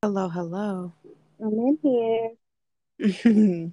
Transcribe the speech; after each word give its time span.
Hello, 0.00 0.28
hello. 0.28 0.92
I'm 1.42 1.58
in 1.58 1.78
here. 1.82 3.72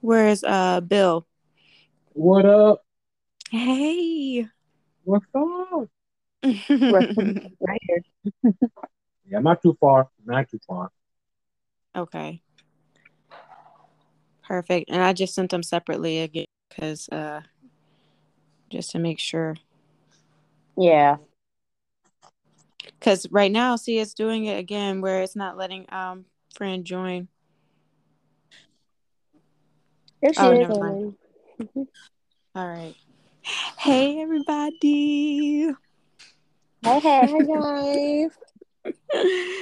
Where's 0.00 0.42
uh 0.42 0.80
Bill? 0.80 1.26
What 2.14 2.46
up? 2.46 2.82
Hey. 3.50 4.46
What's 5.04 5.26
up? 5.34 5.90
Right 6.42 7.10
here. 7.82 8.02
Yeah, 9.28 9.36
I'm 9.36 9.44
not 9.44 9.60
too 9.60 9.76
far. 9.78 10.08
Not 10.24 10.48
too 10.48 10.60
far. 10.66 10.90
okay. 11.94 12.40
Perfect. 14.42 14.88
And 14.88 15.02
I 15.02 15.12
just 15.12 15.34
sent 15.34 15.50
them 15.50 15.62
separately 15.62 16.20
again 16.20 16.46
because 16.70 17.10
uh 17.10 17.42
just 18.70 18.92
to 18.92 18.98
make 18.98 19.18
sure. 19.18 19.56
Yeah. 20.82 21.18
Because 22.98 23.30
right 23.30 23.52
now, 23.52 23.76
see, 23.76 24.00
it's 24.00 24.14
doing 24.14 24.46
it 24.46 24.58
again 24.58 25.00
where 25.00 25.22
it's 25.22 25.36
not 25.36 25.56
letting 25.56 25.86
um 25.92 26.24
friend 26.56 26.84
join. 26.84 27.28
There 30.20 30.32
she 30.32 30.40
Oh, 30.40 30.50
is. 30.50 30.78
mind. 30.78 31.14
All 32.56 32.66
right. 32.68 32.96
Hey 33.78 34.20
everybody. 34.20 35.68
Hey, 36.82 36.98
hey. 36.98 37.26
Hi 37.30 37.40
guys. 39.14 39.52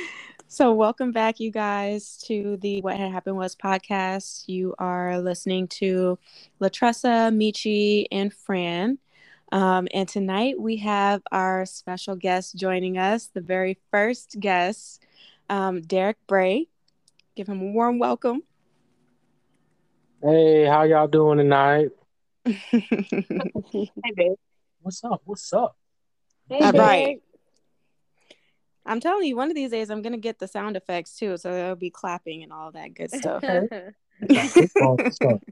So, 0.48 0.72
welcome 0.72 1.12
back, 1.12 1.38
you 1.38 1.50
guys, 1.50 2.16
to 2.24 2.56
the 2.62 2.80
What 2.80 2.96
Had 2.96 3.12
Happened 3.12 3.36
Was 3.36 3.54
podcast. 3.54 4.48
You 4.48 4.74
are 4.78 5.20
listening 5.20 5.68
to 5.68 6.18
Latressa, 6.62 7.30
Meechie, 7.30 8.06
and 8.10 8.32
Fran. 8.32 8.98
Um, 9.52 9.88
and 9.92 10.08
tonight 10.08 10.60
we 10.60 10.76
have 10.76 11.22
our 11.32 11.66
special 11.66 12.14
guest 12.14 12.54
joining 12.54 12.98
us, 12.98 13.28
the 13.28 13.40
very 13.40 13.78
first 13.90 14.36
guest, 14.38 15.02
um, 15.48 15.82
Derek 15.82 16.18
Bray. 16.28 16.68
Give 17.34 17.48
him 17.48 17.60
a 17.60 17.72
warm 17.72 17.98
welcome. 17.98 18.42
Hey, 20.22 20.66
how 20.66 20.84
y'all 20.84 21.08
doing 21.08 21.38
tonight? 21.38 21.90
Hey, 23.72 24.12
babe. 24.14 24.32
What's 24.82 25.04
up? 25.04 25.22
What's 25.24 25.52
up? 25.52 25.76
Hey, 26.48 26.62
All 26.62 26.72
Derek. 26.72 26.78
right. 26.78 27.22
I'm 28.86 28.98
telling 28.98 29.26
you, 29.26 29.36
one 29.36 29.48
of 29.50 29.54
these 29.54 29.70
days 29.70 29.90
I'm 29.90 30.02
going 30.02 30.12
to 30.12 30.18
get 30.18 30.38
the 30.38 30.48
sound 30.48 30.76
effects 30.76 31.16
too. 31.16 31.36
So, 31.36 31.52
there'll 31.52 31.76
be 31.76 31.90
clapping 31.90 32.42
and 32.42 32.52
all 32.52 32.72
that 32.72 32.94
good 32.94 33.12
stuff. 33.12 33.44
What's 34.28 34.76
up? 34.80 34.98
What's 34.98 35.20
up? 35.22 35.42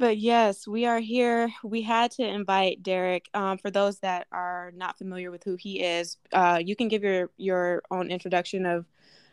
But 0.00 0.16
yes, 0.16 0.66
we 0.66 0.86
are 0.86 0.98
here. 0.98 1.52
We 1.62 1.82
had 1.82 2.12
to 2.12 2.26
invite 2.26 2.82
Derek. 2.82 3.28
Um, 3.34 3.58
for 3.58 3.70
those 3.70 3.98
that 3.98 4.26
are 4.32 4.72
not 4.74 4.96
familiar 4.96 5.30
with 5.30 5.44
who 5.44 5.56
he 5.56 5.82
is, 5.82 6.16
uh, 6.32 6.58
you 6.64 6.74
can 6.74 6.88
give 6.88 7.04
your 7.04 7.28
your 7.36 7.82
own 7.90 8.10
introduction 8.10 8.64
of 8.64 8.86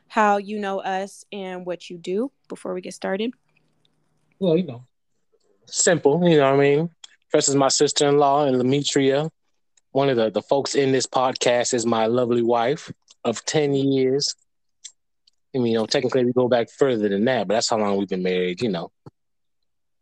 how 0.09 0.35
you 0.35 0.59
know 0.59 0.81
us 0.81 1.23
and 1.31 1.65
what 1.65 1.89
you 1.89 1.97
do 1.97 2.33
before 2.49 2.73
we 2.73 2.81
get 2.81 2.93
started. 2.93 3.31
Well, 4.39 4.57
you 4.57 4.65
know, 4.65 4.83
simple. 5.67 6.29
You 6.29 6.35
know 6.35 6.51
what 6.51 6.59
I 6.59 6.69
mean? 6.69 6.89
First 7.29 7.47
is 7.47 7.55
my 7.55 7.69
sister-in-law 7.69 8.47
and 8.47 8.57
Demetria. 8.57 9.29
One 9.91 10.09
of 10.09 10.17
the, 10.17 10.29
the 10.31 10.41
folks 10.41 10.75
in 10.75 10.91
this 10.91 11.07
podcast 11.07 11.73
is 11.73 11.85
my 11.85 12.07
lovely 12.07 12.43
wife 12.43 12.91
of 13.23 13.43
10 13.45 13.73
years. 13.73 14.35
I 15.55 15.59
mean, 15.59 15.67
you 15.67 15.77
know, 15.77 15.85
technically 15.85 16.25
we 16.25 16.33
go 16.33 16.49
back 16.49 16.69
further 16.69 17.07
than 17.07 17.23
that, 17.23 17.47
but 17.47 17.53
that's 17.53 17.69
how 17.69 17.77
long 17.77 17.95
we've 17.95 18.09
been 18.09 18.21
married, 18.21 18.61
you 18.61 18.69
know. 18.69 18.91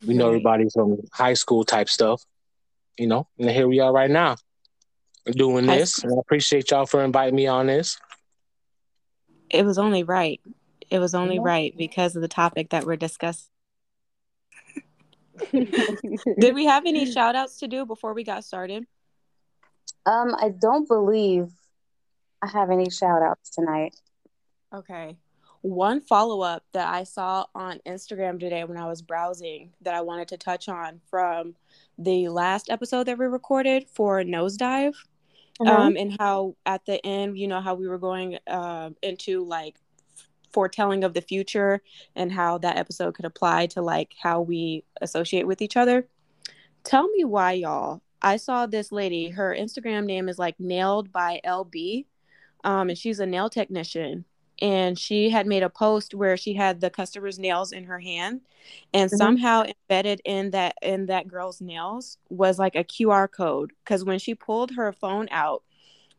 We 0.08 0.14
know 0.14 0.26
Right. 0.26 0.36
everybody 0.36 0.68
from 0.74 0.98
high 1.12 1.34
school 1.34 1.64
type 1.64 1.90
stuff, 1.90 2.24
you 2.98 3.08
know, 3.08 3.28
and 3.40 3.50
here 3.50 3.68
we 3.68 3.80
are 3.80 3.92
right 3.92 4.10
now 4.10 4.36
doing 5.26 5.66
this. 5.66 5.94
school. 5.94 6.12
And 6.12 6.20
I 6.20 6.22
appreciate 6.22 6.72
y'all 6.72 6.86
for 6.86 7.04
inviting 7.04 7.36
me 7.36 7.48
on 7.48 7.68
this. 7.68 8.00
It 9.50 9.66
was 9.66 9.78
only 9.78 10.04
right. 10.04 10.42
It 10.90 11.00
was 11.00 11.16
only 11.16 11.36
Yeah. 11.36 11.42
right 11.44 11.74
because 11.78 12.16
of 12.16 12.22
the 12.22 12.28
topic 12.28 12.70
that 12.70 12.86
we're 12.86 12.96
discussing. 12.96 13.50
Did 15.52 16.56
we 16.56 16.66
have 16.66 16.86
any 16.86 17.06
shout 17.06 17.36
outs 17.36 17.58
to 17.60 17.68
do 17.68 17.86
before 17.86 18.14
we 18.14 18.24
got 18.24 18.44
started? 18.44 18.86
Um, 20.06 20.36
I 20.40 20.50
don't 20.50 20.88
believe 20.88 21.50
I 22.42 22.48
have 22.48 22.70
any 22.70 22.90
shout 22.90 23.22
outs 23.24 23.50
tonight. 23.50 23.96
Okay. 24.74 25.18
One 25.66 26.00
follow 26.00 26.42
up 26.42 26.64
that 26.74 26.94
I 26.94 27.06
saw 27.06 27.48
on 27.56 27.80
Instagram 27.88 28.40
today 28.40 28.64
when 28.66 28.78
I 28.78 28.88
was 28.88 29.02
browsing 29.02 29.74
that 29.82 29.96
I 29.96 30.02
wanted 30.02 30.28
to 30.28 30.38
touch 30.38 30.70
on 30.70 31.02
from 31.10 31.56
the 31.98 32.28
last 32.30 32.70
episode 32.70 33.06
that 33.06 33.18
we 33.18 33.26
recorded 33.26 33.88
for 33.90 34.22
Nosedive, 34.22 34.94
Mhm. 35.60 35.68
um, 35.68 35.98
and 35.98 36.16
how 36.20 36.56
at 36.68 36.86
the 36.86 37.04
end, 37.04 37.40
you 37.40 37.48
know, 37.48 37.62
how 37.62 37.74
we 37.74 37.88
were 37.88 37.98
going 37.98 38.38
uh, 38.46 38.92
into 39.02 39.44
like 39.44 39.80
foretelling 40.54 41.04
of 41.04 41.16
the 41.16 41.22
future 41.22 41.82
and 42.16 42.32
how 42.32 42.60
that 42.60 42.78
episode 42.78 43.16
could 43.16 43.26
apply 43.26 43.66
to 43.66 43.82
like 43.82 44.14
how 44.22 44.42
we 44.42 44.84
associate 45.02 45.48
with 45.48 45.64
each 45.64 45.76
other. 45.76 46.08
Tell 46.84 47.08
me 47.08 47.24
why, 47.24 47.54
y'all. 47.54 48.04
I 48.22 48.38
saw 48.38 48.68
this 48.68 48.92
lady, 48.92 49.30
her 49.30 49.56
Instagram 49.58 50.06
name 50.06 50.30
is 50.30 50.38
like 50.38 50.60
nailed 50.60 51.12
by 51.12 51.42
LB, 51.44 52.06
um, 52.64 52.90
and 52.90 52.98
she's 52.98 53.20
a 53.20 53.26
nail 53.26 53.50
technician 53.50 54.26
and 54.62 54.98
she 54.98 55.30
had 55.30 55.46
made 55.48 55.64
a 55.64 55.70
post 55.70 56.14
where 56.14 56.38
she 56.38 56.54
had 56.54 56.80
the 56.82 56.90
customer's 56.90 57.38
nails 57.38 57.72
in 57.72 57.84
her 57.86 58.00
hand 58.00 58.42
and 58.94 59.12
Mhm. 59.12 59.18
somehow 59.18 59.64
embedded 59.64 60.22
in 60.26 60.52
that 60.52 60.76
in 60.82 61.08
that 61.08 61.28
girl's 61.28 61.62
nails 61.62 62.18
was 62.30 62.58
like 62.58 62.76
a 62.76 62.84
QR 62.84 63.28
code 63.30 63.74
because 63.84 64.04
when 64.06 64.20
she 64.20 64.34
pulled 64.36 64.72
her 64.72 64.92
phone 64.94 65.28
out 65.32 65.64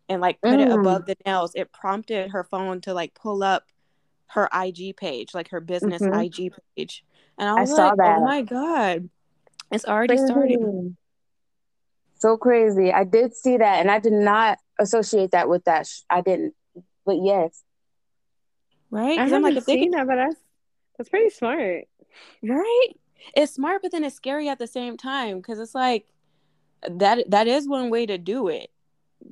and 0.09 0.21
like 0.21 0.41
put 0.41 0.61
it 0.61 0.69
Mm. 0.69 0.81
above 0.81 1.07
the 1.07 1.17
nails 1.25 1.53
it 1.55 1.73
prompted 1.73 2.31
her 2.31 2.45
phone 2.45 2.81
to 2.83 2.93
like 2.95 3.15
pull 3.15 3.43
up 3.43 3.65
her 4.29 4.49
IG 4.53 4.93
page 4.97 5.35
like 5.35 5.49
her 5.51 5.61
business 5.61 6.03
Mhm. 6.03 6.23
IG 6.23 6.53
page 6.77 7.05
and 7.39 7.49
I 7.49 7.57
I 7.57 7.61
was 7.61 7.71
saw 7.71 7.89
like 7.89 7.97
that. 7.97 8.19
oh 8.19 8.25
my 8.25 8.43
god 8.43 9.09
it's 9.73 9.85
already 9.85 10.17
starting 10.19 10.97
So 12.19 12.37
crazy. 12.39 12.93
I 12.93 13.05
did 13.05 13.35
see 13.35 13.59
that, 13.59 13.81
and 13.81 13.91
I 13.91 13.99
did 13.99 14.13
not 14.15 14.59
associate 14.81 15.33
that 15.33 15.49
with 15.51 15.65
that. 15.65 15.87
Sh- 15.87 16.01
I 16.09 16.23
didn't, 16.23 16.55
but 17.05 17.17
yes. 17.23 17.63
Right 18.97 19.19
I 19.19 19.25
because 19.25 19.33
I'm 19.33 19.43
haven't 19.43 19.55
like 19.55 19.57
if 19.57 19.67
they 19.67 19.75
seen 19.75 19.93
could 19.93 19.93
that, 19.93 20.07
but 20.07 20.17
that's 20.17 20.41
that's 20.97 21.11
pretty 21.11 21.31
smart. 21.31 21.85
Right? 22.43 22.89
It's 23.35 23.53
smart, 23.55 23.83
but 23.83 23.93
then 23.93 24.05
it's 24.05 24.17
scary 24.17 24.49
at 24.49 24.59
the 24.59 24.67
same 24.67 24.97
time 24.97 25.39
because 25.39 25.59
it's 25.59 25.75
like 25.75 26.07
that 26.89 27.31
that 27.31 27.47
is 27.47 27.69
one 27.69 27.91
way 27.91 28.07
to 28.07 28.19
do 28.19 28.49
it. 28.49 28.71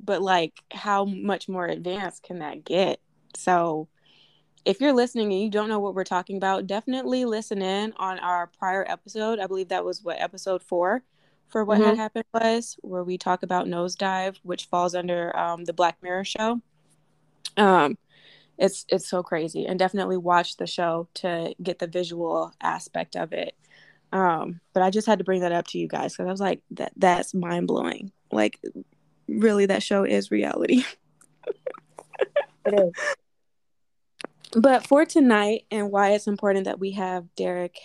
But 0.03 0.21
like 0.21 0.53
how 0.71 1.05
much 1.05 1.47
more 1.49 1.65
advanced 1.65 2.23
can 2.23 2.39
that 2.39 2.63
get? 2.63 2.99
So 3.35 3.87
if 4.65 4.81
you're 4.81 4.93
listening 4.93 5.31
and 5.31 5.41
you 5.41 5.49
don't 5.49 5.69
know 5.69 5.79
what 5.79 5.95
we're 5.95 6.03
talking 6.03 6.37
about, 6.37 6.67
definitely 6.67 7.25
listen 7.25 7.61
in 7.61 7.93
on 7.97 8.19
our 8.19 8.47
prior 8.47 8.85
episode. 8.89 9.39
I 9.39 9.47
believe 9.47 9.69
that 9.69 9.85
was 9.85 10.03
what 10.03 10.19
episode 10.19 10.63
four 10.63 11.03
for 11.47 11.63
what 11.63 11.79
had 11.79 11.93
Mhm. 11.93 11.97
happened 11.97 12.25
was, 12.33 12.77
where 12.81 13.03
we 13.03 13.17
talk 13.17 13.43
about 13.43 13.67
nosedive, 13.67 14.37
which 14.43 14.65
falls 14.65 14.95
under 14.95 15.35
um, 15.37 15.65
the 15.65 15.73
Black 15.73 16.01
Mirror 16.01 16.23
show. 16.25 16.61
Um, 17.57 17.97
it's 18.57 18.85
it's 18.89 19.07
so 19.07 19.23
crazy, 19.23 19.65
and 19.65 19.77
definitely 19.77 20.17
watch 20.17 20.57
the 20.57 20.67
show 20.67 21.07
to 21.15 21.53
get 21.61 21.79
the 21.79 21.87
visual 21.87 22.53
aspect 22.61 23.15
of 23.15 23.33
it. 23.33 23.55
Um, 24.11 24.61
but 24.73 24.83
I 24.83 24.89
just 24.91 25.07
had 25.07 25.19
to 25.19 25.25
bring 25.25 25.41
that 25.41 25.51
up 25.51 25.67
to 25.67 25.77
you 25.77 25.87
guys 25.87 26.13
because 26.13 26.27
I 26.27 26.31
was 26.31 26.39
like, 26.39 26.61
that 26.71 26.93
that's 26.95 27.33
mind 27.33 27.67
blowing. 27.67 28.11
Like, 28.31 28.59
really, 29.27 29.65
that 29.65 29.83
show 29.83 30.03
is 30.03 30.31
reality. 30.31 30.83
It 32.65 32.73
is. 32.79 32.91
But 34.55 34.87
for 34.87 35.05
tonight, 35.05 35.65
and 35.69 35.91
why 35.91 36.11
it's 36.11 36.27
important 36.27 36.65
that 36.65 36.79
we 36.79 36.91
have 36.91 37.27
Derek, 37.35 37.77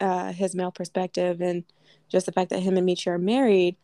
uh, 0.00 0.32
his 0.32 0.54
male 0.54 0.70
perspective, 0.70 1.40
and 1.40 1.64
just 2.08 2.26
the 2.26 2.32
fact 2.32 2.50
that 2.50 2.60
him 2.60 2.76
and 2.76 2.88
Meechie 2.88 3.08
are 3.08 3.18
married, 3.18 3.76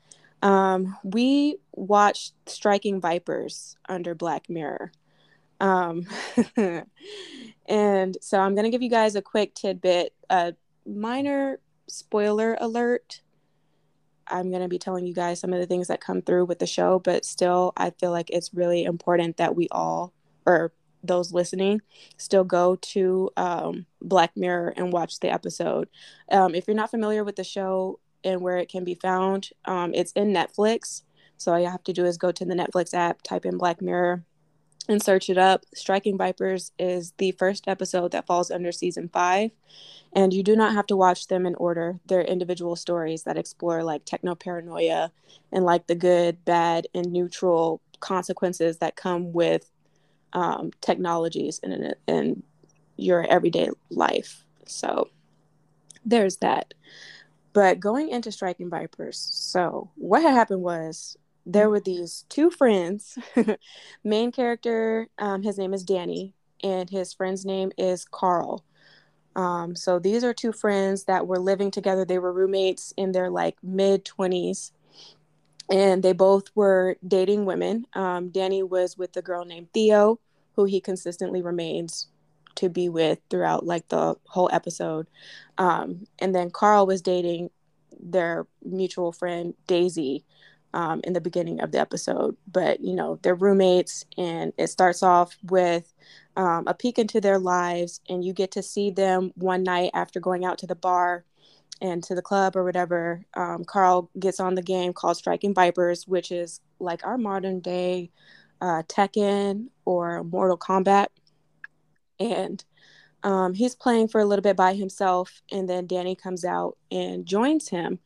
um, 0.42 0.96
we 1.02 1.56
watched 1.72 2.34
Striking 2.46 3.00
Vipers 3.00 3.76
under 3.88 4.14
Black 4.14 4.48
Mirror. 4.48 4.92
Um, 5.60 6.06
and 7.66 8.16
so 8.20 8.38
I'm 8.38 8.54
going 8.54 8.64
to 8.64 8.70
give 8.70 8.82
you 8.82 8.90
guys 8.90 9.16
a 9.16 9.22
quick 9.22 9.54
tidbit, 9.54 10.12
a 10.30 10.54
minor 10.86 11.60
spoiler 11.88 12.56
alert. 12.60 13.20
I'm 14.26 14.50
going 14.50 14.62
to 14.62 14.68
be 14.68 14.78
telling 14.78 15.06
you 15.06 15.14
guys 15.14 15.40
some 15.40 15.52
of 15.52 15.60
the 15.60 15.66
things 15.66 15.88
that 15.88 16.00
come 16.00 16.22
through 16.22 16.46
with 16.46 16.58
the 16.58 16.66
show, 16.66 16.98
but 16.98 17.24
still, 17.24 17.72
I 17.76 17.90
feel 17.90 18.10
like 18.10 18.30
it's 18.30 18.54
really 18.54 18.84
important 18.84 19.36
that 19.36 19.54
we 19.54 19.68
all, 19.70 20.14
or 20.46 20.72
those 21.02 21.32
listening, 21.32 21.82
still 22.16 22.44
go 22.44 22.76
to 22.76 23.30
um, 23.36 23.86
Black 24.00 24.36
Mirror 24.36 24.74
and 24.76 24.92
watch 24.92 25.20
the 25.20 25.30
episode. 25.30 25.88
Um, 26.30 26.54
if 26.54 26.66
you're 26.66 26.76
not 26.76 26.90
familiar 26.90 27.22
with 27.22 27.36
the 27.36 27.44
show 27.44 28.00
and 28.22 28.40
where 28.40 28.56
it 28.56 28.70
can 28.70 28.84
be 28.84 28.94
found, 28.94 29.50
um, 29.66 29.92
it's 29.94 30.12
in 30.12 30.32
Netflix. 30.32 31.02
So 31.36 31.52
all 31.52 31.60
you 31.60 31.68
have 31.68 31.84
to 31.84 31.92
do 31.92 32.06
is 32.06 32.16
go 32.16 32.32
to 32.32 32.44
the 32.44 32.54
Netflix 32.54 32.94
app, 32.94 33.20
type 33.22 33.44
in 33.44 33.58
Black 33.58 33.82
Mirror, 33.82 34.24
and 34.88 35.02
search 35.02 35.30
it 35.30 35.38
up. 35.38 35.64
Striking 35.74 36.18
Vipers 36.18 36.72
is 36.78 37.12
the 37.18 37.32
first 37.32 37.66
episode 37.66 38.12
that 38.12 38.26
falls 38.26 38.50
under 38.50 38.72
season 38.72 39.08
five. 39.08 39.50
And 40.12 40.32
you 40.32 40.42
do 40.42 40.54
not 40.54 40.74
have 40.74 40.86
to 40.88 40.96
watch 40.96 41.26
them 41.26 41.46
in 41.46 41.54
order. 41.56 41.98
They're 42.06 42.22
individual 42.22 42.76
stories 42.76 43.24
that 43.24 43.38
explore 43.38 43.82
like 43.82 44.04
techno 44.04 44.34
paranoia 44.34 45.10
and 45.50 45.64
like 45.64 45.86
the 45.86 45.94
good, 45.94 46.44
bad, 46.44 46.86
and 46.94 47.12
neutral 47.12 47.80
consequences 48.00 48.78
that 48.78 48.96
come 48.96 49.32
with 49.32 49.70
um, 50.32 50.70
technologies 50.80 51.58
in, 51.60 51.94
in 52.06 52.42
your 52.96 53.26
everyday 53.26 53.70
life. 53.90 54.44
So 54.66 55.08
there's 56.04 56.36
that. 56.36 56.74
But 57.52 57.80
going 57.80 58.10
into 58.10 58.32
Striking 58.32 58.68
Vipers, 58.68 59.16
so 59.16 59.90
what 59.94 60.22
had 60.22 60.34
happened 60.34 60.62
was 60.62 61.16
there 61.46 61.68
were 61.68 61.80
these 61.80 62.24
two 62.28 62.50
friends. 62.50 63.18
Main 64.04 64.32
character, 64.32 65.08
um, 65.18 65.42
his 65.42 65.58
name 65.58 65.74
is 65.74 65.84
Danny, 65.84 66.34
and 66.62 66.88
his 66.88 67.12
friend's 67.12 67.44
name 67.44 67.72
is 67.76 68.04
Karl. 68.04 68.64
Um, 69.36 69.74
so 69.74 69.98
these 69.98 70.24
are 70.24 70.32
two 70.32 70.52
friends 70.52 71.04
that 71.04 71.26
were 71.26 71.38
living 71.38 71.70
together. 71.70 72.04
They 72.04 72.18
were 72.18 72.32
roommates 72.32 72.94
in 72.96 73.12
their 73.12 73.30
like 73.30 73.56
mid 73.62 74.04
20s, 74.04 74.70
and 75.70 76.02
they 76.02 76.12
both 76.12 76.50
were 76.54 76.96
dating 77.06 77.44
women. 77.44 77.86
Um, 77.94 78.30
Danny 78.30 78.62
was 78.62 78.96
with 78.96 79.16
a 79.16 79.22
girl 79.22 79.44
named 79.44 79.68
Theo, 79.74 80.20
who 80.54 80.64
he 80.64 80.80
consistently 80.80 81.42
remains 81.42 82.08
to 82.56 82.68
be 82.68 82.88
with 82.88 83.18
throughout 83.28 83.66
like 83.66 83.88
the 83.88 84.14
whole 84.26 84.48
episode. 84.52 85.08
Um, 85.58 86.06
and 86.20 86.34
then 86.34 86.50
Karl 86.50 86.86
was 86.86 87.02
dating 87.02 87.50
their 87.98 88.46
mutual 88.62 89.12
friend 89.12 89.54
Daisy 89.66 90.24
um, 90.74 91.00
in 91.04 91.14
the 91.14 91.20
beginning 91.20 91.60
of 91.60 91.72
the 91.72 91.80
episode. 91.80 92.36
But 92.50 92.80
you 92.80 92.94
know, 92.94 93.18
they're 93.22 93.34
roommates, 93.34 94.04
and 94.18 94.52
it 94.58 94.66
starts 94.66 95.02
off 95.02 95.36
with 95.44 95.94
um, 96.36 96.64
a 96.66 96.74
peek 96.74 96.98
into 96.98 97.20
their 97.20 97.38
lives, 97.38 98.00
and 98.08 98.22
you 98.22 98.34
get 98.34 98.50
to 98.52 98.62
see 98.62 98.90
them 98.90 99.32
one 99.36 99.62
night 99.62 99.92
after 99.94 100.20
going 100.20 100.44
out 100.44 100.58
to 100.58 100.66
the 100.66 100.74
bar 100.74 101.24
and 101.80 102.02
to 102.04 102.14
the 102.14 102.22
club 102.22 102.56
or 102.56 102.64
whatever. 102.64 103.24
Um, 103.34 103.64
Karl 103.64 104.10
gets 104.18 104.40
on 104.40 104.54
the 104.54 104.62
game 104.62 104.92
called 104.92 105.16
Striking 105.16 105.54
Vipers, 105.54 106.06
which 106.06 106.30
is 106.30 106.60
like 106.78 107.06
our 107.06 107.16
modern 107.16 107.60
day 107.60 108.10
uh, 108.60 108.82
Tekken 108.84 109.68
or 109.84 110.22
Mortal 110.24 110.58
Kombat 110.58 111.08
and 112.18 112.64
um, 113.22 113.54
he's 113.54 113.74
playing 113.74 114.08
for 114.08 114.20
a 114.20 114.24
little 114.24 114.42
bit 114.42 114.56
by 114.56 114.74
himself 114.74 115.42
and 115.50 115.68
then 115.68 115.86
danny 115.86 116.14
comes 116.14 116.44
out 116.44 116.76
and 116.90 117.26
joins 117.26 117.68
him 117.68 117.98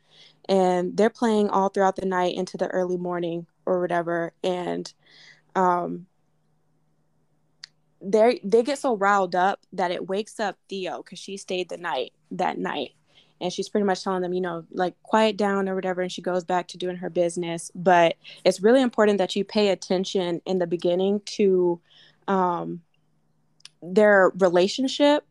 and 0.48 0.96
they're 0.96 1.10
playing 1.10 1.50
all 1.50 1.68
throughout 1.68 1.96
the 1.96 2.06
night 2.06 2.34
into 2.34 2.56
the 2.56 2.68
early 2.68 2.96
morning 2.96 3.46
or 3.66 3.80
whatever. 3.80 4.32
And 4.42 4.92
um, 5.54 6.06
they 8.00 8.40
they 8.42 8.62
get 8.62 8.78
so 8.78 8.96
riled 8.96 9.34
up 9.34 9.60
that 9.72 9.90
it 9.90 10.08
wakes 10.08 10.40
up 10.40 10.56
theo 10.68 11.02
because 11.02 11.18
she 11.18 11.36
stayed 11.36 11.68
the 11.68 11.76
night 11.76 12.12
that 12.30 12.58
night. 12.58 12.92
And 13.40 13.52
she's 13.52 13.68
pretty 13.68 13.84
much 13.84 14.02
telling 14.02 14.22
them 14.22 14.32
you 14.32 14.40
know 14.40 14.64
like 14.70 14.94
quiet 15.02 15.36
down 15.36 15.68
or 15.68 15.74
whatever 15.74 16.00
and 16.00 16.10
she 16.10 16.22
goes 16.22 16.44
back 16.44 16.68
to 16.68 16.78
doing 16.78 16.96
her 16.96 17.10
business. 17.10 17.70
But 17.74 18.16
it's 18.44 18.60
really 18.62 18.82
important 18.82 19.18
that 19.18 19.36
you 19.36 19.44
pay 19.44 19.68
attention 19.68 20.40
in 20.46 20.58
the 20.58 20.66
beginning 20.66 21.20
to 21.26 21.80
um, 22.26 22.82
their 23.82 24.32
relationship 24.38 25.24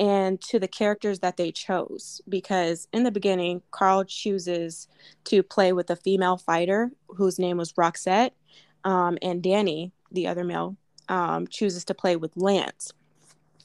and 0.00 0.40
to 0.40 0.58
the 0.58 0.66
characters 0.66 1.20
that 1.20 1.36
they 1.36 1.52
chose 1.52 2.20
because 2.28 2.88
in 2.92 3.04
the 3.04 3.10
beginning 3.12 3.62
karl 3.70 4.02
chooses 4.02 4.88
to 5.24 5.42
play 5.42 5.72
with 5.72 5.90
a 5.90 5.96
female 5.96 6.36
fighter 6.36 6.90
whose 7.08 7.38
name 7.38 7.58
was 7.58 7.74
roxette 7.74 8.32
um, 8.84 9.16
and 9.22 9.42
danny 9.42 9.92
the 10.10 10.26
other 10.26 10.42
male 10.42 10.76
um, 11.08 11.46
chooses 11.48 11.84
to 11.84 11.94
play 11.94 12.16
with 12.16 12.36
lance 12.36 12.92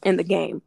in 0.03 0.17
the 0.17 0.23
game. 0.23 0.61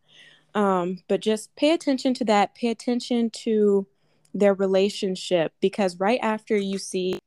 Um, 0.54 0.98
but 1.08 1.20
just 1.20 1.54
pay 1.56 1.72
attention 1.72 2.14
to 2.14 2.24
that. 2.26 2.54
Pay 2.54 2.68
attention 2.68 3.30
to 3.30 3.86
their 4.32 4.54
relationship 4.54 5.52
because 5.60 5.98
right 5.98 6.20
after 6.22 6.56
you 6.56 6.78
see 6.78 7.18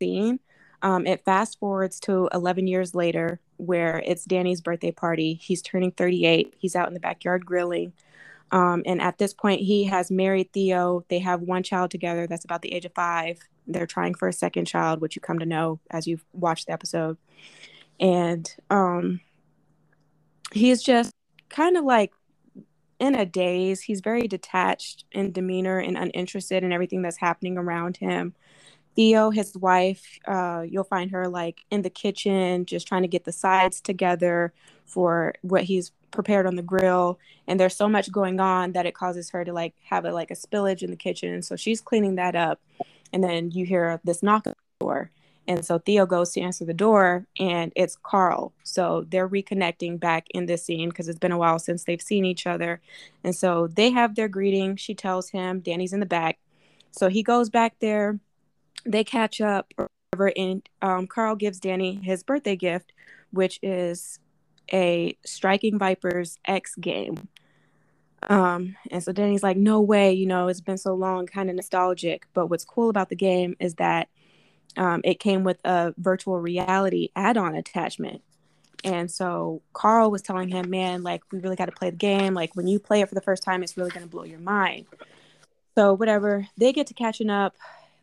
scene 0.00 0.40
um, 0.82 1.06
it 1.06 1.24
fast 1.24 1.58
forwards 1.58 2.00
to 2.00 2.28
11 2.32 2.66
years 2.66 2.94
later 2.94 3.40
where 3.56 4.02
it's 4.04 4.24
Danny's 4.24 4.60
birthday 4.60 4.90
party. 4.90 5.34
He's 5.34 5.62
turning 5.62 5.92
38. 5.92 6.54
He's 6.58 6.76
out 6.76 6.88
in 6.88 6.94
the 6.94 7.00
backyard 7.00 7.46
grilling. 7.46 7.92
Um, 8.50 8.82
and 8.84 9.00
at 9.00 9.18
this 9.18 9.32
point, 9.32 9.62
he 9.62 9.84
has 9.84 10.10
married 10.10 10.52
Theo. 10.52 11.04
They 11.08 11.20
have 11.20 11.40
one 11.40 11.62
child 11.62 11.90
together 11.90 12.26
that's 12.26 12.44
about 12.44 12.62
the 12.62 12.74
age 12.74 12.84
of 12.84 12.92
five. 12.92 13.38
They're 13.66 13.86
trying 13.86 14.14
for 14.14 14.28
a 14.28 14.32
second 14.32 14.66
child, 14.66 15.00
which 15.00 15.16
you 15.16 15.22
come 15.22 15.38
to 15.38 15.46
know 15.46 15.80
as 15.90 16.06
you've 16.06 16.24
watched 16.32 16.66
the 16.66 16.72
episode. 16.72 17.16
And 17.98 18.54
um, 18.68 19.20
he's 20.52 20.82
just 20.82 21.14
kind 21.48 21.76
of 21.76 21.84
like 21.84 22.12
in 22.98 23.14
a 23.14 23.24
daze. 23.24 23.80
He's 23.80 24.00
very 24.00 24.28
detached 24.28 25.04
in 25.12 25.32
demeanor 25.32 25.78
and 25.78 25.96
uninterested 25.96 26.62
in 26.62 26.72
everything 26.72 27.02
that's 27.02 27.18
happening 27.18 27.56
around 27.56 27.96
him. 27.96 28.34
Theo, 28.94 29.30
his 29.30 29.56
wife, 29.56 30.18
uh, 30.26 30.64
you'll 30.68 30.84
find 30.84 31.10
her 31.10 31.28
like 31.28 31.64
in 31.70 31.82
the 31.82 31.90
kitchen, 31.90 32.66
just 32.66 32.86
trying 32.86 33.02
to 33.02 33.08
get 33.08 33.24
the 33.24 33.32
sides 33.32 33.80
together 33.80 34.52
for 34.84 35.34
what 35.42 35.64
he's 35.64 35.92
prepared 36.10 36.46
on 36.46 36.56
the 36.56 36.62
grill. 36.62 37.18
And 37.46 37.58
there's 37.58 37.76
so 37.76 37.88
much 37.88 38.12
going 38.12 38.38
on 38.38 38.72
that 38.72 38.86
it 38.86 38.94
causes 38.94 39.30
her 39.30 39.44
to 39.44 39.52
like 39.52 39.74
have 39.84 40.04
a 40.04 40.12
like 40.12 40.30
a 40.30 40.34
spillage 40.34 40.82
in 40.82 40.90
the 40.90 40.96
kitchen. 40.96 41.42
So 41.42 41.56
she's 41.56 41.80
cleaning 41.80 42.16
that 42.16 42.36
up. 42.36 42.60
And 43.12 43.24
then 43.24 43.50
you 43.50 43.64
hear 43.66 44.00
this 44.04 44.22
knock 44.22 44.46
on 44.46 44.54
the 44.78 44.84
door. 44.84 45.10
And 45.48 45.64
so 45.64 45.78
Theo 45.78 46.06
goes 46.06 46.32
to 46.32 46.40
answer 46.40 46.64
the 46.64 46.74
door 46.74 47.26
and 47.38 47.72
it's 47.74 47.96
Karl. 48.02 48.52
So 48.62 49.06
they're 49.08 49.28
reconnecting 49.28 49.98
back 49.98 50.26
in 50.30 50.46
this 50.46 50.64
scene 50.64 50.90
because 50.90 51.08
it's 51.08 51.18
been 51.18 51.32
a 51.32 51.38
while 51.38 51.58
since 51.58 51.84
they've 51.84 52.00
seen 52.00 52.24
each 52.24 52.46
other. 52.46 52.80
And 53.24 53.34
so 53.34 53.66
they 53.66 53.90
have 53.90 54.14
their 54.14 54.28
greeting. 54.28 54.76
She 54.76 54.94
tells 54.94 55.30
him 55.30 55.60
Danny's 55.60 55.92
in 55.92 56.00
the 56.00 56.06
back. 56.06 56.38
So 56.92 57.08
he 57.08 57.22
goes 57.22 57.50
back 57.50 57.74
there 57.80 58.20
they 58.84 59.04
catch 59.04 59.40
up 59.40 59.72
or 59.78 59.88
whatever, 60.10 60.32
and 60.36 60.68
um, 60.80 61.06
Karl 61.06 61.36
gives 61.36 61.60
Danny 61.60 62.00
his 62.02 62.22
birthday 62.22 62.56
gift, 62.56 62.92
which 63.30 63.58
is 63.62 64.18
a 64.72 65.16
Striking 65.24 65.78
Vipers 65.78 66.38
X 66.44 66.74
game. 66.76 67.28
Um, 68.28 68.76
and 68.90 69.02
so 69.02 69.12
Danny's 69.12 69.42
like, 69.42 69.56
no 69.56 69.80
way, 69.80 70.12
you 70.12 70.26
know, 70.26 70.48
it's 70.48 70.60
been 70.60 70.78
so 70.78 70.94
long, 70.94 71.26
kind 71.26 71.50
of 71.50 71.56
nostalgic. 71.56 72.26
But 72.34 72.46
what's 72.46 72.64
cool 72.64 72.88
about 72.88 73.08
the 73.08 73.16
game 73.16 73.56
is 73.58 73.74
that 73.74 74.08
um, 74.76 75.00
it 75.04 75.18
came 75.18 75.44
with 75.44 75.58
a 75.64 75.92
virtual 75.98 76.38
reality 76.38 77.08
add 77.16 77.36
on 77.36 77.54
attachment. 77.54 78.22
And 78.84 79.10
so 79.10 79.62
Karl 79.72 80.10
was 80.10 80.22
telling 80.22 80.48
him, 80.48 80.70
man, 80.70 81.02
like, 81.02 81.22
we 81.30 81.38
really 81.38 81.56
got 81.56 81.66
to 81.66 81.72
play 81.72 81.90
the 81.90 81.96
game. 81.96 82.34
Like, 82.34 82.56
when 82.56 82.66
you 82.66 82.78
play 82.78 83.00
it 83.00 83.08
for 83.08 83.14
the 83.14 83.20
first 83.20 83.42
time, 83.42 83.62
it's 83.62 83.76
really 83.76 83.90
going 83.90 84.04
to 84.04 84.08
blow 84.08 84.24
your 84.24 84.40
mind. 84.40 84.86
So, 85.76 85.94
whatever, 85.94 86.46
they 86.56 86.72
get 86.72 86.88
to 86.88 86.94
catching 86.94 87.30
up 87.30 87.54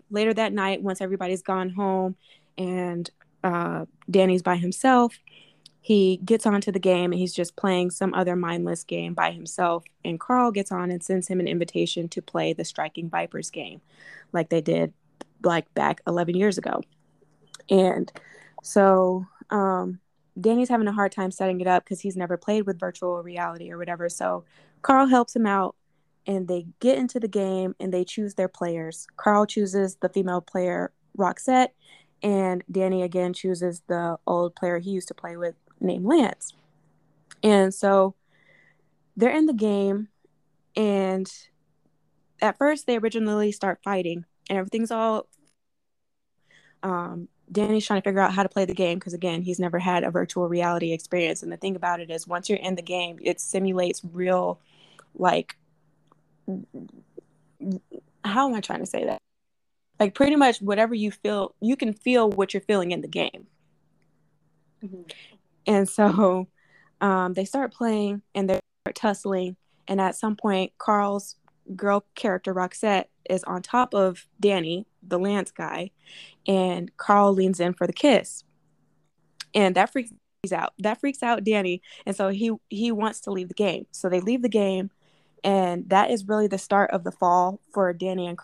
later 0.09 0.33
that 0.33 0.53
night, 0.53 0.81
once 0.81 1.01
everybody's 1.01 1.41
gone 1.41 1.69
home 1.69 2.15
and 2.57 3.09
uh, 3.43 3.85
Danny's 4.09 4.41
by 4.41 4.57
himself, 4.57 5.19
he 5.81 6.19
gets 6.23 6.45
onto 6.45 6.71
the 6.71 6.79
game 6.79 7.11
and 7.11 7.19
he's 7.19 7.33
just 7.33 7.55
playing 7.55 7.89
some 7.89 8.13
other 8.13 8.35
mindless 8.35 8.83
game 8.83 9.13
by 9.13 9.31
himself. 9.31 9.83
And 10.03 10.19
Karl 10.19 10.51
gets 10.51 10.71
on 10.71 10.91
and 10.91 11.03
sends 11.03 11.27
him 11.27 11.39
an 11.39 11.47
invitation 11.47 12.09
to 12.09 12.21
play 12.21 12.53
the 12.53 12.65
Striking 12.65 13.09
Vipers 13.09 13.49
game, 13.49 13.81
like 14.33 14.49
they 14.49 14.61
did 14.61 14.93
like 15.43 15.73
back 15.73 16.01
11 16.05 16.35
years 16.35 16.57
ago. 16.57 16.81
And 17.69 18.11
so 18.61 19.25
um, 19.49 19.99
Danny's 20.39 20.69
having 20.69 20.87
a 20.87 20.91
hard 20.91 21.11
time 21.11 21.31
setting 21.31 21.61
it 21.61 21.67
up 21.67 21.85
because 21.85 22.01
he's 22.01 22.17
never 22.17 22.37
played 22.37 22.65
with 22.65 22.79
virtual 22.79 23.21
reality 23.23 23.71
or 23.71 23.77
whatever. 23.77 24.09
So 24.09 24.43
Karl 24.81 25.07
helps 25.07 25.35
him 25.35 25.45
out 25.45 25.75
and 26.29 26.47
they 26.47 26.67
get 26.79 26.99
into 26.99 27.19
the 27.19 27.27
game 27.27 27.75
and 27.79 27.91
they 27.91 28.03
choose 28.05 28.35
their 28.35 28.47
players. 28.47 29.07
Karl 29.17 29.47
chooses 29.47 29.95
the 29.95 30.09
female 30.09 30.41
player 30.41 30.91
Roxette, 31.17 31.69
and 32.21 32.63
Danny 32.71 33.01
again 33.01 33.33
chooses 33.33 33.81
the 33.87 34.15
old 34.27 34.55
player 34.55 34.77
he 34.77 34.91
used 34.91 35.07
to 35.07 35.15
play 35.15 35.37
with 35.37 35.55
named 35.79 36.05
Lance. 36.05 36.53
And 37.41 37.73
so 37.73 38.13
they're 39.17 39.35
in 39.35 39.47
the 39.47 39.53
game, 39.53 40.09
and 40.75 41.27
at 42.43 42.59
first 42.59 42.85
they 42.85 42.97
originally 42.97 43.51
start 43.51 43.79
fighting, 43.83 44.23
and 44.49 44.59
everything's 44.59 44.91
all. 44.91 45.27
Um, 46.83 47.27
Danny's 47.51 47.87
trying 47.87 48.01
to 48.01 48.07
figure 48.07 48.21
out 48.21 48.33
how 48.33 48.43
to 48.43 48.49
play 48.49 48.65
the 48.65 48.75
game 48.75 48.99
because 48.99 49.15
again, 49.15 49.41
he's 49.41 49.59
never 49.59 49.79
had 49.79 50.03
a 50.03 50.11
virtual 50.11 50.47
reality 50.47 50.93
experience. 50.93 51.41
And 51.41 51.51
the 51.51 51.57
thing 51.57 51.75
about 51.75 51.99
it 51.99 52.11
is, 52.11 52.27
once 52.27 52.49
you're 52.49 52.59
in 52.59 52.75
the 52.75 52.83
game, 52.83 53.17
it 53.19 53.41
simulates 53.41 54.03
real, 54.13 54.59
like 55.15 55.55
how 58.23 58.47
am 58.49 58.55
I 58.55 58.61
trying 58.61 58.79
to 58.79 58.85
say 58.85 59.05
that? 59.05 59.19
Like 59.99 60.13
pretty 60.13 60.35
much 60.35 60.61
whatever 60.61 60.95
you 60.95 61.11
feel, 61.11 61.55
you 61.61 61.75
can 61.75 61.93
feel 61.93 62.29
what 62.29 62.53
you're 62.53 62.61
feeling 62.61 62.91
in 62.91 63.01
the 63.01 63.07
game. 63.07 63.47
Mm-hmm. 64.83 65.01
And 65.67 65.89
so 65.89 66.47
um, 67.01 67.33
they 67.33 67.45
start 67.45 67.73
playing 67.73 68.21
and 68.33 68.49
they 68.49 68.59
start 68.83 68.95
tussling. 68.95 69.57
And 69.87 69.99
at 69.99 70.15
some 70.15 70.35
point, 70.35 70.71
Karl's 70.77 71.35
girl 71.75 72.05
character, 72.15 72.53
Roxette, 72.53 73.05
is 73.29 73.43
on 73.43 73.61
top 73.61 73.93
of 73.93 74.25
Danny, 74.39 74.87
the 75.03 75.19
Lance 75.19 75.51
guy. 75.51 75.91
And 76.47 76.95
Karl 76.97 77.33
leans 77.33 77.59
in 77.59 77.73
for 77.73 77.85
the 77.87 77.93
kiss. 77.93 78.43
And 79.53 79.75
that 79.75 79.91
freaks 79.91 80.11
out. 80.53 80.73
That 80.79 80.99
freaks 80.99 81.21
out 81.21 81.43
Danny, 81.43 81.81
and 82.05 82.15
so 82.15 82.29
he 82.29 82.51
he 82.69 82.91
wants 82.91 83.19
to 83.21 83.31
leave 83.31 83.49
the 83.49 83.53
game. 83.53 83.87
So 83.91 84.09
they 84.09 84.21
leave 84.21 84.41
the 84.41 84.49
game, 84.49 84.89
and 85.43 85.89
that 85.89 86.11
is 86.11 86.27
really 86.27 86.47
the 86.47 86.57
start 86.57 86.91
of 86.91 87.03
the 87.03 87.11
fall 87.11 87.59
for 87.71 87.91
Danny 87.93 88.27
and. 88.27 88.37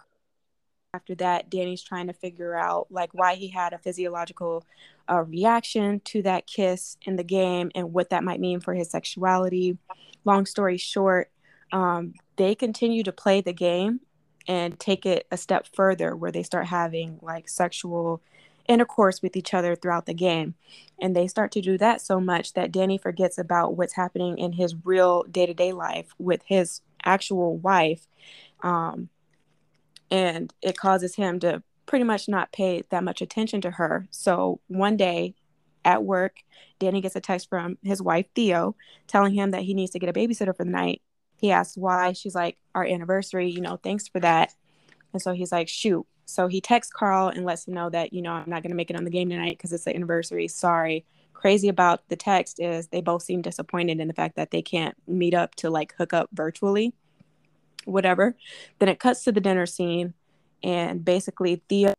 After 0.94 1.16
that, 1.16 1.50
Danny's 1.50 1.84
trying 1.84 2.08
to 2.08 2.14
figure 2.14 2.56
out 2.56 2.88
like 2.90 3.14
why 3.14 3.36
he 3.36 3.50
had 3.50 3.74
a 3.74 3.78
physiological 3.78 4.66
uh, 5.10 5.24
reaction 5.24 6.00
to 6.06 6.22
that 6.22 6.48
kiss 6.48 6.96
in 7.02 7.18
the 7.18 7.24
game 7.24 7.70
and 7.76 7.92
what 7.92 8.12
that 8.12 8.24
might 8.24 8.40
mean 8.40 8.62
for 8.62 8.74
his 8.74 8.92
sexuality. 8.92 9.78
Long 10.24 10.46
story 10.46 10.78
short, 10.78 11.32
um, 11.74 12.14
they 12.38 12.56
continue 12.56 13.04
to 13.04 13.12
play 13.12 13.42
the 13.42 13.52
game 13.52 14.00
and 14.48 14.80
take 14.80 15.06
it 15.06 15.28
a 15.32 15.38
step 15.38 15.68
further 15.74 16.16
where 16.16 16.32
they 16.32 16.44
start 16.44 16.68
having 16.68 17.20
like 17.22 17.50
sexual 17.50 18.22
intercourse 18.68 19.22
with 19.22 19.36
each 19.36 19.54
other 19.54 19.76
throughout 19.76 20.06
the 20.06 20.14
game. 20.14 20.56
And 21.00 21.16
they 21.16 21.28
start 21.28 21.52
to 21.54 21.62
do 21.62 21.78
that 21.78 22.02
so 22.02 22.20
much 22.20 22.54
that 22.54 22.72
Danny 22.72 22.98
forgets 22.98 23.38
about 23.38 23.76
what's 23.76 23.94
happening 23.94 24.38
in 24.38 24.54
his 24.54 24.76
real 24.84 25.24
day 25.24 25.46
to 25.46 25.54
day 25.54 25.72
life 25.72 26.14
with 26.18 26.42
his 26.46 26.82
actual 27.04 27.58
wife. 27.58 28.08
Um, 28.62 29.10
and 30.10 30.54
it 30.62 30.78
causes 30.78 31.16
him 31.16 31.40
to 31.40 31.64
pretty 31.86 32.06
much 32.06 32.28
not 32.28 32.52
pay 32.52 32.84
that 32.90 33.04
much 33.04 33.22
attention 33.22 33.62
to 33.62 33.72
her. 33.72 34.08
So 34.12 34.60
one 34.68 34.98
day 34.98 35.36
at 35.84 36.04
work, 36.04 36.38
Danny 36.80 37.02
gets 37.02 37.16
a 37.16 37.22
text 37.22 37.50
from 37.50 37.78
his 37.84 38.02
wife, 38.02 38.26
Theo, 38.34 38.76
telling 39.08 39.34
him 39.34 39.52
that 39.52 39.64
he 39.64 39.74
needs 39.74 39.92
to 39.92 40.00
get 40.00 40.10
a 40.10 40.14
babysitter 40.14 40.56
for 40.56 40.64
the 40.64 40.72
night. 40.72 41.02
He 41.38 41.52
asks 41.52 41.78
why. 41.78 42.14
She's 42.14 42.36
like, 42.36 42.58
Our 42.74 42.86
anniversary, 42.86 43.50
you 43.50 43.62
know, 43.62 43.78
thanks 43.78 44.08
for 44.08 44.20
that. 44.22 44.54
And 45.14 45.22
so 45.22 45.34
he's 45.34 45.52
like, 45.52 45.68
Shoot, 45.68 46.06
so 46.26 46.48
he 46.48 46.60
texts 46.60 46.92
Karl 46.92 47.28
and 47.30 47.46
lets 47.46 47.68
him 47.68 47.74
know 47.74 47.90
that, 47.90 48.12
you 48.12 48.22
know, 48.22 48.32
I'm 48.32 48.50
not 48.50 48.64
going 48.64 48.72
to 48.72 48.76
make 48.76 48.90
it 48.90 48.96
on 48.96 49.04
the 49.04 49.12
game 49.12 49.30
tonight 49.30 49.58
because 49.58 49.72
it's 49.72 49.86
the 49.86 49.96
anniversary. 49.96 50.48
Sorry. 50.48 51.06
Crazy 51.34 51.70
about 51.70 52.08
the 52.10 52.16
text 52.16 52.60
is 52.60 52.88
they 52.88 53.02
both 53.02 53.22
seem 53.22 53.42
disappointed 53.42 54.00
in 54.00 54.08
the 54.08 54.14
fact 54.14 54.36
that 54.36 54.52
they 54.52 54.62
can't 54.62 54.96
meet 55.08 55.34
up 55.34 55.54
to 55.56 55.70
like 55.70 55.94
hook 55.98 56.14
up 56.14 56.30
virtually, 56.34 56.94
whatever. 57.86 58.36
Then 58.80 58.90
it 58.90 59.00
cuts 59.00 59.24
to 59.26 59.32
the 59.32 59.42
dinner 59.42 59.66
scene 59.66 60.14
and 60.64 61.06
basically 61.06 61.62
Theo 61.70 61.94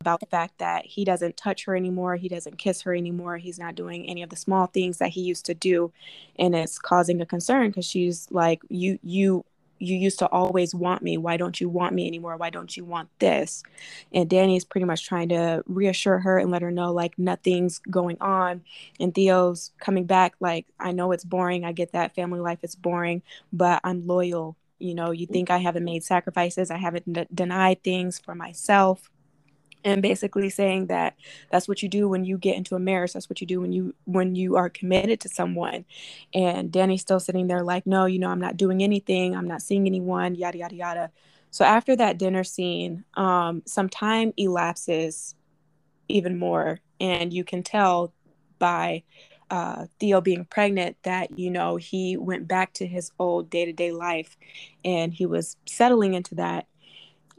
about 0.00 0.20
the 0.20 0.26
fact 0.26 0.58
that 0.58 0.86
he 0.86 1.04
doesn't 1.04 1.36
touch 1.36 1.64
her 1.64 1.74
anymore, 1.74 2.14
he 2.14 2.28
doesn't 2.28 2.58
kiss 2.58 2.82
her 2.82 2.94
anymore, 2.94 3.38
he's 3.38 3.58
not 3.58 3.74
doing 3.74 4.08
any 4.08 4.22
of 4.22 4.30
the 4.30 4.36
small 4.36 4.66
things 4.66 4.98
that 4.98 5.08
he 5.08 5.20
used 5.20 5.44
to 5.46 5.54
do 5.54 5.92
and 6.38 6.54
it's 6.54 6.78
causing 6.78 7.20
a 7.20 7.26
concern 7.26 7.68
because 7.68 7.86
she's 7.86 8.30
like 8.30 8.60
you 8.68 9.00
you 9.02 9.44
you 9.78 9.96
used 9.96 10.18
to 10.20 10.28
always 10.28 10.74
want 10.74 11.02
me. 11.02 11.18
Why 11.18 11.36
don't 11.36 11.60
you 11.60 11.68
want 11.68 11.94
me 11.94 12.06
anymore? 12.06 12.36
Why 12.36 12.50
don't 12.50 12.76
you 12.76 12.84
want 12.84 13.08
this? 13.18 13.62
And 14.12 14.28
Danny 14.28 14.56
is 14.56 14.64
pretty 14.64 14.84
much 14.84 15.06
trying 15.06 15.28
to 15.30 15.62
reassure 15.66 16.18
her 16.20 16.38
and 16.38 16.50
let 16.50 16.62
her 16.62 16.70
know 16.70 16.92
like 16.92 17.18
nothing's 17.18 17.78
going 17.78 18.16
on. 18.20 18.62
And 19.00 19.14
Theo's 19.14 19.72
coming 19.78 20.04
back 20.04 20.34
like, 20.40 20.66
I 20.78 20.92
know 20.92 21.12
it's 21.12 21.24
boring. 21.24 21.64
I 21.64 21.72
get 21.72 21.92
that 21.92 22.14
family 22.14 22.40
life 22.40 22.60
is 22.62 22.74
boring, 22.74 23.22
but 23.52 23.80
I'm 23.84 24.06
loyal. 24.06 24.56
You 24.78 24.94
know, 24.94 25.10
you 25.10 25.26
mm-hmm. 25.26 25.32
think 25.32 25.50
I 25.50 25.58
haven't 25.58 25.84
made 25.84 26.04
sacrifices, 26.04 26.70
I 26.70 26.76
haven't 26.76 27.10
d- 27.12 27.26
denied 27.32 27.82
things 27.82 28.18
for 28.18 28.34
myself 28.34 29.10
and 29.84 30.02
basically 30.02 30.50
saying 30.50 30.86
that 30.86 31.14
that's 31.50 31.68
what 31.68 31.82
you 31.82 31.88
do 31.88 32.08
when 32.08 32.24
you 32.24 32.38
get 32.38 32.56
into 32.56 32.74
a 32.74 32.78
marriage. 32.78 33.12
That's 33.12 33.28
what 33.28 33.40
you 33.40 33.46
do 33.46 33.60
when 33.60 33.72
you 33.72 33.94
when 34.04 34.34
you 34.34 34.56
are 34.56 34.68
committed 34.68 35.20
to 35.20 35.28
someone. 35.28 35.84
And 36.34 36.72
danny's 36.72 37.02
still 37.02 37.20
sitting 37.20 37.46
there 37.46 37.62
like 37.62 37.86
no 37.86 38.06
you 38.06 38.18
know 38.18 38.30
i'm 38.30 38.40
not 38.40 38.56
doing 38.56 38.82
anything. 38.82 39.34
I'm 39.36 39.48
not 39.48 39.62
seeing 39.62 39.86
anyone 39.86 40.34
yada 40.34 40.58
yada 40.58 40.74
yada. 40.74 41.10
So 41.50 41.64
after 41.64 41.96
that 41.96 42.18
dinner 42.18 42.44
scene 42.44 43.04
um, 43.14 43.62
some 43.66 43.88
time 43.88 44.32
elapses 44.36 45.34
even 46.08 46.38
more 46.38 46.80
and 47.00 47.32
you 47.32 47.44
can 47.44 47.62
tell 47.62 48.12
by 48.58 49.02
uh, 49.50 49.86
theo 50.00 50.20
being 50.20 50.44
pregnant 50.44 50.96
that 51.04 51.38
you 51.38 51.50
know 51.50 51.76
he 51.76 52.16
went 52.16 52.48
back 52.48 52.72
to 52.72 52.86
his 52.86 53.12
old 53.18 53.48
day-to-day 53.48 53.92
life 53.92 54.36
and 54.84 55.14
he 55.14 55.26
was 55.26 55.56
settling 55.66 56.14
into 56.14 56.34
that. 56.34 56.66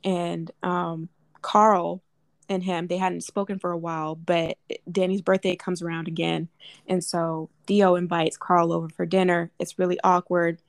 And 0.03 0.49
um, 0.63 1.09
karl 1.41 2.01
and 2.49 2.63
him. 2.63 2.87
They 2.87 2.97
hadn't 2.97 3.23
spoken 3.23 3.59
for 3.59 3.71
a 3.71 3.77
while 3.77 4.15
but 4.15 4.57
danny's 4.91 5.21
birthday 5.21 5.55
comes 5.55 5.81
around 5.81 6.07
again. 6.07 6.49
And 6.87 7.03
so 7.03 7.49
theo 7.65 7.95
invites 7.95 8.37
karl 8.37 8.71
over 8.71 8.89
for 8.89 9.05
dinner. 9.05 9.51
It's 9.59 9.79
really 9.79 9.99
awkward 10.03 10.59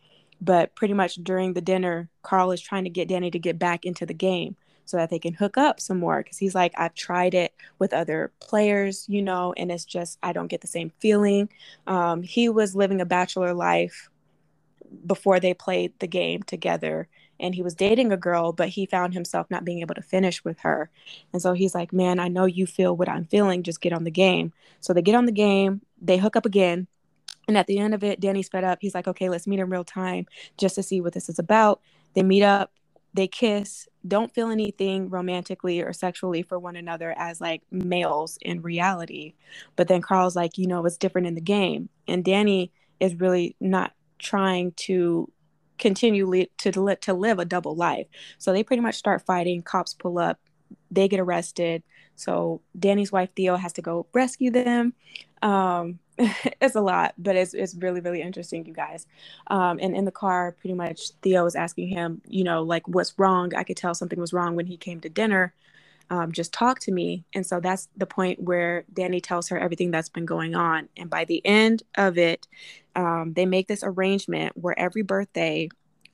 but 0.40 0.74
pretty 0.74 0.94
much 0.94 1.16
during 1.16 1.52
the 1.52 1.60
dinner 1.60 2.08
karl 2.22 2.52
is 2.52 2.60
trying 2.60 2.84
to 2.84 2.90
get 2.90 3.08
danny 3.08 3.30
to 3.30 3.38
get 3.38 3.58
back 3.58 3.84
into 3.84 4.06
the 4.06 4.14
game 4.14 4.56
so 4.84 4.96
that 4.96 5.10
they 5.10 5.18
can 5.18 5.34
hook 5.34 5.58
up 5.58 5.80
some 5.80 5.98
more 5.98 6.22
because 6.22 6.38
he's 6.38 6.54
like 6.54 6.72
i've 6.76 6.94
tried 6.94 7.34
it 7.34 7.52
with 7.78 7.92
other 7.92 8.32
players 8.40 9.04
you 9.08 9.20
know 9.20 9.52
and 9.56 9.70
it's 9.70 9.84
just 9.84 10.18
i 10.22 10.32
don't 10.32 10.48
get 10.48 10.60
the 10.60 10.66
same 10.66 10.92
feeling. 10.98 11.48
Um, 11.86 12.22
he 12.22 12.48
was 12.48 12.76
living 12.76 13.00
a 13.00 13.06
bachelor 13.06 13.54
life 13.54 14.08
before 15.06 15.38
they 15.40 15.52
played 15.52 15.92
the 15.98 16.06
game 16.06 16.42
together 16.42 17.08
and 17.40 17.54
he 17.54 17.62
was 17.62 17.74
dating 17.74 18.12
a 18.12 18.16
girl, 18.16 18.52
but 18.52 18.70
he 18.70 18.86
found 18.86 19.14
himself 19.14 19.50
not 19.50 19.64
being 19.64 19.80
able 19.80 19.94
to 19.94 20.02
finish 20.02 20.44
with 20.44 20.60
her. 20.60 20.90
And 21.32 21.40
so 21.40 21.52
he's 21.52 21.74
like, 21.74 21.92
Man, 21.92 22.18
I 22.18 22.28
know 22.28 22.46
you 22.46 22.66
feel 22.66 22.96
what 22.96 23.08
I'm 23.08 23.24
feeling. 23.24 23.62
Just 23.62 23.80
get 23.80 23.92
on 23.92 24.04
the 24.04 24.10
game. 24.10 24.52
So 24.80 24.92
they 24.92 25.02
get 25.02 25.14
on 25.14 25.26
the 25.26 25.32
game, 25.32 25.82
they 26.00 26.18
hook 26.18 26.36
up 26.36 26.46
again. 26.46 26.86
And 27.46 27.56
at 27.56 27.66
the 27.66 27.78
end 27.78 27.94
of 27.94 28.04
it, 28.04 28.20
Danny's 28.20 28.48
fed 28.48 28.64
up. 28.64 28.78
He's 28.80 28.94
like, 28.94 29.08
Okay, 29.08 29.28
let's 29.28 29.46
meet 29.46 29.60
in 29.60 29.70
real 29.70 29.84
time 29.84 30.26
just 30.56 30.74
to 30.76 30.82
see 30.82 31.00
what 31.00 31.12
this 31.12 31.28
is 31.28 31.38
about. 31.38 31.80
They 32.14 32.22
meet 32.22 32.42
up, 32.42 32.72
they 33.14 33.28
kiss, 33.28 33.88
don't 34.06 34.34
feel 34.34 34.50
anything 34.50 35.08
romantically 35.08 35.80
or 35.80 35.92
sexually 35.92 36.42
for 36.42 36.58
one 36.58 36.76
another 36.76 37.14
as 37.16 37.40
like 37.40 37.62
males 37.70 38.38
in 38.42 38.62
reality. 38.62 39.34
But 39.76 39.88
then 39.88 40.02
Carl's 40.02 40.36
like, 40.36 40.58
You 40.58 40.66
know, 40.66 40.84
it's 40.86 40.96
different 40.96 41.26
in 41.26 41.34
the 41.34 41.40
game. 41.40 41.88
And 42.06 42.24
Danny 42.24 42.72
is 43.00 43.14
really 43.14 43.54
not 43.60 43.92
trying 44.18 44.72
to 44.72 45.30
continually 45.78 46.50
to 46.58 46.72
to 47.02 47.14
live 47.14 47.38
a 47.38 47.44
double 47.44 47.74
life. 47.76 48.06
So 48.38 48.52
they 48.52 48.62
pretty 48.64 48.82
much 48.82 48.96
start 48.96 49.24
fighting. 49.26 49.62
Cops 49.62 49.94
pull 49.94 50.18
up, 50.18 50.38
they 50.90 51.08
get 51.08 51.20
arrested. 51.20 51.82
So 52.16 52.62
Danny's 52.78 53.12
wife 53.12 53.30
Theo 53.36 53.56
has 53.56 53.72
to 53.74 53.82
go 53.82 54.06
rescue 54.14 54.50
them. 54.50 54.94
Um, 55.42 56.00
it's 56.18 56.74
a 56.74 56.80
lot, 56.80 57.14
but 57.18 57.36
it's 57.36 57.54
it's 57.54 57.76
really 57.76 58.00
really 58.00 58.22
interesting, 58.22 58.66
you 58.66 58.74
guys. 58.74 59.06
Um, 59.48 59.78
and 59.80 59.96
in 59.96 60.04
the 60.04 60.12
car, 60.12 60.52
pretty 60.60 60.74
much 60.74 61.10
Theo 61.22 61.46
is 61.46 61.56
asking 61.56 61.88
him, 61.88 62.22
you 62.26 62.44
know, 62.44 62.62
like 62.62 62.88
what's 62.88 63.18
wrong. 63.18 63.54
I 63.54 63.64
could 63.64 63.76
tell 63.76 63.94
something 63.94 64.20
was 64.20 64.32
wrong 64.32 64.56
when 64.56 64.66
he 64.66 64.76
came 64.76 65.00
to 65.02 65.08
dinner. 65.08 65.54
Um, 66.10 66.32
just 66.32 66.52
talk 66.52 66.78
to 66.80 66.92
me. 66.92 67.24
And 67.34 67.46
so 67.46 67.60
that's 67.60 67.88
the 67.96 68.06
point 68.06 68.40
where 68.42 68.84
Danny 68.92 69.20
tells 69.20 69.48
her 69.48 69.58
everything 69.58 69.90
that's 69.90 70.08
been 70.08 70.24
going 70.24 70.54
on. 70.54 70.88
And 70.96 71.10
by 71.10 71.24
the 71.24 71.44
end 71.44 71.82
of 71.96 72.16
it, 72.16 72.48
um, 72.96 73.34
they 73.34 73.44
make 73.46 73.68
this 73.68 73.82
arrangement 73.84 74.56
where 74.56 74.78
every 74.78 75.02
birthday, 75.02 75.68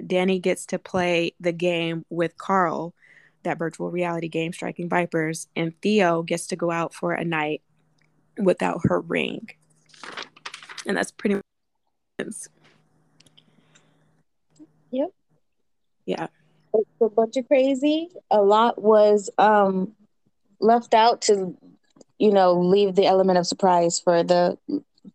Danny 0.04 0.40
gets 0.40 0.66
to 0.66 0.78
play 0.78 1.34
the 1.38 1.52
game 1.52 2.04
with 2.10 2.36
Karl, 2.36 2.92
that 3.44 3.58
virtual 3.58 3.90
reality 3.90 4.28
game, 4.28 4.52
Striking 4.52 4.88
Vipers, 4.88 5.46
and 5.54 5.72
Theo 5.80 6.22
gets 6.22 6.48
to 6.48 6.56
go 6.56 6.70
out 6.70 6.92
for 6.92 7.12
a 7.12 7.24
night 7.24 7.62
without 8.36 8.80
her 8.84 9.00
ring. 9.00 9.48
And 10.86 10.96
that's 10.96 11.12
pretty 11.12 11.36
much. 11.36 12.34
Yep. 14.90 15.10
Yeah. 16.06 16.26
It's 16.74 16.90
a 17.00 17.08
bunch 17.08 17.36
of 17.36 17.46
crazy. 17.46 18.08
A 18.30 18.42
lot 18.42 18.82
was 18.82 19.30
um, 19.38 19.92
left 20.60 20.92
out 20.92 21.22
to, 21.22 21.56
you 22.18 22.32
know, 22.32 22.54
leave 22.54 22.96
the 22.96 23.06
element 23.06 23.38
of 23.38 23.46
surprise 23.46 24.00
for 24.00 24.24
the 24.24 24.58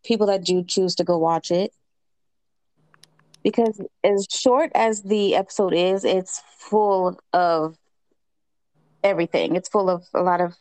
people 0.04 0.28
that 0.28 0.46
do 0.46 0.64
choose 0.64 0.96
to 0.96 1.04
go 1.04 1.18
watch 1.18 1.52
it. 1.52 1.74
Because 3.44 3.82
as 4.04 4.28
short 4.30 4.72
as 4.74 5.04
the 5.04 5.36
episode 5.36 5.74
is, 5.74 6.06
it's 6.06 6.42
full 6.58 7.20
of 7.34 7.78
everything. 9.04 9.56
It's 9.56 9.70
full 9.70 9.90
of 9.90 10.06
a 10.14 10.22
lot 10.22 10.42
of. 10.42 10.56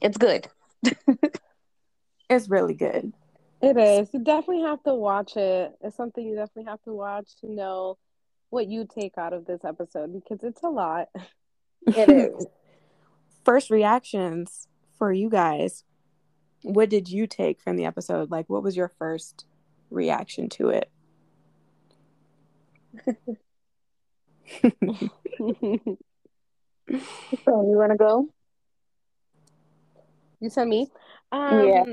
It's 0.00 0.16
good. 0.16 0.48
it's 2.30 2.48
really 2.48 2.74
good. 2.74 3.12
It 3.60 3.76
is. 3.76 4.08
You 4.12 4.20
definitely 4.20 4.62
have 4.62 4.82
to 4.84 4.94
watch 4.94 5.36
it. 5.36 5.72
It's 5.82 5.96
something 5.96 6.24
you 6.24 6.34
definitely 6.34 6.70
have 6.70 6.82
to 6.82 6.92
watch 6.92 7.36
to 7.40 7.52
know 7.52 7.98
what 8.50 8.68
you 8.68 8.86
take 8.86 9.16
out 9.16 9.32
of 9.32 9.46
this 9.46 9.64
episode 9.64 10.12
because 10.12 10.44
it's 10.44 10.62
a 10.62 10.68
lot. 10.68 11.08
It 11.86 12.10
is. 12.10 12.46
First 13.42 13.70
reactions 13.70 14.68
for 14.98 15.10
you 15.14 15.30
guys 15.30 15.82
what 16.62 16.90
did 16.90 17.08
you 17.08 17.26
take 17.26 17.60
from 17.60 17.76
the 17.76 17.86
episode? 17.86 18.30
Like, 18.30 18.48
what 18.48 18.62
was 18.62 18.76
your 18.76 18.88
first 18.88 19.46
reaction 19.90 20.48
to 20.50 20.70
it? 20.70 20.90
so 24.62 24.70
you 27.44 27.76
want 27.76 27.92
to 27.92 27.96
go? 27.98 28.28
You 30.40 30.50
said 30.50 30.68
me. 30.68 30.90
Um, 31.32 31.68
yeah. 31.68 31.84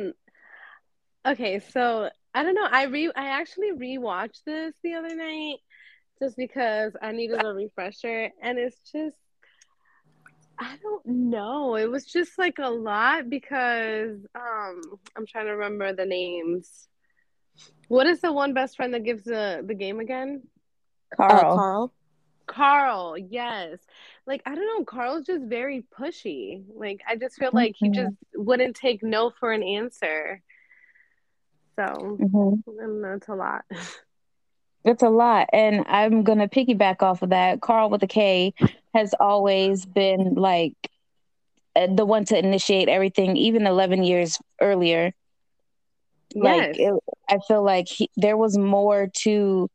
Okay, 1.31 1.59
so 1.59 2.09
I 2.33 2.43
don't 2.43 2.55
know. 2.55 2.67
I 2.69 2.83
re 2.83 3.11
I 3.15 3.27
actually 3.27 3.71
rewatched 3.71 4.43
this 4.45 4.73
the 4.83 4.93
other 4.93 5.15
night 5.15 5.57
just 6.19 6.35
because 6.37 6.93
I 7.01 7.11
needed 7.11 7.43
a 7.43 7.53
refresher, 7.53 8.31
and 8.41 8.57
it's 8.57 8.79
just 8.91 9.17
I 10.59 10.75
don't 10.81 11.05
know. 11.05 11.75
it 11.75 11.89
was 11.89 12.05
just 12.05 12.37
like 12.39 12.57
a 12.59 12.69
lot 12.69 13.29
because 13.29 14.17
um 14.35 14.81
I'm 15.15 15.25
trying 15.27 15.45
to 15.45 15.51
remember 15.51 15.93
the 15.93 16.05
names. 16.05 16.87
What 17.87 18.07
is 18.07 18.21
the 18.21 18.33
one 18.33 18.53
best 18.53 18.75
friend 18.75 18.93
that 18.93 19.03
gives 19.03 19.23
the 19.23 19.63
the 19.65 19.75
game 19.75 19.99
again? 19.99 20.43
Karl. 21.15 21.51
Uh, 21.53 21.55
Karl. 21.55 21.93
Karl, 22.47 23.17
yes. 23.17 23.79
Like 24.25 24.41
I 24.45 24.55
don't 24.55 24.65
know, 24.65 24.85
Karl's 24.85 25.25
just 25.25 25.43
very 25.45 25.85
pushy. 25.97 26.63
Like 26.73 27.01
I 27.07 27.15
just 27.17 27.35
feel 27.35 27.51
like 27.53 27.75
he 27.77 27.89
Mhm. 27.89 27.93
just 27.93 28.15
wouldn't 28.35 28.75
take 28.75 29.03
no 29.03 29.29
for 29.39 29.51
an 29.51 29.63
answer. 29.63 30.41
So 31.77 32.17
Mhm. 32.19 32.63
I 32.67 32.81
don't 32.81 33.01
know, 33.01 33.13
it's 33.13 33.27
a 33.27 33.35
lot. 33.35 33.65
It's 34.87 35.03
a 35.03 35.09
lot. 35.09 35.49
And 35.53 35.83
I'm 35.87 36.23
going 36.23 36.39
to 36.39 36.47
piggyback 36.47 37.03
off 37.03 37.21
of 37.21 37.29
that. 37.29 37.61
Karl 37.61 37.89
with 37.89 38.03
a 38.03 38.07
K 38.07 38.53
has 38.95 39.13
always 39.19 39.85
been 39.85 40.35
like 40.35 40.73
uh, 41.75 41.87
the 41.93 42.05
one 42.05 42.25
to 42.25 42.37
initiate 42.37 42.89
everything, 42.89 43.37
even 43.37 43.67
11 43.67 44.03
years 44.03 44.39
earlier. 44.61 45.13
Like, 46.35 46.69
Yes. 46.69 46.75
it, 46.77 46.93
I 47.29 47.39
feel 47.47 47.63
like 47.63 47.87
he, 47.87 48.09
there 48.15 48.37
was 48.37 48.57
more 48.57 49.09
to 49.23 49.69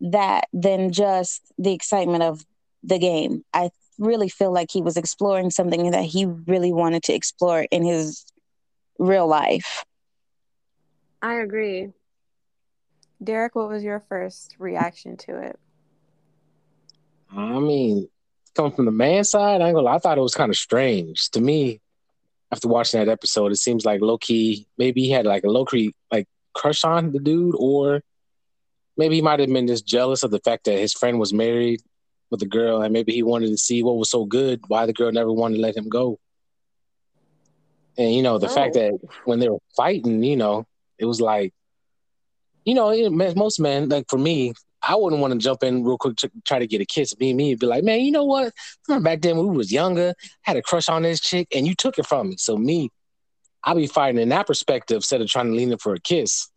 that 0.00 0.44
than 0.52 0.92
just 0.92 1.42
the 1.58 1.72
excitement 1.72 2.22
of 2.22 2.44
the 2.82 2.98
game. 2.98 3.44
I 3.52 3.70
really 3.98 4.28
feel 4.28 4.52
like 4.52 4.70
he 4.70 4.82
was 4.82 4.96
exploring 4.96 5.50
something 5.50 5.90
that 5.90 6.04
he 6.04 6.26
really 6.26 6.72
wanted 6.72 7.02
to 7.04 7.14
explore 7.14 7.66
in 7.70 7.84
his 7.84 8.24
real 8.98 9.26
life. 9.26 9.84
I 11.22 11.34
agree. 11.40 11.92
Derek, 13.22 13.54
what 13.54 13.68
was 13.68 13.82
your 13.82 14.00
first 14.08 14.56
reaction 14.58 15.16
to 15.18 15.38
it? 15.40 15.58
I 17.34 17.58
mean, 17.58 18.08
coming 18.54 18.72
from 18.72 18.84
the 18.84 18.90
man 18.92 19.24
side, 19.24 19.60
I 19.60 19.66
ain't 19.68 19.74
gonna 19.74 19.86
lie, 19.86 19.96
I 19.96 19.98
thought 19.98 20.18
it 20.18 20.22
was 20.22 20.34
kind 20.34 20.50
of 20.50 20.56
strange. 20.56 21.30
To 21.30 21.40
me, 21.40 21.80
after 22.52 22.68
watching 22.68 23.00
that 23.00 23.10
episode, 23.10 23.52
it 23.52 23.56
seems 23.56 23.84
like 23.84 24.00
low 24.00 24.18
key, 24.18 24.66
maybe 24.78 25.02
he 25.02 25.10
had 25.10 25.26
like 25.26 25.44
a 25.44 25.48
low 25.50 25.64
key 25.64 25.94
like 26.12 26.28
crush 26.54 26.84
on 26.84 27.12
the 27.12 27.18
dude, 27.18 27.54
or 27.58 28.02
maybe 28.96 29.16
he 29.16 29.22
might 29.22 29.40
have 29.40 29.48
been 29.52 29.66
just 29.66 29.86
jealous 29.86 30.22
of 30.22 30.30
the 30.30 30.40
fact 30.40 30.64
that 30.64 30.78
his 30.78 30.92
friend 30.92 31.18
was 31.18 31.32
married 31.32 31.80
with 32.30 32.42
a 32.42 32.46
girl, 32.46 32.82
and 32.82 32.92
maybe 32.92 33.12
he 33.12 33.22
wanted 33.22 33.48
to 33.48 33.58
see 33.58 33.82
what 33.82 33.96
was 33.96 34.10
so 34.10 34.24
good, 34.24 34.60
why 34.68 34.86
the 34.86 34.92
girl 34.92 35.10
never 35.12 35.32
wanted 35.32 35.56
to 35.56 35.62
let 35.62 35.76
him 35.76 35.88
go. 35.88 36.18
And 37.98 38.14
you 38.14 38.22
know, 38.22 38.38
the 38.38 38.48
fact 38.48 38.76
Oh. 38.76 38.80
that 38.80 39.08
when 39.24 39.38
they 39.38 39.48
were 39.48 39.58
fighting, 39.76 40.22
you 40.22 40.36
know, 40.36 40.66
it 40.98 41.06
was 41.06 41.20
like, 41.20 41.52
you 42.66 42.74
know, 42.74 42.90
it, 42.90 43.10
most 43.10 43.58
men, 43.58 43.88
like 43.88 44.04
for 44.10 44.18
me, 44.18 44.52
I 44.82 44.94
wouldn't 44.94 45.22
want 45.22 45.32
to 45.32 45.38
jump 45.38 45.62
in 45.62 45.84
real 45.84 45.96
quick 45.96 46.16
to 46.16 46.30
try 46.44 46.58
to 46.58 46.66
get 46.66 46.82
a 46.82 46.84
kiss. 46.84 47.16
Me, 47.18 47.30
and 47.30 47.36
me, 47.36 47.54
be 47.54 47.66
like, 47.66 47.82
man, 47.82 48.00
you 48.00 48.12
know 48.12 48.24
what? 48.24 48.52
Remember 48.86 49.08
back 49.08 49.22
then 49.22 49.36
when 49.38 49.48
we 49.48 49.56
was 49.56 49.72
younger, 49.72 50.14
I 50.18 50.50
had 50.50 50.56
a 50.56 50.62
crush 50.62 50.88
on 50.88 51.02
this 51.02 51.20
chick, 51.20 51.48
and 51.54 51.66
you 51.66 51.74
took 51.74 51.98
it 51.98 52.06
from 52.06 52.30
me. 52.30 52.36
So 52.36 52.58
me, 52.58 52.90
I'll 53.64 53.74
be 53.76 53.86
fighting 53.86 54.20
in 54.20 54.28
that 54.28 54.46
perspective 54.46 54.96
instead 54.96 55.22
of 55.22 55.28
trying 55.28 55.46
to 55.46 55.56
lean 55.56 55.72
in 55.72 55.78
for 55.78 55.94
a 55.94 56.00
kiss. 56.00 56.48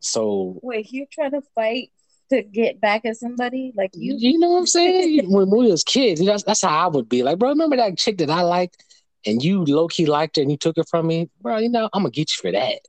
So 0.00 0.58
Wait, 0.62 0.90
you're 0.90 1.06
trying 1.12 1.32
to 1.32 1.42
fight 1.54 1.90
to 2.30 2.42
get 2.42 2.80
back 2.80 3.04
at 3.04 3.16
somebody? 3.16 3.72
Like 3.76 3.90
you, 3.94 4.16
you 4.16 4.38
know 4.38 4.50
what 4.50 4.58
I'm 4.60 4.66
saying? 4.66 5.30
when 5.30 5.50
we 5.50 5.70
was 5.70 5.84
kids, 5.84 6.24
that's, 6.24 6.44
that's 6.44 6.62
how 6.62 6.86
I 6.86 6.86
would 6.88 7.08
be. 7.08 7.22
Like, 7.22 7.38
bro, 7.38 7.50
remember 7.50 7.76
that 7.76 7.98
chick 7.98 8.18
that 8.18 8.30
I 8.30 8.42
liked, 8.42 8.82
and 9.26 9.42
you 9.42 9.64
low 9.64 9.88
key 9.88 10.06
liked 10.06 10.36
her, 10.36 10.42
and 10.42 10.50
you 10.50 10.56
took 10.56 10.78
it 10.78 10.88
from 10.88 11.06
me, 11.06 11.30
bro? 11.40 11.58
You 11.58 11.68
know, 11.68 11.88
I'm 11.92 12.02
gonna 12.02 12.10
get 12.10 12.30
you 12.30 12.40
for 12.40 12.52
that, 12.52 12.80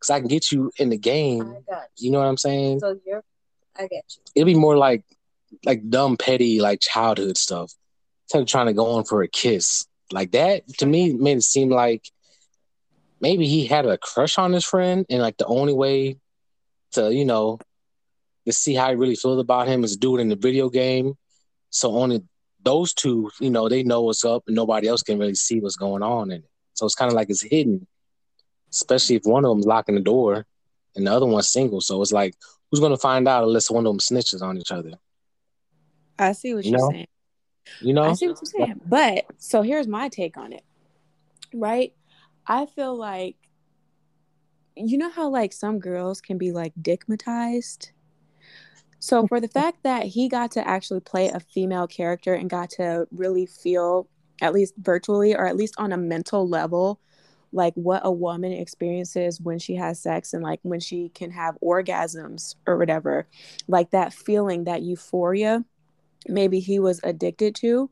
cause 0.00 0.10
I 0.10 0.20
can 0.20 0.28
get 0.28 0.50
you 0.52 0.70
in 0.78 0.90
the 0.90 0.98
game. 0.98 1.56
got 1.68 1.88
You 1.96 2.10
know 2.10 2.18
what 2.18 2.26
I'm 2.26 2.36
saying? 2.36 2.80
So 2.80 2.98
you're, 3.06 3.22
I 3.76 3.82
get 3.82 4.04
you. 4.16 4.22
it'd 4.34 4.46
be 4.46 4.54
more 4.54 4.76
like 4.76 5.04
like 5.64 5.88
dumb 5.88 6.16
petty 6.16 6.60
like 6.60 6.80
childhood 6.80 7.36
stuff 7.36 7.72
instead 8.26 8.42
of 8.42 8.48
trying 8.48 8.66
to 8.66 8.74
go 8.74 8.96
on 8.96 9.04
for 9.04 9.22
a 9.22 9.28
kiss 9.28 9.86
like 10.12 10.32
that 10.32 10.66
to 10.76 10.84
me 10.86 11.12
made 11.14 11.38
it 11.38 11.42
seem 11.42 11.70
like 11.70 12.04
maybe 13.20 13.46
he 13.46 13.66
had 13.66 13.86
a 13.86 13.96
crush 13.98 14.38
on 14.38 14.52
his 14.52 14.64
friend 14.64 15.06
and 15.08 15.22
like 15.22 15.36
the 15.38 15.46
only 15.46 15.72
way 15.72 16.16
to 16.92 17.12
you 17.14 17.24
know 17.24 17.58
to 18.46 18.52
see 18.52 18.74
how 18.74 18.90
he 18.90 18.94
really 18.96 19.16
feels 19.16 19.38
about 19.40 19.68
him 19.68 19.84
is 19.84 19.96
do 19.96 20.16
it 20.16 20.20
in 20.20 20.28
the 20.28 20.36
video 20.36 20.68
game 20.68 21.14
so 21.70 21.96
only 21.96 22.22
those 22.62 22.92
two 22.92 23.30
you 23.40 23.50
know 23.50 23.68
they 23.68 23.82
know 23.82 24.02
what's 24.02 24.24
up 24.24 24.42
and 24.46 24.56
nobody 24.56 24.88
else 24.88 25.02
can 25.02 25.18
really 25.18 25.34
see 25.34 25.60
what's 25.60 25.76
going 25.76 26.02
on 26.02 26.30
in 26.30 26.38
it 26.38 26.50
so 26.74 26.84
it's 26.84 26.94
kind 26.94 27.10
of 27.10 27.14
like 27.16 27.30
it's 27.30 27.42
hidden 27.42 27.86
especially 28.70 29.16
if 29.16 29.22
one 29.24 29.44
of 29.44 29.50
them's 29.50 29.66
locking 29.66 29.94
the 29.94 30.00
door 30.00 30.46
and 30.96 31.06
the 31.06 31.12
other 31.12 31.26
one's 31.26 31.48
single 31.48 31.80
so 31.80 32.00
it's 32.02 32.12
like 32.12 32.34
who's 32.70 32.80
going 32.80 32.92
to 32.92 32.98
find 32.98 33.26
out 33.28 33.44
unless 33.44 33.70
one 33.70 33.86
of 33.86 33.90
them 33.92 33.98
snitches 34.00 34.42
on 34.42 34.56
each 34.58 34.70
other 34.72 34.92
I 36.18 36.32
see 36.32 36.54
what 36.54 36.64
You 36.64 36.72
you're 36.72 36.80
know? 36.80 36.90
saying. 36.90 37.06
you 37.80 37.92
know 37.94 38.02
I 38.02 38.12
see 38.14 38.28
what 38.28 38.38
you're 38.42 38.66
saying. 38.66 38.80
But 38.86 39.26
so 39.38 39.62
here's 39.62 39.86
my 39.86 40.08
take 40.08 40.36
on 40.36 40.52
it. 40.52 40.64
Right? 41.54 41.94
I 42.46 42.66
feel 42.66 42.96
like 42.96 43.36
you 44.76 44.98
know 44.98 45.10
how 45.10 45.28
like 45.28 45.52
some 45.52 45.78
girls 45.78 46.20
can 46.20 46.38
be 46.38 46.52
like 46.52 46.72
dickmatized? 46.80 47.90
So 49.00 49.26
for 49.26 49.40
the 49.40 49.48
fact 49.60 49.82
that 49.84 50.06
he 50.06 50.28
got 50.28 50.50
to 50.52 50.66
actually 50.66 51.00
play 51.00 51.28
a 51.28 51.40
female 51.40 51.86
character 51.86 52.34
and 52.34 52.50
got 52.50 52.70
to 52.70 53.06
really 53.12 53.46
feel 53.46 54.08
at 54.40 54.52
least 54.54 54.74
virtually 54.78 55.34
or 55.34 55.46
at 55.46 55.56
least 55.56 55.74
on 55.78 55.92
a 55.92 55.96
mental 55.96 56.48
level 56.48 57.00
like 57.52 57.74
what 57.74 58.02
a 58.04 58.10
woman 58.10 58.52
experiences 58.52 59.40
when 59.40 59.58
she 59.58 59.74
has 59.74 60.00
sex 60.00 60.34
and 60.34 60.42
like 60.42 60.60
when 60.62 60.80
she 60.80 61.08
can 61.10 61.30
have 61.30 61.56
orgasms 61.62 62.54
or 62.66 62.76
whatever 62.76 63.26
like 63.68 63.90
that 63.90 64.12
feeling 64.12 64.64
that 64.64 64.82
euphoria 64.82 65.64
maybe 66.28 66.60
he 66.60 66.78
was 66.78 67.00
addicted 67.04 67.54
to 67.54 67.90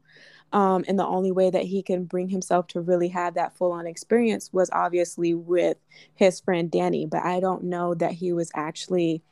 um, 0.53 0.85
and 0.89 0.99
the 0.99 1.07
only 1.07 1.33
way 1.33 1.51
that 1.51 1.65
he 1.65 1.83
can 1.83 2.05
bring 2.05 2.29
himself 2.29 2.69
to 2.69 2.81
really 2.81 3.09
have 3.09 3.35
that 3.35 3.57
full 3.57 3.73
on 3.73 3.87
experience 3.87 4.53
was 4.53 4.71
obviously 4.73 5.35
with 5.35 5.77
his 6.15 6.41
friend 6.41 6.71
Danny. 6.71 7.05
But 7.07 7.25
I 7.25 7.41
don't 7.41 7.65
know 7.65 7.95
that 7.95 8.13
he 8.13 8.33
was 8.33 8.51
actually 8.55 9.23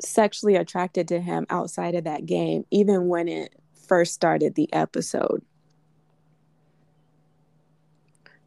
sexually 0.00 0.56
attracted 0.56 1.08
to 1.08 1.20
him 1.20 1.46
outside 1.50 1.94
of 1.94 2.04
that 2.04 2.26
game, 2.26 2.64
even 2.70 3.08
when 3.08 3.28
it 3.28 3.54
first 3.86 4.14
started 4.14 4.54
the 4.54 4.72
episode. 4.72 5.42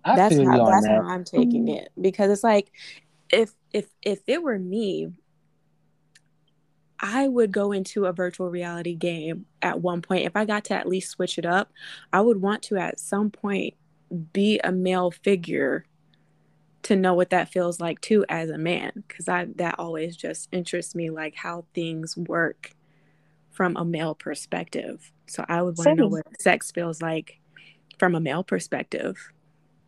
I 0.06 0.16
that's 0.16 0.36
how 0.38 0.66
that's 0.66 0.86
that. 0.86 1.02
how 1.02 1.10
I'm 1.10 1.24
taking 1.24 1.68
it 1.68 1.90
because 2.00 2.32
it's 2.32 2.44
like 2.44 2.72
if 3.30 3.52
if 3.74 3.90
if 4.04 4.20
it 4.28 4.42
were 4.44 4.60
me 4.60 5.10
I 7.00 7.28
would 7.28 7.52
go 7.52 7.72
into 7.72 8.06
a 8.06 8.14
virtual 8.14 8.50
reality 8.50 8.96
game 8.96 9.46
at 9.62 9.82
one 9.82 10.02
point. 10.02 10.26
If 10.26 10.36
I 10.36 10.46
got 10.46 10.64
to 10.66 10.76
at 10.76 10.88
least 10.88 11.12
switch 11.12 11.38
it 11.38 11.46
up 11.46 11.72
I 12.14 12.22
would 12.22 12.42
want 12.42 12.62
to 12.64 12.78
at 12.78 13.00
some 13.00 13.32
point 13.32 13.74
be 14.32 14.60
a 14.64 14.72
male 14.72 15.10
figure 15.12 15.86
to 16.84 16.96
know 16.96 17.16
what 17.16 17.32
that 17.32 17.50
feels 17.50 17.80
like 17.80 18.00
too 18.00 18.24
as 18.30 18.52
a 18.52 18.60
man 18.60 19.04
cuz 19.10 19.28
I 19.28 19.46
that 19.56 19.80
always 19.80 20.16
just 20.16 20.50
interests 20.52 20.94
me 20.94 21.10
like 21.10 21.36
how 21.36 21.66
things 21.74 22.16
work 22.16 22.76
from 23.50 23.76
a 23.76 23.86
male 23.86 24.14
perspective. 24.14 25.12
So 25.28 25.46
I 25.48 25.64
would 25.64 25.78
want 25.78 25.90
to 25.90 25.96
know 25.96 26.08
what 26.08 26.42
sex 26.42 26.72
feels 26.72 27.02
like 27.02 27.40
from 27.98 28.14
a 28.14 28.20
male 28.20 28.44
perspective 28.44 29.32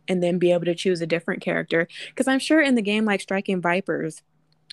and 0.08 0.24
then 0.24 0.40
be 0.40 0.52
able 0.52 0.66
to 0.66 0.76
choose 0.76 1.02
a 1.02 1.08
different 1.08 1.42
character. 1.42 1.88
Because 2.08 2.28
I'm 2.28 2.40
sure 2.40 2.62
in 2.62 2.76
the 2.76 2.82
game 2.82 3.06
like 3.06 3.22
Striking 3.22 3.62
Vipers, 3.62 4.22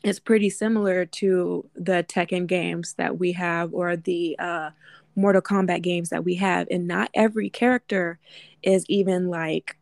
it's 0.03 0.19
pretty 0.19 0.51
similar 0.51 1.07
to 1.07 1.69
the 1.75 2.05
Tekken 2.09 2.47
games 2.47 2.95
that 2.95 3.19
we 3.19 3.33
have 3.33 3.73
or 3.73 3.97
the 3.97 4.37
uh, 4.39 4.71
Mortal 5.17 5.43
Kombat 5.43 5.83
games 5.83 6.11
that 6.11 6.25
we 6.25 6.35
have. 6.37 6.69
And 6.71 6.87
not 6.87 7.11
every 7.15 7.49
character 7.51 8.19
is 8.63 8.85
even 8.89 9.29
like 9.29 9.77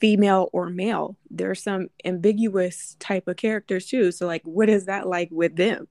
female 0.00 0.48
or 0.52 0.68
male. 0.68 1.16
There's 1.30 1.62
some 1.62 1.88
ambiguous 2.04 2.96
type 2.98 3.28
of 3.28 3.36
characters 3.36 3.86
too. 3.86 4.12
So 4.12 4.26
like 4.26 4.42
what 4.44 4.68
is 4.68 4.86
that 4.86 5.06
like 5.08 5.28
with 5.30 5.56
them? 5.56 5.88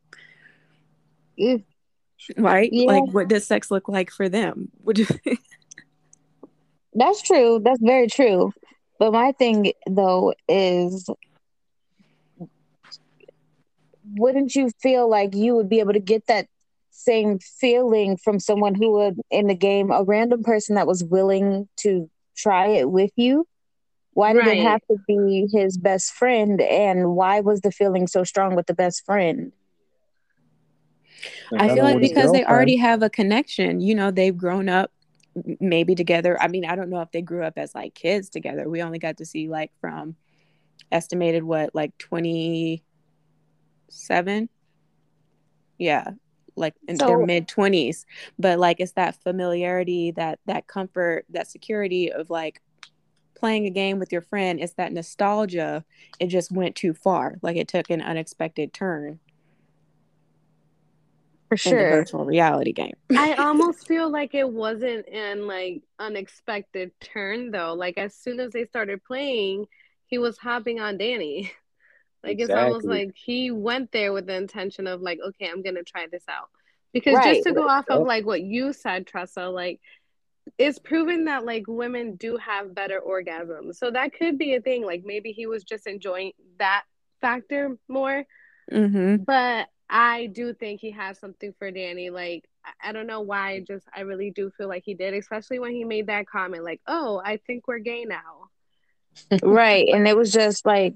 Mm. 1.39 1.63
Right? 2.37 2.69
Yeah. 2.71 2.87
Like 2.87 3.13
what 3.13 3.27
does 3.27 3.47
sex 3.47 3.71
look 3.71 3.87
like 3.87 4.11
for 4.11 4.29
them? 4.29 4.69
Would 4.83 4.99
you 4.99 5.07
That's 6.93 7.21
true. 7.21 7.59
That's 7.63 7.81
very 7.81 8.07
true. 8.07 8.53
But 8.99 9.13
my 9.13 9.31
thing 9.31 9.73
though 9.87 10.33
is 10.47 11.09
wouldn't 14.15 14.55
you 14.55 14.69
feel 14.81 15.09
like 15.09 15.35
you 15.35 15.55
would 15.55 15.69
be 15.69 15.79
able 15.79 15.93
to 15.93 15.99
get 15.99 16.25
that 16.27 16.47
same 16.91 17.39
feeling 17.39 18.17
from 18.17 18.39
someone 18.39 18.75
who 18.75 18.91
would 18.91 19.19
in 19.29 19.47
the 19.47 19.55
game, 19.55 19.91
a 19.91 20.03
random 20.03 20.43
person 20.43 20.75
that 20.75 20.87
was 20.87 21.03
willing 21.03 21.67
to 21.77 22.09
try 22.35 22.67
it 22.67 22.89
with 22.89 23.11
you? 23.15 23.45
Why 24.13 24.33
did 24.33 24.45
Right. 24.45 24.57
it 24.57 24.59
have 24.59 24.81
to 24.89 24.97
be 25.07 25.47
his 25.51 25.77
best 25.77 26.11
friend 26.11 26.61
and 26.61 27.15
why 27.15 27.39
was 27.41 27.61
the 27.61 27.71
feeling 27.71 28.07
so 28.07 28.23
strong 28.23 28.55
with 28.55 28.67
the 28.67 28.73
best 28.73 29.05
friend? 29.05 29.51
I 31.57 31.69
feel 31.69 31.83
like 31.83 31.99
because 31.99 32.31
they 32.31 32.43
already 32.45 32.77
have 32.77 33.01
a 33.01 33.09
connection, 33.09 33.79
you 33.81 33.95
know, 33.95 34.11
they've 34.11 34.35
grown 34.35 34.69
up 34.69 34.91
m- 34.91 35.00
maybe 35.59 35.95
together. 35.95 36.41
I 36.41 36.47
mean, 36.47 36.65
I 36.65 36.75
don't 36.75 36.89
know 36.89 37.01
if 37.01 37.11
they 37.11 37.21
grew 37.21 37.43
up 37.43 37.57
as 37.57 37.75
like 37.75 37.93
kids 37.93 38.29
together. 38.29 38.67
We 38.69 38.81
only 38.81 38.99
got 38.99 39.17
to 39.17 39.25
see 39.25 39.47
like 39.47 39.71
from 39.79 40.15
estimated 40.91 41.43
what, 41.43 41.73
like 41.75 41.97
27? 41.97 44.49
Yeah. 45.77 46.11
like 46.55 46.75
in 46.87 46.97
So- 46.99 47.07
their 47.07 47.25
mid 47.25 47.47
20s 47.47 48.05
but 48.37 48.59
like 48.59 48.79
it's 48.81 48.91
that 48.93 49.15
familiarity 49.23 50.11
that 50.11 50.39
that 50.47 50.67
comfort 50.67 51.25
that 51.29 51.47
security 51.47 52.11
of 52.11 52.29
like 52.29 52.61
playing 53.35 53.65
a 53.65 53.69
game 53.69 53.99
with 53.99 54.11
your 54.11 54.21
friend 54.21 54.59
it's 54.59 54.73
that 54.73 54.91
nostalgia 54.91 55.85
it 56.19 56.27
just 56.27 56.51
went 56.51 56.75
too 56.75 56.93
far 56.93 57.39
like 57.41 57.55
it 57.55 57.69
took 57.69 57.89
an 57.89 58.01
unexpected 58.01 58.73
turn 58.73 59.17
For 61.51 61.57
in 61.65 61.77
the 61.77 61.83
sure. 61.83 61.89
virtual 61.89 62.23
reality 62.23 62.71
game 62.71 62.93
I 63.17 63.33
almost 63.37 63.87
feel 63.87 64.09
like 64.09 64.33
it 64.33 64.49
wasn't 64.49 65.07
an 65.09 65.45
like 65.47 65.83
unexpected 65.99 66.91
turn 67.01 67.51
though. 67.51 67.73
Like 67.73 67.97
as 67.97 68.15
soon 68.15 68.39
as 68.39 68.51
they 68.51 68.65
started 68.65 69.03
playing, 69.03 69.65
he 70.07 70.17
was 70.17 70.37
hopping 70.37 70.79
on 70.79 70.97
Danny. 70.97 71.51
Like 72.23 72.39
it's 72.39 72.53
almost 72.53 72.85
Exactly. 72.85 73.05
like 73.05 73.15
he 73.15 73.49
went 73.51 73.91
there 73.91 74.13
with 74.13 74.27
the 74.27 74.35
intention 74.35 74.85
of 74.85 75.01
like, 75.01 75.17
okay, 75.29 75.49
I'm 75.49 75.63
gonna 75.63 75.83
try 75.83 76.05
this 76.11 76.23
out. 76.29 76.49
Because 76.93 77.15
Right. 77.15 77.33
just 77.33 77.47
to 77.47 77.53
go 77.53 77.67
off 77.67 77.85
of 77.89 78.05
like 78.05 78.27
what 78.27 78.41
you 78.41 78.73
said, 78.73 79.07
Tressa, 79.07 79.49
like 79.49 79.79
it's 80.57 80.79
proven 80.79 81.25
that 81.25 81.45
like 81.45 81.63
women 81.67 82.15
do 82.15 82.37
have 82.37 82.75
better 82.75 83.01
orgasms. 83.05 83.75
So 83.75 83.91
that 83.91 84.13
could 84.13 84.37
be 84.37 84.53
a 84.55 84.61
thing. 84.61 84.85
Like 84.85 85.03
maybe 85.03 85.31
he 85.31 85.47
was 85.47 85.63
just 85.63 85.87
enjoying 85.87 86.33
that 86.59 86.83
factor 87.21 87.77
more. 87.87 88.23
hmm 88.71 89.15
But 89.25 89.67
I 89.91 90.27
do 90.27 90.53
think 90.53 90.79
he 90.79 90.91
has 90.91 91.19
something 91.19 91.53
for 91.59 91.69
Danny. 91.69 92.09
Like 92.09 92.45
I- 92.65 92.89
I 92.89 92.91
don't 92.93 93.07
know 93.07 93.21
why. 93.21 93.59
Just 93.59 93.85
I 93.95 94.01
really 94.01 94.31
do 94.31 94.49
feel 94.57 94.69
like 94.69 94.83
he 94.85 94.93
did, 94.93 95.13
especially 95.13 95.59
when 95.59 95.73
he 95.73 95.83
made 95.83 96.07
that 96.07 96.27
comment, 96.27 96.63
like, 96.63 96.81
"Oh, 96.87 97.21
I 97.23 97.37
think 97.37 97.67
we're 97.67 97.79
gay 97.79 98.05
now." 98.05 98.49
Right. 99.43 99.87
And 99.89 100.07
it 100.07 100.15
was 100.15 100.31
just 100.31 100.65
like 100.65 100.95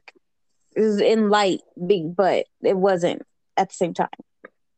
it 0.76 0.82
was 0.82 1.00
in 1.02 1.30
light, 1.30 1.62
big, 1.86 2.16
but 2.16 2.46
it 2.62 2.78
wasn't 2.78 3.22
at 3.58 3.70
the 3.70 3.76
same 3.76 3.94
time. 3.94 4.10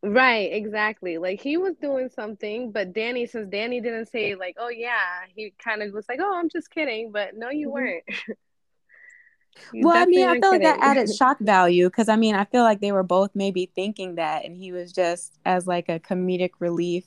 Right, 0.04 0.54
exactly. 0.54 1.18
Like 1.18 1.42
he 1.42 1.58
was 1.58 1.76
doing 1.82 2.10
something, 2.10 2.72
but 2.72 2.94
Danny, 2.94 3.26
since 3.26 3.50
Danny 3.50 3.82
didn't 3.82 4.08
say 4.08 4.36
like, 4.36 4.56
"Oh 4.60 4.70
yeah," 4.70 5.26
he 5.36 5.54
kind 5.64 5.82
of 5.84 5.92
was 5.94 6.06
like, 6.10 6.20
"Oh, 6.22 6.34
I'm 6.40 6.50
just 6.50 6.70
kidding," 6.72 7.12
but 7.12 7.36
no, 7.36 7.50
you 7.50 7.70
Mhm. 7.70 7.74
weren't. 7.74 8.04
You 9.74 9.86
well 9.86 9.98
i 9.98 10.06
mean 10.06 10.24
i 10.26 10.32
weren't 10.32 10.44
feel 10.44 10.52
like 10.52 10.62
that 10.64 10.80
added 10.82 11.14
shock 11.14 11.40
value 11.42 11.88
because 11.90 12.10
i 12.10 12.16
mean 12.16 12.36
i 12.36 12.46
feel 12.46 12.64
like 12.64 12.82
they 12.82 12.92
were 12.92 13.04
both 13.04 13.32
maybe 13.34 13.72
thinking 13.76 14.16
that 14.16 14.46
and 14.46 14.56
he 14.56 14.72
was 14.72 14.92
just 14.92 15.34
as 15.46 15.68
like 15.68 15.90
a 15.90 16.00
comedic 16.00 16.52
relief 16.60 17.06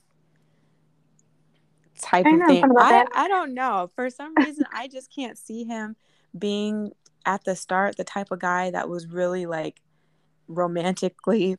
type 2.00 2.26
I 2.26 2.30
of 2.30 2.38
know 2.38 2.46
thing 2.46 2.64
I. 2.78 3.06
I 3.14 3.28
don't 3.28 3.54
know 3.54 3.90
for 3.94 4.08
some 4.10 4.34
reason 4.36 4.64
i 4.72 4.88
just 4.88 5.14
can't 5.14 5.36
see 5.36 5.64
him 5.64 5.96
being 6.38 6.92
at 7.26 7.44
the 7.44 7.54
start 7.54 7.96
the 7.96 8.04
type 8.04 8.30
of 8.30 8.38
guy 8.38 8.70
that 8.70 8.88
was 8.88 9.06
really 9.06 9.46
like 9.46 9.80
romantically 10.48 11.56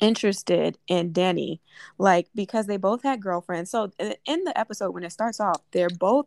interested 0.00 0.78
in 0.86 1.12
Denny, 1.12 1.60
like 1.98 2.28
because 2.34 2.66
they 2.66 2.76
both 2.76 3.02
had 3.02 3.22
girlfriends. 3.22 3.70
So 3.70 3.90
in 3.98 4.44
the 4.44 4.58
episode 4.58 4.92
when 4.92 5.04
it 5.04 5.12
starts 5.12 5.40
off, 5.40 5.60
they're 5.72 5.88
both 5.90 6.26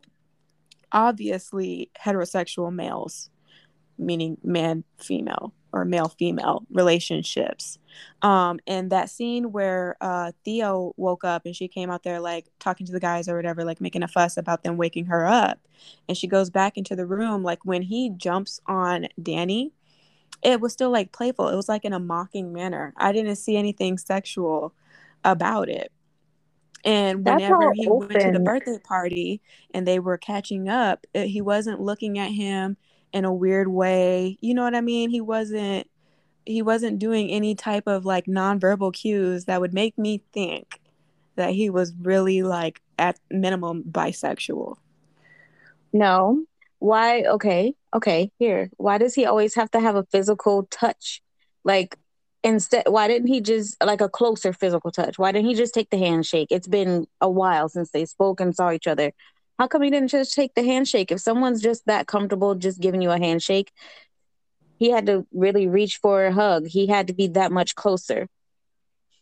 obviously 0.92 1.90
heterosexual 2.00 2.72
males, 2.72 3.30
meaning 4.06 4.38
man 4.42 4.84
female 4.98 5.52
or 5.72 5.84
male 5.84 6.08
female 6.08 6.64
relationships. 6.70 7.78
Um, 8.20 8.60
and 8.66 8.90
that 8.90 9.10
scene 9.10 9.52
where 9.52 9.96
uh, 10.00 10.32
Theo 10.44 10.92
woke 10.96 11.24
up 11.24 11.46
and 11.46 11.56
she 11.56 11.68
came 11.68 11.90
out 11.90 12.02
there 12.02 12.20
like 12.20 12.46
talking 12.58 12.86
to 12.86 12.92
the 12.92 13.00
guys 13.00 13.28
or 13.28 13.36
whatever, 13.36 13.64
like 13.64 13.80
making 13.80 14.02
a 14.02 14.08
fuss 14.08 14.36
about 14.36 14.62
them 14.62 14.76
waking 14.76 15.06
her 15.06 15.26
up, 15.26 15.58
and 16.08 16.16
she 16.16 16.26
goes 16.26 16.50
back 16.50 16.76
into 16.76 16.94
the 16.94 17.06
room. 17.06 17.42
Like 17.42 17.64
when 17.64 17.82
he 17.82 18.10
jumps 18.10 18.60
on 18.66 19.08
Danny, 19.20 19.72
it 20.42 20.60
was 20.60 20.72
still 20.72 20.90
like 20.90 21.12
playful. 21.12 21.48
It 21.48 21.56
was 21.56 21.68
like 21.68 21.84
in 21.84 21.92
a 21.92 22.00
mocking 22.00 22.52
manner. 22.52 22.92
I 22.96 23.12
didn't 23.12 23.36
see 23.36 23.56
anything 23.56 23.98
sexual 23.98 24.74
about 25.24 25.68
it. 25.68 25.92
And 26.84 27.24
whenever 27.24 27.72
he 27.74 27.88
went 27.88 28.10
to 28.10 28.32
the 28.32 28.40
birthday 28.40 28.78
party 28.82 29.40
and 29.72 29.86
they 29.86 30.00
were 30.00 30.18
catching 30.18 30.68
up, 30.68 31.06
it, 31.14 31.28
he 31.28 31.40
wasn't 31.40 31.80
looking 31.80 32.18
at 32.18 32.32
him 32.32 32.76
in 33.12 33.24
a 33.24 33.32
weird 33.32 33.68
way. 33.68 34.38
You 34.40 34.54
know 34.54 34.62
what 34.62 34.74
I 34.74 34.80
mean? 34.80 35.10
He 35.10 35.20
wasn't 35.20 35.88
he 36.44 36.62
wasn't 36.62 36.98
doing 36.98 37.30
any 37.30 37.54
type 37.54 37.86
of 37.86 38.04
like 38.04 38.26
nonverbal 38.26 38.92
cues 38.92 39.44
that 39.44 39.60
would 39.60 39.72
make 39.72 39.96
me 39.96 40.22
think 40.32 40.80
that 41.36 41.50
he 41.50 41.70
was 41.70 41.92
really 42.00 42.42
like 42.42 42.80
at 42.98 43.18
minimum 43.30 43.84
bisexual. 43.84 44.76
No. 45.92 46.44
Why? 46.78 47.22
Okay. 47.22 47.74
Okay. 47.94 48.30
Here. 48.38 48.70
Why 48.76 48.98
does 48.98 49.14
he 49.14 49.24
always 49.24 49.54
have 49.54 49.70
to 49.72 49.80
have 49.80 49.94
a 49.96 50.04
physical 50.10 50.64
touch? 50.70 51.22
Like, 51.64 51.96
instead, 52.42 52.84
why 52.88 53.06
didn't 53.06 53.28
he 53.28 53.40
just, 53.40 53.76
like, 53.84 54.00
a 54.00 54.08
closer 54.08 54.52
physical 54.52 54.90
touch? 54.90 55.18
Why 55.18 55.30
didn't 55.30 55.48
he 55.48 55.54
just 55.54 55.74
take 55.74 55.90
the 55.90 55.98
handshake? 55.98 56.48
It's 56.50 56.66
been 56.66 57.06
a 57.20 57.30
while 57.30 57.68
since 57.68 57.90
they 57.90 58.04
spoke 58.04 58.40
and 58.40 58.54
saw 58.54 58.72
each 58.72 58.88
other. 58.88 59.12
How 59.58 59.66
come 59.66 59.82
he 59.82 59.90
didn't 59.90 60.08
just 60.08 60.34
take 60.34 60.54
the 60.54 60.62
handshake? 60.62 61.12
If 61.12 61.20
someone's 61.20 61.62
just 61.62 61.86
that 61.86 62.06
comfortable 62.06 62.54
just 62.54 62.80
giving 62.80 63.02
you 63.02 63.10
a 63.10 63.18
handshake, 63.18 63.70
he 64.78 64.90
had 64.90 65.06
to 65.06 65.26
really 65.32 65.68
reach 65.68 65.98
for 65.98 66.26
a 66.26 66.32
hug. 66.32 66.66
He 66.66 66.86
had 66.86 67.06
to 67.08 67.12
be 67.12 67.28
that 67.28 67.52
much 67.52 67.74
closer. 67.74 68.28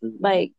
Mm-hmm. 0.02 0.16
Like, 0.24 0.52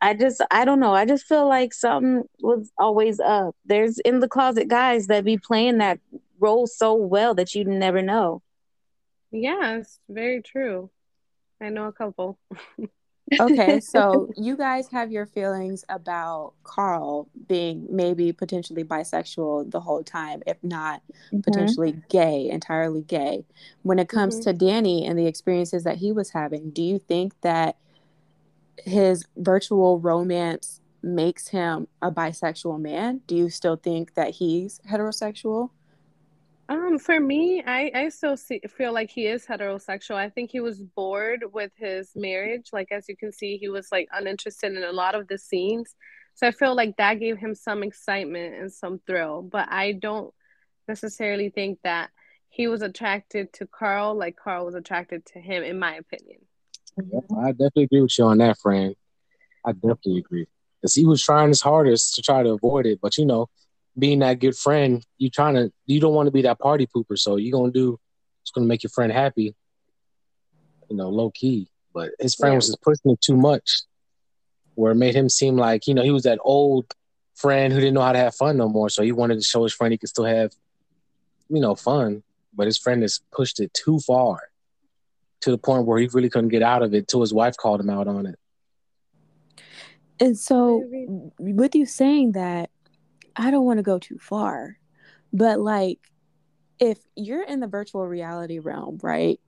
I 0.00 0.14
just, 0.14 0.42
I 0.50 0.64
don't 0.64 0.80
know. 0.80 0.94
I 0.94 1.04
just 1.04 1.26
feel 1.26 1.48
like 1.48 1.74
something 1.74 2.24
was 2.40 2.70
always 2.78 3.20
up. 3.20 3.56
There's 3.64 3.98
in 3.98 4.20
the 4.20 4.28
closet 4.28 4.68
guys 4.68 5.06
that 5.08 5.24
be 5.24 5.38
playing 5.38 5.78
that 5.78 5.98
role 6.38 6.66
so 6.66 6.94
well 6.94 7.34
that 7.34 7.54
you 7.54 7.64
never 7.64 8.02
know. 8.02 8.42
Yes, 9.30 9.98
very 10.08 10.42
true. 10.42 10.90
I 11.60 11.70
know 11.70 11.86
a 11.86 11.92
couple. 11.92 12.38
Okay, 13.40 13.80
so 13.80 14.28
you 14.36 14.56
guys 14.56 14.88
have 14.88 15.10
your 15.10 15.26
feelings 15.26 15.84
about 15.88 16.54
Karl 16.62 17.28
being 17.48 17.86
maybe 17.90 18.32
potentially 18.32 18.84
bisexual 18.84 19.70
the 19.70 19.80
whole 19.80 20.04
time, 20.04 20.42
if 20.46 20.62
not 20.62 21.02
potentially 21.42 21.96
gay, 22.08 22.48
entirely 22.48 23.02
gay. 23.02 23.44
When 23.82 23.98
it 23.98 24.08
comes 24.08 24.38
Mhm. 24.38 24.42
to 24.44 24.52
Danny 24.52 25.04
and 25.04 25.18
the 25.18 25.26
experiences 25.26 25.84
that 25.84 25.98
he 25.98 26.12
was 26.12 26.30
having, 26.30 26.70
do 26.70 26.82
you 26.82 26.98
think 26.98 27.32
that 27.40 27.76
his 28.84 29.24
virtual 29.36 29.98
romance 29.98 30.80
makes 31.02 31.48
him 31.48 31.86
a 32.02 32.10
bisexual 32.10 32.80
man? 32.80 33.20
Do 33.26 33.36
you 33.36 33.50
still 33.50 33.76
think 33.76 34.14
that 34.14 34.30
he's 34.36 34.80
heterosexual? 34.88 35.70
Um, 36.68 36.98
for 36.98 37.20
me, 37.20 37.62
I 37.66 37.90
I 37.94 38.08
still 38.08 38.36
see, 38.36 38.60
feel 38.68 38.92
like 38.92 39.10
he 39.10 39.26
is 39.26 39.44
heterosexual. 39.44 40.16
I 40.16 40.30
think 40.30 40.50
he 40.50 40.60
was 40.60 40.80
bored 40.80 41.44
with 41.52 41.72
his 41.76 42.12
marriage. 42.14 42.70
Like 42.72 42.88
as 42.90 43.06
you 43.08 43.16
can 43.16 43.32
see, 43.32 43.58
he 43.58 43.68
was 43.68 43.88
like 43.92 44.08
uninterested 44.12 44.72
in 44.72 44.82
a 44.82 44.92
lot 44.92 45.14
of 45.14 45.28
the 45.28 45.38
scenes. 45.38 45.94
So 46.34 46.46
I 46.46 46.50
feel 46.50 46.74
like 46.74 46.96
that 46.96 47.20
gave 47.20 47.38
him 47.38 47.54
some 47.54 47.82
excitement 47.82 48.54
and 48.54 48.72
some 48.72 48.98
thrill. 49.06 49.42
But 49.42 49.68
I 49.70 49.92
don't 49.92 50.32
necessarily 50.88 51.50
think 51.50 51.78
that 51.84 52.10
he 52.48 52.66
was 52.68 52.82
attracted 52.82 53.52
to 53.54 53.66
Karl 53.66 54.16
like 54.16 54.36
Karl 54.36 54.64
was 54.64 54.74
attracted 54.74 55.26
to 55.26 55.40
him, 55.40 55.62
in 55.62 55.78
my 55.78 55.96
opinion. 55.96 56.38
I 56.96 57.50
definitely 57.50 57.84
agree 57.84 58.00
with 58.02 58.18
you 58.18 58.24
on 58.26 58.38
that, 58.38 58.58
friend. 58.58 58.94
I 59.64 59.72
definitely 59.72 60.18
agree. 60.18 60.46
Because 60.80 60.94
he 60.94 61.04
was 61.04 61.22
trying 61.22 61.48
his 61.48 61.60
hardest 61.60 62.14
to 62.14 62.22
try 62.22 62.42
to 62.42 62.50
avoid 62.50 62.86
it. 62.86 63.00
But, 63.02 63.18
you 63.18 63.26
know, 63.26 63.48
being 63.98 64.20
that 64.20 64.40
good 64.40 64.56
friend, 64.56 65.04
you 65.18 65.30
trying 65.30 65.54
to, 65.54 65.72
you 65.86 66.00
don't 66.00 66.14
want 66.14 66.26
to 66.26 66.32
be 66.32 66.42
that 66.42 66.58
party 66.58 66.86
pooper. 66.86 67.18
So 67.18 67.36
you're 67.36 67.52
going 67.52 67.72
to 67.72 67.78
do 67.78 68.00
it's 68.42 68.50
going 68.50 68.64
to 68.64 68.68
make 68.68 68.82
your 68.82 68.90
friend 68.90 69.10
happy, 69.10 69.54
you 70.90 70.96
know, 70.96 71.08
low 71.08 71.30
key. 71.30 71.68
But 71.94 72.10
his 72.20 72.34
friend 72.34 72.52
Yeah. 72.52 72.56
was 72.56 72.66
just 72.66 72.82
pushing 72.82 73.12
it 73.12 73.20
too 73.22 73.36
much, 73.36 73.82
where 74.74 74.92
it 74.92 74.96
made 74.96 75.14
him 75.14 75.28
seem 75.30 75.56
like, 75.56 75.86
you 75.86 75.94
know, 75.94 76.02
he 76.02 76.10
was 76.10 76.24
that 76.24 76.38
old 76.42 76.92
friend 77.34 77.72
who 77.72 77.80
didn't 77.80 77.94
know 77.94 78.02
how 78.02 78.12
to 78.12 78.18
have 78.18 78.34
fun 78.34 78.58
no 78.58 78.68
more. 78.68 78.90
So 78.90 79.02
he 79.02 79.12
wanted 79.12 79.36
to 79.36 79.42
show 79.44 79.62
his 79.62 79.72
friend 79.72 79.92
he 79.92 79.98
could 79.98 80.10
still 80.10 80.26
have, 80.26 80.52
you 81.48 81.60
know, 81.60 81.74
fun. 81.74 82.22
But 82.52 82.66
his 82.66 82.78
friend 82.78 83.00
has 83.02 83.20
pushed 83.32 83.60
it 83.60 83.72
too 83.72 83.98
far 84.00 84.40
to 85.40 85.50
the 85.50 85.58
point 85.58 85.86
where 85.86 85.98
he 85.98 86.08
really 86.12 86.28
couldn't 86.28 86.50
get 86.50 86.62
out 86.62 86.82
of 86.82 86.92
it 86.94 87.08
till 87.08 87.20
his 87.22 87.32
wife 87.32 87.56
called 87.56 87.80
him 87.80 87.90
out 87.90 88.08
on 88.08 88.26
it. 88.26 88.38
And 90.20 90.38
so, 90.38 90.82
with 91.38 91.74
you 91.74 91.86
saying 91.86 92.32
that, 92.32 92.70
I 93.36 93.50
don't 93.50 93.64
want 93.64 93.78
to 93.78 93.82
go 93.82 93.98
too 93.98 94.18
far, 94.18 94.78
but 95.32 95.60
like, 95.60 95.98
if 96.78 96.98
you're 97.16 97.44
in 97.44 97.60
the 97.60 97.66
virtual 97.66 98.06
reality 98.06 98.58
realm, 98.58 98.98
right? 99.02 99.40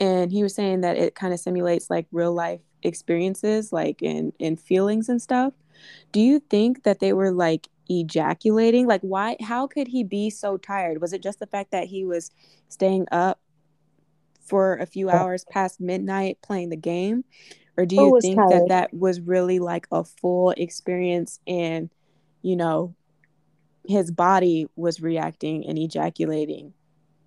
And 0.00 0.32
he 0.32 0.42
was 0.42 0.54
saying 0.54 0.80
that 0.82 0.96
it 0.96 1.14
kind 1.14 1.32
of 1.32 1.40
simulates 1.40 1.88
like 1.90 2.06
real 2.12 2.32
life 2.32 2.60
experiences, 2.82 3.72
like 3.72 4.02
in 4.02 4.32
in 4.38 4.56
feelings 4.56 5.08
and 5.08 5.20
stuff. 5.22 5.52
Do 6.12 6.20
you 6.20 6.40
think 6.40 6.84
that 6.84 7.00
they 7.00 7.12
were 7.12 7.32
like 7.32 7.68
ejaculating? 7.88 8.86
Like, 8.86 9.00
why? 9.02 9.36
How 9.40 9.66
could 9.66 9.88
he 9.88 10.04
be 10.04 10.30
so 10.30 10.56
tired? 10.56 11.00
Was 11.00 11.12
it 11.12 11.22
just 11.22 11.38
the 11.38 11.46
fact 11.46 11.70
that 11.72 11.86
he 11.86 12.04
was 12.04 12.30
staying 12.68 13.06
up 13.12 13.40
for 14.40 14.76
a 14.76 14.86
few 14.86 15.10
hours 15.10 15.44
past 15.44 15.80
midnight 15.80 16.38
playing 16.42 16.70
the 16.70 16.76
game? 16.76 17.24
Or 17.76 17.86
do 17.86 17.96
oh, 17.98 18.06
you 18.06 18.12
was 18.12 18.22
think 18.22 18.36
that 18.36 18.68
that 18.68 18.94
was 18.94 19.20
really 19.20 19.58
like 19.58 19.86
a 19.90 20.04
full 20.04 20.50
experience 20.52 21.40
and, 21.46 21.90
you 22.42 22.56
know, 22.56 22.94
his 23.86 24.10
body 24.10 24.66
was 24.76 25.00
reacting 25.00 25.66
and 25.66 25.78
ejaculating 25.78 26.74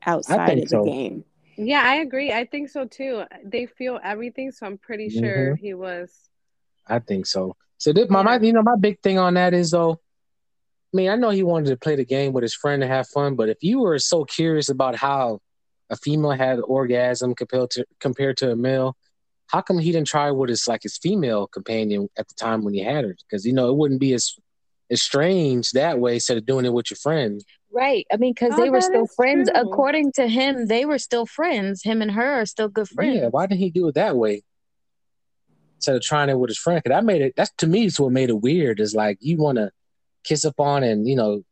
outside 0.06 0.58
of 0.58 0.64
the 0.64 0.70
so. 0.70 0.84
game? 0.84 1.24
Yeah, 1.58 1.82
I 1.84 1.96
agree. 1.96 2.32
I 2.32 2.46
think 2.46 2.70
so 2.70 2.86
too. 2.86 3.24
They 3.44 3.66
feel 3.66 4.00
everything, 4.04 4.52
so 4.52 4.66
I'm 4.68 4.78
pretty 4.78 5.10
mm-hmm. 5.10 5.20
sure 5.20 5.56
he 5.56 5.74
was 5.74 6.28
I 6.90 7.00
think 7.00 7.26
so. 7.26 7.56
So 7.78 7.94
this, 7.94 8.10
my, 8.10 8.24
my, 8.24 8.40
you 8.40 8.54
know, 8.54 8.64
my 8.64 8.76
big 8.80 9.02
thing 9.02 9.20
on 9.20 9.36
that 9.36 9.54
is 9.54 9.72
though. 9.72 10.00
I 10.94 10.98
mean, 10.98 11.10
I 11.10 11.16
know 11.16 11.30
he 11.30 11.44
wanted 11.44 11.70
to 11.70 11.78
play 11.78 11.96
the 11.96 12.06
game 12.06 12.32
with 12.32 12.44
his 12.44 12.56
friend 12.56 12.82
to 12.82 12.88
have 12.88 13.10
fun, 13.10 13.36
but 13.36 13.50
if 13.50 13.58
you 13.62 13.82
were 13.82 14.00
so 14.00 14.24
curious 14.24 14.70
about 14.70 14.96
how 14.96 15.40
a 15.90 15.98
female 15.98 16.32
had 16.32 16.60
orgasm 16.60 17.36
compared 17.36 17.72
to 17.72 17.86
compared 18.00 18.38
to 18.38 18.52
a 18.52 18.56
male, 18.56 18.96
how 19.48 19.62
come 19.62 19.80
he 19.80 19.92
didn't 19.92 20.08
try 20.08 20.32
with 20.32 20.50
his 20.50 20.68
like 20.68 20.84
his 20.84 20.98
female 20.98 21.48
companion 21.48 22.08
at 22.18 22.28
the 22.30 22.34
time 22.36 22.64
when 22.64 22.74
he 22.74 22.80
had 22.80 23.04
her? 23.04 23.16
Because 23.30 23.46
you 23.46 23.54
know 23.54 23.70
it 23.70 23.76
wouldn't 23.76 24.00
be 24.00 24.14
as 24.14 24.34
as 24.90 25.02
strange 25.02 25.72
that 25.72 26.00
way 26.00 26.16
instead 26.16 26.38
of 26.38 26.46
doing 26.46 26.66
it 26.66 26.74
with 26.74 26.90
your 26.90 26.98
friend. 26.98 27.44
Right. 27.72 28.06
I 28.12 28.18
mean, 28.18 28.34
because 28.34 28.54
Oh, 28.54 28.62
they 28.64 28.70
were 28.70 28.82
still 28.82 29.08
friends. 29.08 29.50
true. 29.50 29.62
According 29.62 30.14
to 30.14 30.28
him, 30.28 30.68
they 30.68 30.86
were 30.86 30.98
still 30.98 31.26
friends. 31.26 31.84
Him 31.84 32.02
and 32.02 32.12
her 32.12 32.42
are 32.42 32.46
still 32.46 32.70
good 32.70 32.88
friends. 32.88 33.18
Yeah, 33.18 33.28
why 33.28 33.46
didn't 33.46 33.60
he 33.60 33.70
do 33.70 33.88
it 33.90 33.96
that 33.96 34.16
way? 34.16 34.44
Instead 35.76 35.96
of 35.96 36.02
trying 36.02 36.30
it 36.30 36.40
with 36.40 36.50
his 36.50 36.58
friend. 36.58 36.84
Cause 36.84 36.90
that 36.92 37.04
made 37.06 37.22
it 37.22 37.34
that's 37.36 37.52
to 37.58 37.68
me 37.68 37.86
is 37.86 38.00
what 38.00 38.12
made 38.12 38.30
it 38.30 38.42
weird. 38.42 38.80
Is 38.80 38.96
like 38.96 39.18
you 39.22 39.38
wanna 39.38 39.72
kiss 40.24 40.44
up 40.46 40.60
on 40.60 40.84
and, 40.84 41.08
you 41.08 41.16
know, 41.16 41.44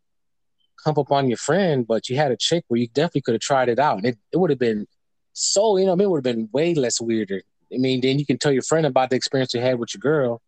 hump 0.84 0.98
up 0.98 1.12
on 1.12 1.28
your 1.28 1.38
friend, 1.38 1.86
but 1.86 2.10
you 2.10 2.16
had 2.16 2.32
a 2.32 2.38
chick 2.38 2.64
where 2.68 2.80
you 2.80 2.88
definitely 2.88 3.22
could 3.22 3.34
have 3.36 3.42
tried 3.42 3.70
it 3.70 3.80
out. 3.80 3.98
And 3.98 4.06
it, 4.08 4.18
it 4.32 4.38
would 4.38 4.50
have 4.50 4.60
been 4.60 4.88
so, 5.34 5.78
you 5.78 5.86
know, 5.86 5.94
it 5.94 6.10
would 6.10 6.26
have 6.26 6.36
been 6.36 6.50
way 6.54 6.74
less 6.74 7.00
weirder. 7.02 7.42
I 7.74 7.78
mean, 7.78 8.02
then 8.02 8.20
you 8.20 8.26
can 8.26 8.38
tell 8.38 8.52
your 8.52 8.62
friend 8.62 8.86
about 8.86 9.10
the 9.10 9.16
experience 9.16 9.54
you 9.54 9.60
had 9.62 9.78
with 9.80 9.94
your 9.94 10.00
girl. 10.00 10.42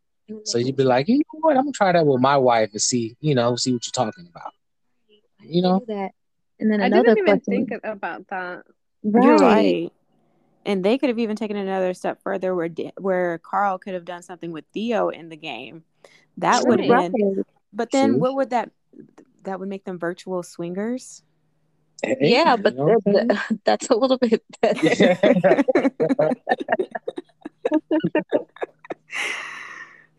So 0.44 0.58
you'd 0.58 0.76
be 0.76 0.84
like, 0.84 1.08
you 1.08 1.18
know 1.18 1.40
what, 1.40 1.58
I'm 1.58 1.64
gonna 1.64 1.72
try 1.72 1.92
that 1.92 2.06
with 2.06 2.22
my 2.22 2.38
wife 2.38 2.70
and 2.74 2.82
see, 2.82 3.16
you 3.22 3.36
know, 3.36 3.56
see 3.56 3.74
what 3.74 3.86
you're 3.86 4.06
talking 4.06 4.28
about. 4.30 4.54
You 5.42 5.62
know? 5.62 5.84
That. 5.88 6.12
And 6.60 6.72
then 6.72 6.82
I 6.82 6.88
another 6.88 7.16
didn't 7.16 7.18
even 7.20 7.40
question. 7.40 7.68
think 7.68 7.82
about 7.84 8.28
that. 8.30 8.64
You're 9.04 9.38
right. 9.38 9.92
And 10.66 10.84
they 10.84 10.98
could 10.98 11.10
have 11.10 11.20
even 11.20 11.36
taken 11.38 11.56
another 11.56 11.94
step 11.94 12.22
further 12.22 12.54
where 12.56 12.68
Da- 12.68 12.92
where 12.98 13.38
Karl 13.38 13.78
could 13.78 13.94
have 13.94 14.06
done 14.06 14.22
something 14.22 14.52
with 14.52 14.66
Theo 14.74 15.10
in 15.10 15.30
the 15.30 15.38
game. 15.38 15.84
That 16.38 16.66
would 16.68 16.82
have 16.82 16.90
Right. 16.90 17.12
but 17.72 17.92
then 17.92 18.12
True. 18.12 18.20
what 18.20 18.36
would 18.36 18.50
that 18.50 18.72
that 19.44 19.60
would 19.60 19.70
make 19.70 19.86
them 19.86 19.98
virtual 19.98 20.44
swingers? 20.44 21.24
Hey, 22.04 22.18
Yeah, 22.22 22.58
but 22.58 22.76
know 22.76 23.00
what 23.04 23.06
th- 23.06 23.28
th- 23.30 23.60
that's 23.64 23.90
a 23.90 23.96
little 23.96 24.18
bit. 24.18 24.44
saying? 24.64 25.64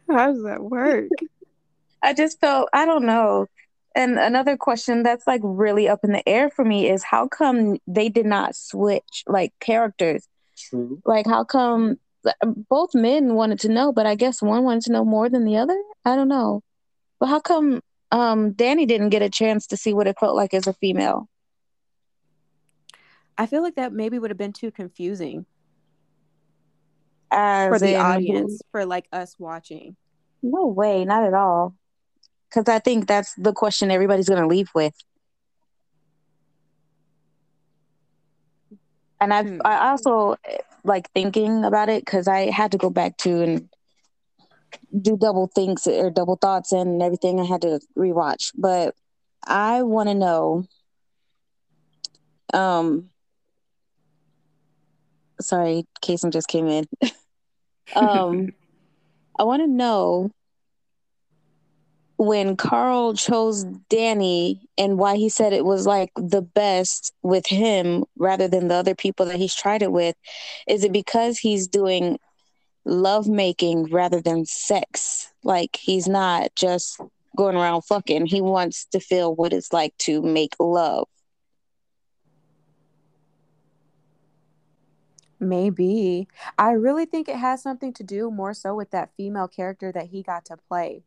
How 0.08 0.32
does 0.32 0.42
that 0.44 0.62
work? 0.62 1.08
I 2.02 2.14
just 2.14 2.40
felt 2.40 2.68
I 2.72 2.86
don't 2.86 3.04
know. 3.04 3.46
And 3.94 4.18
another 4.18 4.56
question 4.56 5.02
that's 5.02 5.26
like 5.26 5.40
really 5.42 5.88
up 5.88 6.00
in 6.04 6.12
the 6.12 6.26
air 6.28 6.50
for 6.50 6.64
me 6.64 6.88
is 6.88 7.02
how 7.02 7.26
come 7.26 7.78
they 7.86 8.08
did 8.08 8.26
not 8.26 8.54
switch 8.54 9.24
like 9.26 9.52
characters? 9.60 10.28
True. 10.56 11.02
Like 11.04 11.26
how 11.26 11.44
come 11.44 11.98
both 12.68 12.94
men 12.94 13.34
wanted 13.34 13.60
to 13.60 13.68
know, 13.68 13.92
but 13.92 14.06
I 14.06 14.14
guess 14.14 14.42
one 14.42 14.64
wanted 14.64 14.84
to 14.84 14.92
know 14.92 15.04
more 15.04 15.28
than 15.28 15.44
the 15.44 15.56
other? 15.56 15.80
I 16.04 16.16
don't 16.16 16.28
know. 16.28 16.62
But 17.18 17.26
how 17.26 17.40
come 17.40 17.80
um 18.12 18.52
Danny 18.52 18.86
didn't 18.86 19.10
get 19.10 19.22
a 19.22 19.30
chance 19.30 19.66
to 19.68 19.76
see 19.76 19.92
what 19.92 20.06
it 20.06 20.16
felt 20.20 20.36
like 20.36 20.54
as 20.54 20.66
a 20.66 20.72
female? 20.74 21.28
I 23.36 23.46
feel 23.46 23.62
like 23.62 23.76
that 23.76 23.92
maybe 23.92 24.18
would 24.18 24.30
have 24.30 24.38
been 24.38 24.52
too 24.52 24.70
confusing 24.70 25.46
As 27.30 27.68
for 27.68 27.78
the 27.78 27.96
audience, 27.96 28.62
for 28.70 28.84
like 28.86 29.06
us 29.12 29.36
watching. 29.38 29.96
No 30.42 30.66
way, 30.66 31.04
not 31.04 31.24
at 31.24 31.34
all. 31.34 31.74
Because 32.48 32.68
I 32.68 32.78
think 32.78 33.06
that's 33.06 33.34
the 33.34 33.52
question 33.52 33.90
everybody's 33.90 34.28
going 34.28 34.40
to 34.40 34.46
leave 34.46 34.70
with. 34.74 34.94
And 39.20 39.34
I 39.34 39.42
Hmm. 39.42 39.58
I 39.64 39.90
also 39.90 40.36
like 40.84 41.10
thinking 41.12 41.64
about 41.64 41.88
it 41.88 42.04
because 42.04 42.28
I 42.28 42.50
had 42.50 42.72
to 42.72 42.78
go 42.78 42.90
back 42.90 43.16
to 43.18 43.42
and 43.42 43.68
do 45.00 45.16
double 45.16 45.48
thinks 45.48 45.86
or 45.86 46.10
double 46.10 46.36
thoughts 46.36 46.72
and 46.72 47.02
everything. 47.02 47.40
I 47.40 47.44
had 47.44 47.62
to 47.62 47.80
rewatch, 47.96 48.52
but 48.56 48.94
I 49.46 49.82
want 49.82 50.08
to 50.08 50.14
know. 50.14 50.64
Um, 52.54 53.10
sorry, 55.40 55.86
Kasem 56.02 56.32
just 56.32 56.48
came 56.48 56.66
in. 56.68 56.86
um, 57.96 58.52
I 59.38 59.44
want 59.44 59.62
to 59.62 59.68
know 59.68 60.30
when 62.18 62.56
Karl 62.56 63.14
chose 63.14 63.64
Danny 63.88 64.68
and 64.76 64.98
why 64.98 65.16
he 65.16 65.28
said 65.28 65.52
it 65.52 65.64
was 65.64 65.86
like 65.86 66.10
the 66.16 66.42
best 66.42 67.14
with 67.22 67.46
him 67.46 68.04
rather 68.18 68.48
than 68.48 68.66
the 68.66 68.74
other 68.74 68.96
people 68.96 69.26
that 69.26 69.36
he's 69.36 69.54
tried 69.54 69.82
it 69.82 69.92
with. 69.92 70.16
Is 70.66 70.82
it 70.82 70.92
because 70.92 71.38
he's 71.38 71.68
doing 71.68 72.18
love 72.84 73.28
making 73.28 73.84
rather 73.84 74.20
than 74.20 74.46
sex? 74.46 75.32
Like 75.44 75.78
he's 75.80 76.08
not 76.08 76.54
just 76.56 77.00
going 77.36 77.54
around 77.54 77.82
fucking. 77.82 78.26
He 78.26 78.40
wants 78.40 78.86
to 78.86 78.98
feel 78.98 79.34
what 79.34 79.52
it's 79.52 79.72
like 79.72 79.96
to 79.98 80.20
make 80.20 80.54
love. 80.58 81.06
Maybe. 85.40 86.28
I 86.58 86.72
really 86.72 87.06
think 87.06 87.28
it 87.28 87.36
has 87.36 87.62
something 87.62 87.92
to 87.94 88.02
do 88.02 88.30
more 88.30 88.54
so 88.54 88.74
with 88.74 88.90
that 88.90 89.10
female 89.16 89.48
character 89.48 89.92
that 89.92 90.06
he 90.06 90.22
got 90.22 90.44
to 90.46 90.56
play 90.56 91.02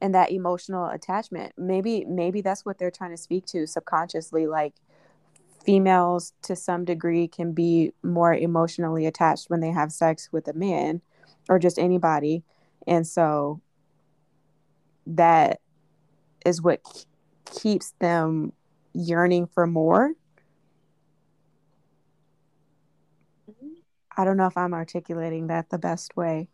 and 0.00 0.14
that 0.14 0.32
emotional 0.32 0.86
attachment. 0.88 1.52
Maybe 1.56 2.04
maybe 2.04 2.40
that's 2.40 2.64
what 2.64 2.78
they're 2.78 2.90
trying 2.90 3.12
to 3.12 3.16
speak 3.16 3.46
to 3.46 3.66
subconsciously 3.66 4.46
like 4.46 4.74
females 5.64 6.32
to 6.42 6.54
some 6.54 6.84
degree 6.84 7.26
can 7.26 7.52
be 7.52 7.92
more 8.02 8.32
emotionally 8.32 9.06
attached 9.06 9.50
when 9.50 9.60
they 9.60 9.72
have 9.72 9.90
sex 9.90 10.28
with 10.32 10.46
a 10.48 10.52
man 10.52 11.00
or 11.48 11.58
just 11.58 11.78
anybody. 11.78 12.44
And 12.86 13.06
so 13.06 13.60
that 15.06 15.60
is 16.44 16.62
what 16.62 16.80
keeps 17.44 17.92
them 17.98 18.52
yearning 18.94 19.46
for 19.46 19.66
more. 19.66 20.12
I 24.16 24.24
don't 24.24 24.36
know 24.36 24.46
if 24.46 24.56
I'm 24.56 24.72
articulating 24.74 25.48
that 25.48 25.68
the 25.70 25.78
best 25.78 26.16
way. 26.16 26.48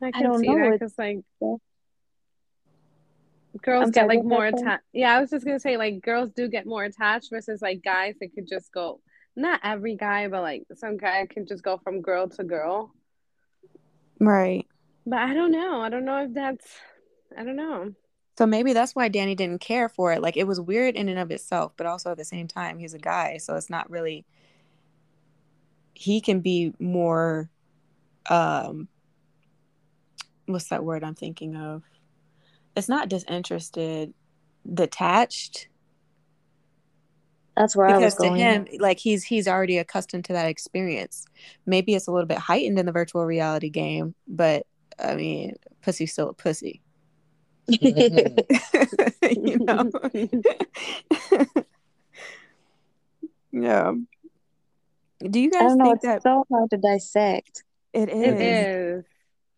I 0.00 0.12
can 0.12 0.22
don't 0.22 0.38
see 0.40 0.46
know, 0.48 0.58
that 0.58 0.66
it- 0.66 0.72
because 0.72 0.94
like 0.98 1.18
girls 3.62 3.84
I'm 3.84 3.90
get 3.90 4.04
sorry, 4.04 4.16
like 4.16 4.24
more 4.24 4.46
attached. 4.46 4.84
Yeah, 4.92 5.16
I 5.16 5.20
was 5.20 5.30
just 5.30 5.44
gonna 5.44 5.58
say 5.58 5.76
like 5.76 6.00
girls 6.02 6.30
do 6.30 6.48
get 6.48 6.66
more 6.66 6.84
attached 6.84 7.30
versus 7.30 7.60
like 7.60 7.82
guys 7.82 8.14
that 8.20 8.32
could 8.32 8.46
just 8.46 8.72
go. 8.72 9.00
Not 9.34 9.60
every 9.64 9.96
guy, 9.96 10.28
but 10.28 10.42
like 10.42 10.64
some 10.74 10.96
guy 10.96 11.26
can 11.26 11.46
just 11.46 11.62
go 11.62 11.78
from 11.78 12.00
girl 12.00 12.28
to 12.28 12.44
girl. 12.44 12.92
Right. 14.20 14.66
But 15.06 15.20
I 15.20 15.34
don't 15.34 15.52
know. 15.52 15.80
I 15.80 15.88
don't 15.88 16.04
know 16.04 16.24
if 16.24 16.34
that's. 16.34 16.66
I 17.36 17.44
don't 17.44 17.56
know. 17.56 17.92
So 18.36 18.46
maybe 18.46 18.72
that's 18.72 18.94
why 18.94 19.08
Danny 19.08 19.34
didn't 19.34 19.60
care 19.60 19.88
for 19.88 20.12
it. 20.12 20.22
Like 20.22 20.36
it 20.36 20.46
was 20.46 20.60
weird 20.60 20.94
in 20.94 21.08
and 21.08 21.18
of 21.18 21.30
itself, 21.32 21.72
but 21.76 21.86
also 21.86 22.12
at 22.12 22.18
the 22.18 22.24
same 22.24 22.46
time, 22.46 22.78
he's 22.78 22.94
a 22.94 22.98
guy, 22.98 23.38
so 23.38 23.56
it's 23.56 23.70
not 23.70 23.90
really. 23.90 24.24
He 25.98 26.20
can 26.20 26.38
be 26.38 26.72
more, 26.78 27.50
um, 28.30 28.86
what's 30.46 30.68
that 30.68 30.84
word 30.84 31.02
I'm 31.02 31.16
thinking 31.16 31.56
of? 31.56 31.82
It's 32.76 32.88
not 32.88 33.08
disinterested, 33.08 34.14
detached. 34.72 35.66
That's 37.56 37.74
where 37.74 37.88
I 37.88 37.98
was 37.98 38.14
Because 38.14 38.30
to 38.30 38.36
him, 38.36 38.68
like 38.78 39.00
he's 39.00 39.24
he's 39.24 39.48
already 39.48 39.78
accustomed 39.78 40.26
to 40.26 40.34
that 40.34 40.46
experience. 40.46 41.26
Maybe 41.66 41.96
it's 41.96 42.06
a 42.06 42.12
little 42.12 42.28
bit 42.28 42.38
heightened 42.38 42.78
in 42.78 42.86
the 42.86 42.92
virtual 42.92 43.26
reality 43.26 43.68
game, 43.68 44.14
but 44.28 44.68
I 45.00 45.16
mean, 45.16 45.56
pussy's 45.82 46.12
still 46.12 46.28
a 46.28 46.32
pussy. 46.32 46.80
you 47.66 49.58
know. 49.58 49.90
yeah. 53.50 53.94
Do 55.30 55.40
you 55.40 55.50
I 55.60 55.60
guys 55.60 55.60
don't 55.64 55.78
know. 55.78 55.84
think 55.84 55.96
It's 55.96 56.04
that 56.04 56.22
so 56.22 56.44
hard 56.50 56.70
to 56.70 56.76
dissect. 56.76 57.64
it 57.92 58.08
is? 58.08 58.40
It 58.40 58.40
is. 58.40 59.04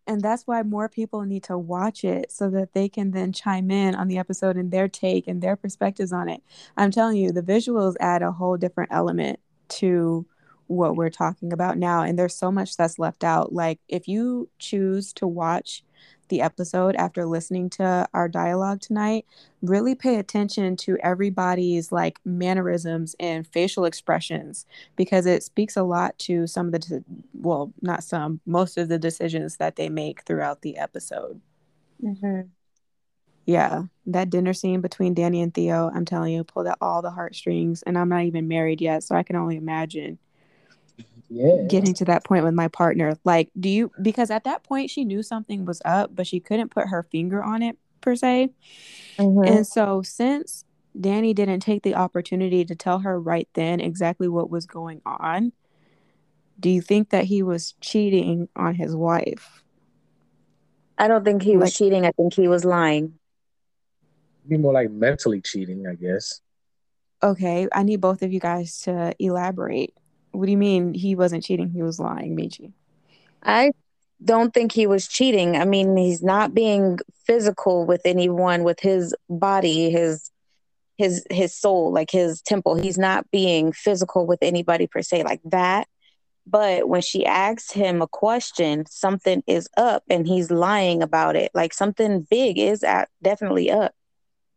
And 0.07 0.23
that's 0.23 0.47
why 0.47 0.63
more 0.63 0.89
people 0.89 1.23
need 1.23 1.45
to 1.45 1.57
watch 1.59 2.05
it 2.05 2.33
so 2.33 2.51
that 2.51 2.73
they 2.73 2.89
can 2.89 3.13
then 3.13 3.33
chime 3.33 3.71
in 3.71 3.95
on 3.95 4.09
the 4.09 4.19
episode 4.19 4.57
and 4.57 4.71
their 4.73 4.89
take 4.89 5.29
and 5.29 5.41
their 5.41 5.57
perspectives 5.57 6.13
on 6.13 6.29
it. 6.29 6.43
I'm 6.77 6.91
telling 6.91 7.17
you, 7.19 7.31
the 7.31 7.43
visuals 7.43 7.95
add 8.01 8.23
a 8.23 8.33
whole 8.33 8.57
different 8.57 8.91
element 8.93 9.39
to 9.69 10.27
what 10.67 10.97
we're 10.97 11.11
talking 11.11 11.53
about 11.53 11.79
now. 11.79 12.03
And 12.03 12.19
there's 12.19 12.35
so 12.35 12.51
much 12.51 12.77
that's 12.77 12.99
left 12.99 13.23
out. 13.23 13.53
Like, 13.53 13.79
if 13.89 14.09
you 14.09 14.49
choose 14.59 15.13
to 15.15 15.27
watch 15.29 15.85
the 16.31 16.41
episode 16.41 16.97
after 16.97 17.27
listening 17.27 17.69
to 17.71 18.09
our 18.15 18.29
dialogue 18.29 18.81
tonight, 18.81 19.27
really 19.61 19.95
pay 19.95 20.17
attention 20.17 20.77
to 20.77 20.97
everybody's 21.03 21.93
like 21.93 22.19
mannerisms 22.25 23.15
and 23.21 23.47
facial 23.47 23.85
expressions 23.85 24.65
because 24.97 25.27
it 25.27 25.43
speaks 25.43 25.77
a 25.77 25.83
lot 25.83 26.19
to 26.21 26.47
some 26.47 26.67
of 26.67 26.73
the, 26.73 26.79
de- 26.79 27.05
well, 27.35 27.73
not 27.83 28.03
some, 28.03 28.41
most 28.47 28.79
of 28.79 28.89
the 28.89 28.99
decisions 28.99 29.59
that 29.59 29.77
they 29.77 29.91
make 29.91 30.23
throughout 30.23 30.63
the 30.63 30.79
episode. 30.79 31.41
Mm-hmm. 32.03 32.49
Yeah, 33.47 33.83
that 34.07 34.31
dinner 34.31 34.53
scene 34.53 34.81
between 34.81 35.15
Danny 35.15 35.43
and 35.43 35.53
Theo, 35.53 35.91
I'm 35.93 36.05
telling 36.05 36.33
you, 36.33 36.45
pulled 36.45 36.69
out 36.69 36.79
all 36.81 37.03
the 37.03 37.11
heartstrings, 37.11 37.83
and 37.83 37.99
I'm 37.99 38.09
not 38.09 38.23
even 38.23 38.49
married 38.49 38.81
yet, 38.81 39.03
so 39.03 39.15
I 39.15 39.23
can 39.23 39.37
only 39.37 39.57
imagine. 39.57 40.19
Yeah. 41.31 41.63
getting 41.69 41.95
to 41.95 42.05
that 42.07 42.25
point 42.25 42.45
with 42.45 42.55
my 42.55 42.69
partner. 42.69 43.17
Like, 43.25 43.51
do 43.59 43.69
you 43.69 43.91
because 44.03 44.31
at 44.31 44.45
that 44.45 44.63
point 44.65 44.91
she 44.91 45.05
knew 45.05 45.23
something 45.23 45.65
was 45.65 45.81
up, 45.85 46.15
but 46.15 46.27
she 46.27 46.41
couldn't 46.41 46.71
put 46.71 46.89
her 46.89 47.05
finger 47.05 47.43
on 47.43 47.63
it 47.63 47.79
per 48.01 48.15
se. 48.17 48.51
Mhm. 49.17 49.47
And 49.49 49.67
so 49.67 50.03
since 50.03 50.65
Danny 51.01 51.33
didn't 51.33 51.61
take 51.61 51.83
the 51.83 51.95
opportunity 51.95 52.65
to 52.65 52.75
tell 52.75 52.99
her 52.99 53.19
right 53.21 53.49
then 53.55 53.81
exactly 53.81 54.27
what 54.29 54.51
was 54.51 54.67
going 54.67 55.01
on, 55.07 55.53
do 56.59 56.69
you 56.69 56.81
think 56.83 57.11
that 57.11 57.25
he 57.25 57.43
was 57.43 57.75
cheating 57.81 58.49
on 58.57 58.75
his 58.75 58.95
wife? 58.97 59.63
I 60.99 61.09
don't 61.09 61.25
think 61.25 61.43
he 61.43 61.57
was 61.57 61.69
Like- 61.69 61.75
cheating. 61.75 62.05
I 62.05 62.11
think 62.13 62.35
he 62.35 62.49
was 62.49 62.65
lying. 62.65 63.15
Be 64.49 64.59
more 64.59 64.73
like 64.73 64.91
mentally 64.91 65.41
cheating, 65.41 65.87
I 65.87 65.95
guess. 65.95 66.41
Okay, 67.23 67.69
I 67.73 67.83
need 67.83 68.01
both 68.01 68.23
of 68.23 68.33
you 68.33 68.41
guys 68.41 68.81
to 68.83 69.15
elaborate. 69.19 69.95
What 70.33 70.47
do 70.47 70.53
you 70.53 70.59
mean 70.59 70.95
he 70.95 71.15
wasn't 71.15 71.45
cheating? 71.45 71.71
He 71.71 71.83
was 71.83 71.99
lying, 71.99 72.37
Meechie. 72.37 72.73
I 73.43 73.73
don't 74.23 74.53
think 74.53 74.73
he 74.73 74.87
was 74.87 75.09
cheating. 75.09 75.57
I 75.57 75.65
mean, 75.65 75.97
he's 75.97 76.23
not 76.23 76.55
being 76.55 76.99
physical 77.25 77.87
with 77.87 78.03
anyone 78.05 78.65
with 78.65 78.81
his 78.81 79.15
body, 79.29 79.91
his 79.91 80.31
his 80.99 81.25
his 81.31 81.55
soul, 81.55 81.93
like 81.93 82.11
his 82.11 82.43
temple. 82.43 82.75
He's 82.75 82.99
not 82.99 83.31
being 83.31 83.73
physical 83.73 84.27
with 84.27 84.41
anybody 84.43 84.87
per 84.87 85.03
se 85.03 85.25
like 85.25 85.41
that. 85.45 85.89
But 86.47 86.89
when 86.89 87.01
she 87.01 87.25
asks 87.25 87.71
him 87.71 88.03
a 88.03 88.09
question, 88.09 88.85
something 88.87 89.43
is 89.47 89.69
up 89.77 90.03
and 90.11 90.27
he's 90.27 90.51
lying 90.51 91.03
about 91.03 91.37
it. 91.37 91.51
Like 91.55 91.73
something 91.73 92.27
big 92.29 92.59
is 92.59 92.83
at, 92.83 93.09
definitely 93.23 93.71
up. 93.71 93.93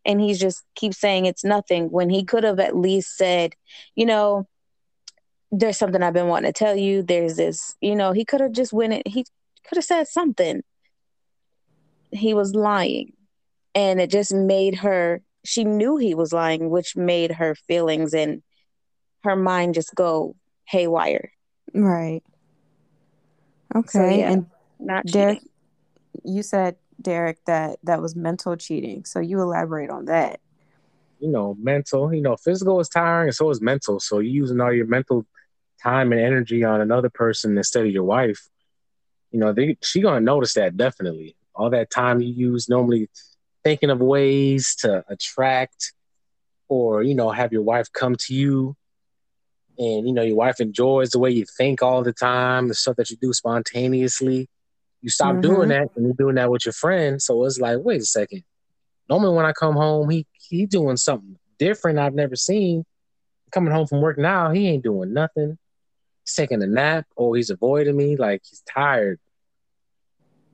And 0.05 0.19
he 0.19 0.33
just 0.33 0.63
keeps 0.75 0.97
saying 0.97 1.25
it's 1.25 1.45
nothing 1.45 1.89
when 1.91 2.09
he 2.09 2.25
could 2.25 2.43
have 2.43 2.59
at 2.59 2.75
least 2.75 3.15
said, 3.15 3.53
you 3.95 4.05
know, 4.05 4.47
there's 5.53 5.77
something 5.77 6.01
I've 6.01 6.13
been 6.13 6.27
wanting 6.27 6.51
to 6.51 6.57
tell 6.57 6.75
you. 6.75 7.03
There's 7.03 7.35
this, 7.35 7.75
you 7.79 7.95
know, 7.95 8.11
he 8.11 8.25
could 8.25 8.41
have 8.41 8.51
just 8.53 8.73
went 8.73 8.93
it. 8.93 9.07
He 9.07 9.23
could 9.67 9.77
have 9.77 9.85
said 9.85 10.07
something. 10.07 10.63
He 12.11 12.33
was 12.33 12.55
lying. 12.55 13.13
And 13.75 14.01
it 14.01 14.09
just 14.09 14.33
made 14.33 14.75
her, 14.77 15.21
she 15.45 15.63
knew 15.63 15.97
he 15.97 16.15
was 16.15 16.33
lying, 16.33 16.69
which 16.71 16.95
made 16.95 17.33
her 17.33 17.53
feelings 17.53 18.13
and 18.15 18.41
her 19.23 19.35
mind 19.35 19.75
just 19.75 19.93
go 19.93 20.35
haywire. 20.65 21.31
Right. 21.73 22.23
Okay. 23.75 24.19
yeah, 24.19 24.31
And 24.31 24.47
Not 24.79 25.05
Derek, 25.05 25.39
cheating. 25.39 25.49
you 26.23 26.43
said 26.43 26.77
Derek 27.01 27.39
that 27.45 27.79
that 27.83 28.01
was 28.01 28.15
mental 28.15 28.55
cheating. 28.55 29.05
So 29.05 29.19
you 29.19 29.39
elaborate 29.39 29.89
on 29.89 30.05
that. 30.05 30.39
You 31.19 31.29
know, 31.29 31.55
mental. 31.59 32.13
You 32.13 32.21
know, 32.21 32.35
physical 32.35 32.79
is 32.79 32.89
tiring, 32.89 33.29
and 33.29 33.35
so 33.35 33.49
is 33.49 33.61
mental. 33.61 33.99
So 33.99 34.19
you're 34.19 34.33
using 34.33 34.59
all 34.61 34.73
your 34.73 34.85
mental 34.85 35.25
time 35.83 36.11
and 36.11 36.21
energy 36.21 36.63
on 36.63 36.81
another 36.81 37.09
person 37.09 37.57
instead 37.57 37.85
of 37.85 37.91
your 37.91 38.03
wife. 38.03 38.47
You 39.31 39.39
know, 39.39 39.53
they, 39.53 39.77
she 39.81 40.01
gonna 40.01 40.21
notice 40.21 40.53
that 40.53 40.77
definitely. 40.77 41.35
All 41.55 41.69
that 41.71 41.91
time 41.91 42.21
you 42.21 42.29
use 42.33 42.69
normally 42.69 43.09
thinking 43.63 43.89
of 43.89 43.99
ways 43.99 44.75
to 44.79 45.03
attract, 45.09 45.93
or 46.69 47.03
you 47.03 47.15
know, 47.15 47.29
have 47.31 47.51
your 47.51 47.63
wife 47.63 47.87
come 47.93 48.15
to 48.15 48.33
you, 48.33 48.75
and 49.77 50.07
you 50.07 50.13
know, 50.13 50.21
your 50.23 50.35
wife 50.35 50.59
enjoys 50.59 51.09
the 51.11 51.19
way 51.19 51.31
you 51.31 51.45
think 51.57 51.81
all 51.81 52.03
the 52.03 52.13
time, 52.13 52.67
the 52.67 52.75
stuff 52.75 52.95
that 52.97 53.09
you 53.09 53.17
do 53.21 53.33
spontaneously. 53.33 54.47
You 55.01 55.09
stop 55.09 55.35
Mhm. 55.35 55.41
doing 55.41 55.69
that, 55.69 55.89
and 55.95 56.05
you're 56.05 56.13
doing 56.13 56.35
that 56.35 56.49
with 56.49 56.65
your 56.65 56.73
friend. 56.73 57.21
So 57.21 57.43
it's 57.45 57.59
like, 57.59 57.77
wait 57.81 58.01
a 58.01 58.05
second. 58.05 58.43
Normally, 59.09 59.35
when 59.35 59.45
I 59.45 59.51
come 59.51 59.75
home, 59.75 60.09
he 60.09 60.25
he 60.33 60.65
doing 60.65 60.97
something 60.97 61.37
different 61.59 61.99
I've 61.99 62.13
never 62.15 62.35
seen. 62.35 62.85
Coming 63.51 63.73
home 63.73 63.87
from 63.87 64.01
work 64.01 64.17
now, 64.17 64.51
he 64.51 64.67
ain't 64.67 64.83
doing 64.83 65.13
nothing. 65.13 65.57
He's 66.25 66.33
taking 66.33 66.61
a 66.61 66.67
nap, 66.67 67.05
or 67.15 67.35
he's 67.35 67.49
avoiding 67.49 67.97
me, 67.97 68.15
like 68.15 68.41
he's 68.49 68.61
tired. 68.61 69.19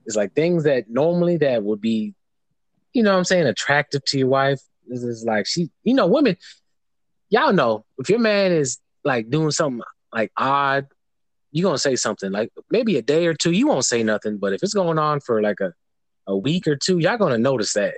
It's 0.06 0.16
like 0.16 0.34
things 0.34 0.64
that 0.64 0.90
normally 0.90 1.38
that 1.38 1.64
would 1.64 1.82
be, 1.82 2.16
you 2.94 3.04
know, 3.04 3.16
I'm 3.16 3.24
saying, 3.24 3.46
attractive 3.46 4.04
to 4.06 4.18
your 4.18 4.30
wife. 4.30 4.60
This 4.88 5.04
is 5.04 5.24
like 5.24 5.46
she, 5.46 5.70
you 5.84 5.94
know, 5.94 6.08
women. 6.08 6.38
Y'all 7.30 7.54
know 7.54 7.86
if 8.00 8.10
your 8.10 8.20
man 8.20 8.52
is 8.52 8.80
like 9.04 9.30
doing 9.30 9.52
something 9.52 9.84
like 10.12 10.32
odd, 10.36 10.88
you're 11.52 11.68
gonna 11.68 11.78
say 11.78 11.96
something. 11.96 12.32
Like 12.32 12.52
maybe 12.72 12.98
a 12.98 13.04
day 13.04 13.28
or 13.28 13.36
two, 13.36 13.52
you 13.52 13.68
won't 13.68 13.86
say 13.86 14.02
nothing. 14.02 14.38
But 14.38 14.54
if 14.54 14.64
it's 14.64 14.74
going 14.74 14.98
on 14.98 15.20
for 15.20 15.42
like 15.42 15.60
a 15.60 15.74
a 16.30 16.38
week 16.38 16.68
or 16.68 16.76
two, 16.76 17.00
y'all 17.00 17.18
gonna 17.18 17.38
notice 17.38 17.74
that. 17.74 17.96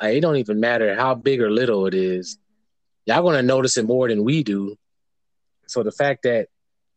Like, 0.00 0.16
it 0.16 0.20
don't 0.20 0.36
even 0.36 0.60
matter 0.60 0.94
how 0.94 1.14
big 1.14 1.40
or 1.40 1.50
little 1.50 1.86
it 1.86 1.94
is. 1.94 2.38
Y'all 3.04 3.22
gonna 3.22 3.42
notice 3.42 3.76
it 3.76 3.84
more 3.84 4.08
than 4.08 4.24
we 4.24 4.42
do. 4.42 4.76
So 5.66 5.82
the 5.82 5.92
fact 5.92 6.22
that 6.22 6.48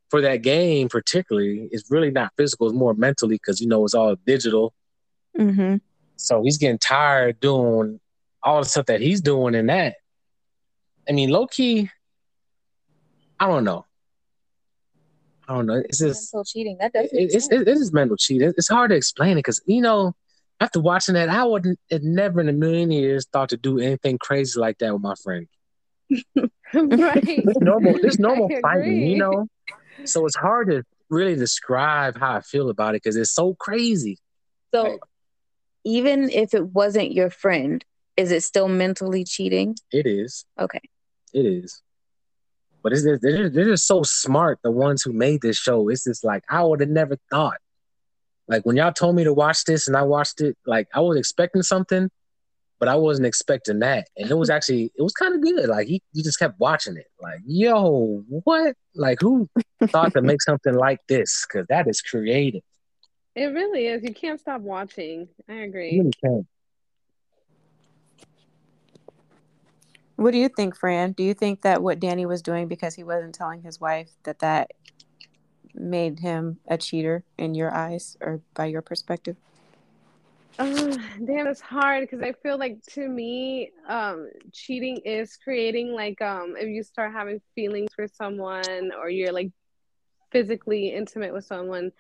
for 0.09 0.21
that 0.21 0.41
game 0.41 0.89
particularly, 0.89 1.69
it's 1.71 1.89
really 1.91 2.11
not 2.11 2.31
physical, 2.37 2.67
it's 2.67 2.75
more 2.75 2.93
mentally 2.93 3.35
because 3.35 3.61
you 3.61 3.67
know 3.67 3.83
it's 3.83 3.93
all 3.93 4.15
digital. 4.25 4.73
Mm-hmm. 5.37 5.77
So 6.15 6.41
he's 6.43 6.57
getting 6.57 6.79
tired 6.79 7.39
doing 7.39 7.99
all 8.41 8.59
the 8.59 8.65
stuff 8.65 8.87
that 8.87 9.01
he's 9.01 9.21
doing 9.21 9.55
in 9.55 9.67
that. 9.67 9.95
I 11.07 11.11
mean, 11.11 11.29
low 11.29 11.47
key, 11.47 11.89
I 13.39 13.47
don't 13.47 13.63
know. 13.63 13.85
I 15.47 15.55
don't 15.55 15.65
know. 15.65 15.75
It's 15.75 15.99
just 15.99 16.33
Mental 16.33 16.43
cheating. 16.43 16.77
That 16.79 16.93
does 16.93 17.09
make 17.13 17.33
it's 17.33 17.49
it, 17.49 17.61
it 17.61 17.67
is 17.69 17.93
mental 17.93 18.17
cheating. 18.17 18.53
It's 18.57 18.67
hard 18.67 18.89
to 18.89 18.97
explain 18.97 19.33
it 19.33 19.35
because 19.35 19.61
you 19.65 19.81
know 19.81 20.13
after 20.59 20.79
watching 20.79 21.13
that, 21.13 21.29
I 21.29 21.43
wouldn't 21.45 21.79
had 21.91 22.03
never 22.03 22.41
in 22.41 22.49
a 22.49 22.53
million 22.53 22.91
years 22.91 23.27
thought 23.31 23.49
to 23.49 23.57
do 23.57 23.79
anything 23.79 24.17
crazy 24.17 24.59
like 24.59 24.79
that 24.79 24.91
with 24.91 25.01
my 25.01 25.15
friend. 25.23 25.47
right. 26.73 27.23
This 27.23 27.57
normal, 27.59 27.93
this 28.01 28.19
normal 28.19 28.49
fighting, 28.61 29.07
you 29.07 29.17
know. 29.17 29.47
So 30.05 30.25
it's 30.25 30.35
hard 30.35 30.69
to 30.69 30.83
really 31.09 31.35
describe 31.35 32.17
how 32.19 32.33
I 32.35 32.41
feel 32.41 32.69
about 32.69 32.95
it 32.95 33.03
because 33.03 33.15
it's 33.15 33.31
so 33.31 33.53
crazy. 33.55 34.17
So 34.73 34.99
even 35.83 36.29
if 36.29 36.53
it 36.53 36.67
wasn't 36.67 37.11
your 37.13 37.29
friend, 37.29 37.83
is 38.15 38.31
it 38.31 38.43
still 38.43 38.67
mentally 38.67 39.23
cheating? 39.23 39.75
It 39.91 40.05
is. 40.05 40.45
Okay. 40.59 40.81
It 41.33 41.45
is. 41.45 41.81
But 42.83 42.93
it's 42.93 43.03
they're, 43.03 43.17
just- 43.17 43.53
they're 43.53 43.65
just 43.65 43.87
so 43.87 44.03
smart. 44.03 44.59
The 44.63 44.71
ones 44.71 45.01
who 45.03 45.13
made 45.13 45.41
this 45.41 45.57
show, 45.57 45.89
it's 45.89 46.03
just 46.03 46.23
like 46.23 46.43
I 46.49 46.63
would 46.63 46.79
have 46.79 46.89
never 46.89 47.17
thought. 47.29 47.57
Like 48.47 48.65
when 48.65 48.77
y'all 48.77 48.93
told 48.93 49.15
me 49.15 49.23
to 49.25 49.33
watch 49.33 49.65
this, 49.65 49.87
and 49.87 49.97
I 49.97 50.03
watched 50.03 50.39
it, 50.41 50.57
like 50.65 50.87
I 50.93 51.01
was 51.01 51.17
expecting 51.17 51.63
something, 51.63 52.09
but 52.79 52.87
I 52.87 52.95
wasn't 52.95 53.27
expecting 53.27 53.79
that, 53.79 54.07
and 54.17 54.29
it 54.29 54.37
was 54.37 54.49
actually 54.49 54.91
it 54.95 55.01
was 55.01 55.13
kind 55.13 55.33
of 55.35 55.41
good. 55.41 55.67
Like 55.69 55.87
he, 55.87 56.01
you 56.13 56.23
just 56.23 56.39
kept 56.39 56.59
watching 56.59 56.97
it, 56.97 57.07
like 57.21 57.39
yo, 57.45 58.23
what? 58.27 58.75
Like 58.95 59.19
who 59.21 59.49
thought 59.87 60.13
to 60.13 60.21
make 60.21 60.41
something 60.41 60.73
like 60.73 60.99
this? 61.07 61.45
Because 61.47 61.67
that 61.67 61.87
is 61.87 62.01
creative. 62.01 62.61
It 63.35 63.47
really 63.47 63.85
is. 63.87 64.03
You 64.03 64.13
can't 64.13 64.39
stop 64.39 64.61
watching. 64.61 65.27
I 65.47 65.53
You 65.53 65.63
agree. 65.63 65.97
really 65.99 66.11
can't. 66.23 66.47
What 70.15 70.31
do 70.31 70.39
you 70.39 70.49
think, 70.49 70.75
Fran? 70.75 71.11
Do 71.11 71.21
you 71.23 71.35
think 71.35 71.61
that 71.61 71.83
what 71.83 71.99
Danny 71.99 72.25
was 72.25 72.41
doing 72.41 72.67
because 72.67 72.95
he 72.95 73.03
wasn't 73.03 73.35
telling 73.35 73.61
his 73.61 73.79
wife 73.79 74.09
that 74.23 74.39
that 74.39 74.71
made 75.75 76.19
him 76.19 76.57
a 76.67 76.75
cheater 76.77 77.23
in 77.37 77.53
your 77.53 77.71
eyes 77.71 78.17
or 78.19 78.41
by 78.55 78.65
your 78.65 78.81
perspective? 78.81 79.37
Uh, 80.59 80.65
damn, 81.25 81.47
it's 81.47 81.61
hard 81.61 82.01
because 82.03 82.21
I 82.21 82.33
feel 82.33 82.57
like 82.57 82.81
to 82.93 83.07
me, 83.07 83.71
um, 83.87 84.29
cheating 84.53 84.97
is 85.05 85.37
creating 85.37 85.93
like 85.93 86.21
um, 86.21 86.55
if 86.57 86.67
you 86.67 86.83
start 86.83 87.11
having 87.13 87.41
feelings 87.55 87.89
for 87.95 88.07
someone 88.07 88.91
or 88.97 89.09
you're 89.09 89.31
like 89.31 89.51
physically 90.31 90.89
intimate 90.93 91.33
with 91.33 91.45
someone, 91.45 91.91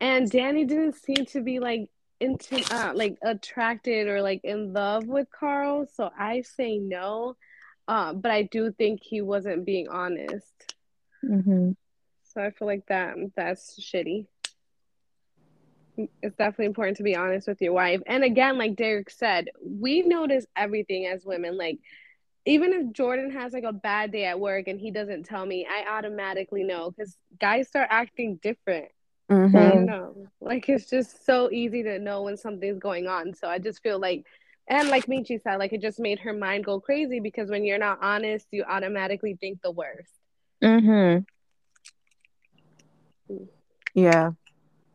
and 0.00 0.30
Danny 0.30 0.64
didn't 0.64 0.96
seem 0.96 1.26
to 1.26 1.40
be 1.40 1.58
like 1.60 1.88
into 2.20 2.60
uh, 2.74 2.92
like 2.94 3.16
attracted 3.22 4.08
or 4.08 4.22
like 4.22 4.40
in 4.44 4.72
love 4.72 5.06
with 5.06 5.28
Karl, 5.30 5.86
so 5.94 6.10
I 6.18 6.42
say 6.42 6.78
no. 6.78 7.36
Uh, 7.86 8.12
but 8.12 8.30
I 8.30 8.42
do 8.42 8.70
think 8.70 9.00
he 9.02 9.22
wasn't 9.22 9.64
being 9.64 9.88
honest, 9.88 10.74
Mm-hmm. 11.24 11.72
so 12.22 12.42
I 12.42 12.50
feel 12.50 12.68
like 12.68 12.86
that 12.88 13.16
that's 13.34 13.80
shitty. 13.80 14.26
It's 16.22 16.36
definitely 16.36 16.66
important 16.66 16.96
to 16.98 17.02
be 17.02 17.16
honest 17.16 17.48
with 17.48 17.60
your 17.60 17.72
wife. 17.72 18.00
And 18.06 18.24
again, 18.24 18.58
like 18.58 18.76
Derek 18.76 19.10
said, 19.10 19.48
we 19.62 20.02
notice 20.02 20.46
everything 20.56 21.06
as 21.06 21.24
women. 21.24 21.56
Like, 21.58 21.78
even 22.46 22.72
if 22.72 22.92
Jordan 22.92 23.30
has 23.32 23.52
like 23.52 23.64
a 23.64 23.72
bad 23.72 24.12
day 24.12 24.24
at 24.26 24.40
work 24.40 24.68
and 24.68 24.80
he 24.80 24.90
doesn't 24.90 25.24
tell 25.24 25.44
me, 25.44 25.66
I 25.70 25.88
automatically 25.98 26.64
know 26.64 26.90
because 26.90 27.16
guys 27.40 27.68
start 27.68 27.88
acting 27.90 28.38
different. 28.42 28.86
I 29.54 29.60
Mm-hmm. 29.60 29.60
don't 29.66 29.86
know. 29.86 30.28
Like, 30.40 30.68
it's 30.68 30.88
just 30.90 31.24
so 31.24 31.50
easy 31.50 31.82
to 31.84 31.98
know 31.98 32.22
when 32.22 32.36
something's 32.36 32.78
going 32.78 33.06
on. 33.08 33.34
So 33.34 33.48
I 33.48 33.58
just 33.58 33.82
feel 33.82 33.98
like, 33.98 34.24
and 34.68 34.88
like 34.90 35.06
Meechie 35.06 35.40
said, 35.40 35.56
like 35.56 35.72
it 35.72 35.80
just 35.82 35.98
made 36.00 36.20
her 36.20 36.32
mind 36.32 36.64
go 36.64 36.80
crazy 36.80 37.20
because 37.20 37.50
when 37.50 37.64
you're 37.64 37.78
not 37.78 37.98
honest, 38.02 38.46
you 38.50 38.64
automatically 38.64 39.36
think 39.40 39.60
the 39.62 39.70
worst. 39.70 40.12
Mm-hmm. 40.62 41.24
Yeah. 43.94 44.32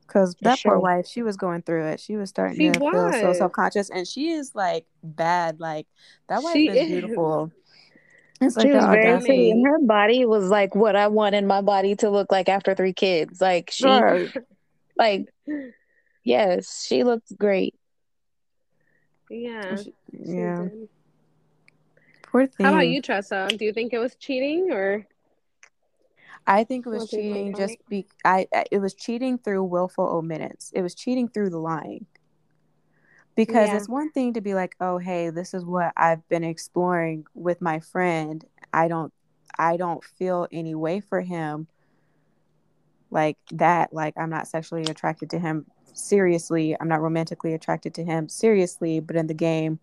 Because 0.07 0.33
For 0.35 0.43
that 0.43 0.59
poor 0.63 0.79
wife, 0.79 1.07
she 1.07 1.23
was 1.23 1.37
going 1.37 1.61
through 1.63 1.85
it. 1.87 1.99
She 1.99 2.15
was 2.17 2.29
starting 2.29 2.57
She 2.57 2.69
to 2.71 2.79
feel 2.79 2.91
so 3.13 3.27
was. 3.29 3.37
self 3.37 3.51
conscious, 3.51 3.89
and 3.89 4.07
she 4.07 4.29
is 4.31 4.53
like 4.53 4.85
bad. 5.03 5.59
Like 5.59 5.87
that 6.27 6.43
wife 6.43 6.53
She 6.53 6.67
is 6.69 6.75
is. 6.77 6.87
beautiful. 6.87 7.51
It's 8.41 8.59
she 8.61 8.67
like 8.67 8.75
was 8.75 8.85
very 8.85 9.07
audacity. 9.07 9.27
pretty, 9.27 9.51
and 9.51 9.65
her 9.65 9.79
body 9.79 10.25
was 10.25 10.49
like 10.49 10.75
what 10.75 10.95
I 10.95 11.07
wanted 11.07 11.45
my 11.45 11.61
body 11.61 11.95
to 11.97 12.09
look 12.09 12.31
like 12.31 12.49
after 12.49 12.75
three 12.75 12.93
kids. 12.93 13.39
Like 13.39 13.69
she, 13.71 13.85
Right. 13.87 14.29
like, 14.97 15.33
yes, 16.23 16.85
she 16.85 17.03
looked 17.03 17.35
great. 17.37 17.73
Yeah. 19.29 19.75
She- 19.77 19.83
she 20.11 20.31
yeah. 20.31 20.63
did. 20.69 20.89
Poor 22.23 22.47
thing. 22.47 22.65
How 22.65 22.73
about 22.73 22.87
you, 22.87 23.01
Tressa? 23.01 23.47
Do 23.57 23.63
you 23.63 23.73
think 23.73 23.93
it 23.93 23.99
was 23.99 24.15
cheating 24.15 24.71
or? 24.71 25.05
I 26.45 26.63
think 26.63 26.85
it 26.85 26.89
was 26.89 27.03
What 27.03 27.09
do 27.09 27.17
you 27.17 27.21
cheating 27.21 27.55
just 27.55 27.77
be 27.89 28.07
I, 28.25 28.47
I 28.53 28.65
it 28.71 28.79
was 28.79 28.93
cheating 28.93 29.37
through 29.37 29.63
willful 29.63 30.07
omittance. 30.07 30.71
It 30.73 30.81
was 30.81 30.95
cheating 30.95 31.27
through 31.29 31.49
the 31.49 31.59
lying. 31.59 32.05
Because 33.35 33.69
Yeah. 33.69 33.77
it's 33.77 33.89
one 33.89 34.11
thing 34.11 34.33
to 34.33 34.41
be 34.41 34.53
like, 34.53 34.75
"Oh, 34.79 34.97
hey, 34.99 35.29
this 35.29 35.53
is 35.53 35.65
what 35.65 35.91
I've 35.97 36.27
been 36.29 36.43
exploring 36.43 37.25
with 37.33 37.61
my 37.61 37.79
friend. 37.79 38.45
I 38.73 38.87
don't 38.87 39.13
I 39.57 39.77
don't 39.77 40.03
feel 40.03 40.47
any 40.51 40.75
way 40.75 40.99
for 40.99 41.21
him 41.21 41.67
like 43.11 43.37
that. 43.51 43.93
Like 43.93 44.13
I'm 44.17 44.29
not 44.29 44.47
sexually 44.47 44.83
attracted 44.83 45.29
to 45.31 45.39
him 45.39 45.65
seriously. 45.93 46.75
I'm 46.79 46.87
not 46.87 47.01
romantically 47.01 47.53
attracted 47.53 47.93
to 47.95 48.03
him 48.03 48.29
seriously, 48.29 48.99
but 48.99 49.15
in 49.15 49.27
the 49.27 49.33
game 49.33 49.79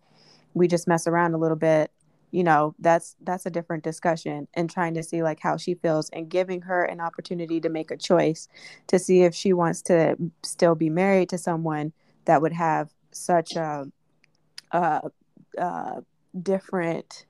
we 0.53 0.67
just 0.67 0.87
mess 0.87 1.07
around 1.07 1.33
a 1.33 1.37
little 1.37 1.57
bit 1.57 1.91
you 2.31 2.43
know 2.43 2.73
that's 2.79 3.15
that's 3.23 3.45
a 3.45 3.49
different 3.49 3.83
discussion 3.83 4.47
and 4.53 4.69
trying 4.69 4.93
to 4.93 5.03
see 5.03 5.21
like 5.21 5.39
how 5.39 5.57
she 5.57 5.73
feels 5.75 6.09
and 6.11 6.29
giving 6.29 6.61
her 6.61 6.83
an 6.83 6.99
opportunity 6.99 7.59
to 7.59 7.69
make 7.69 7.91
a 7.91 7.97
choice 7.97 8.47
to 8.87 8.97
see 8.97 9.21
if 9.23 9.35
she 9.35 9.53
wants 9.53 9.81
to 9.81 10.15
still 10.43 10.75
be 10.75 10.89
married 10.89 11.29
to 11.29 11.37
someone 11.37 11.91
that 12.25 12.41
would 12.41 12.53
have 12.53 12.89
such 13.11 13.55
a 13.55 13.85
uh 14.71 15.01
uh 15.57 15.99
different 16.41 17.25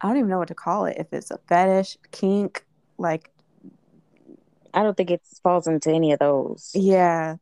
i 0.00 0.08
don't 0.08 0.18
even 0.18 0.28
know 0.28 0.38
what 0.38 0.48
to 0.48 0.54
call 0.54 0.84
it 0.84 0.96
if 0.98 1.12
it's 1.12 1.30
a 1.30 1.38
fetish 1.48 1.96
kink 2.12 2.64
like 2.98 3.30
I 4.72 4.84
don't 4.84 4.96
think 4.96 5.10
it 5.10 5.22
falls 5.42 5.66
into 5.66 5.90
any 5.90 6.12
of 6.12 6.20
those. 6.20 6.70
yeah 6.74 7.36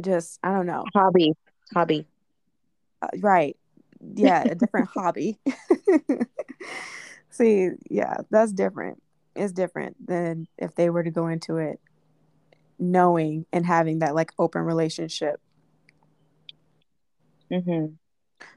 just 0.00 0.38
i 0.42 0.52
don't 0.52 0.66
know 0.66 0.84
Hobby, 0.94 1.34
hobby. 1.74 2.06
Uh, 3.02 3.08
right 3.20 3.56
yeah 4.14 4.44
a 4.44 4.54
different 4.54 4.88
hobby 4.88 5.38
see 7.30 7.70
yeah 7.90 8.16
that's 8.30 8.52
different 8.52 9.02
it's 9.36 9.52
different 9.52 9.94
than 10.06 10.46
if 10.58 10.74
they 10.74 10.90
were 10.90 11.02
to 11.02 11.10
go 11.10 11.26
into 11.28 11.56
it 11.58 11.80
knowing 12.78 13.44
and 13.52 13.66
having 13.66 13.98
that 14.00 14.14
like 14.14 14.32
open 14.38 14.62
relationship 14.62 15.40
Mm-hmm. 17.52 17.94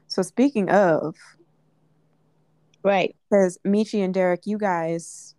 so 0.06 0.22
speaking 0.22 0.70
of 0.70 1.16
Right. 2.84 3.16
because 3.28 3.58
meechie 3.66 4.04
and 4.04 4.14
derek 4.14 4.46
you 4.46 4.56
guys 4.56 5.34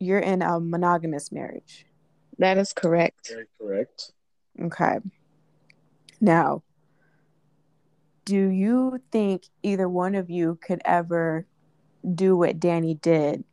you're 0.00 0.18
in 0.18 0.42
a 0.42 0.58
monogamous 0.60 1.30
marriage 1.30 1.86
That 2.38 2.58
is 2.58 2.72
correct. 2.72 3.28
Very 3.32 3.46
correct. 3.60 4.10
okay 4.60 4.98
now 6.20 6.62
do 8.24 8.48
you 8.48 9.00
think 9.10 9.44
either 9.62 9.88
one 9.88 10.14
of 10.14 10.30
you 10.30 10.58
could 10.62 10.80
ever 10.84 11.46
do 12.14 12.36
what 12.36 12.58
danny 12.60 12.94
did 12.94 13.44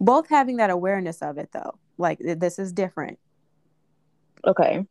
both 0.00 0.28
having 0.28 0.56
that 0.56 0.70
awareness 0.70 1.22
of 1.22 1.38
it 1.38 1.50
though 1.52 1.78
like 1.98 2.18
this 2.20 2.58
is 2.58 2.72
different 2.72 3.18
Okay. 4.44 4.86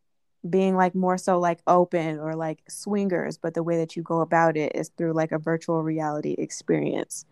being 0.47 0.75
like 0.75 0.95
more 0.95 1.17
so 1.17 1.39
like 1.39 1.59
open 1.67 2.19
or 2.19 2.35
like 2.35 2.59
swingers 2.69 3.37
but 3.37 3.53
the 3.53 3.63
way 3.63 3.77
that 3.77 3.95
you 3.95 4.03
go 4.03 4.21
about 4.21 4.57
it 4.57 4.71
is 4.75 4.89
through 4.97 5.13
like 5.13 5.31
a 5.31 5.37
virtual 5.37 5.83
reality 5.83 6.35
experience 6.37 7.25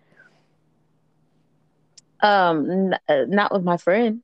Um, 2.22 2.70
n- 2.70 3.00
uh, 3.08 3.26
not 3.28 3.52
with 3.52 3.64
my 3.64 3.78
friend. 3.78 4.24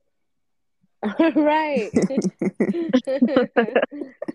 right. 1.36 1.90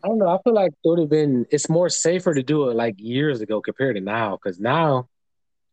I 0.04 0.08
don't 0.08 0.18
know. 0.20 0.28
I 0.30 0.38
feel 0.44 0.54
like 0.54 0.72
it 0.84 0.88
would 0.88 1.00
have 1.00 1.10
been. 1.10 1.46
It's 1.52 1.70
more 1.70 1.90
safer 1.90 2.34
to 2.34 2.44
do 2.44 2.70
it 2.70 2.76
like 2.76 2.96
years 2.98 3.42
ago 3.42 3.62
compared 3.62 3.96
to 3.96 4.02
now. 4.02 4.38
Because 4.38 4.60
now, 4.60 5.08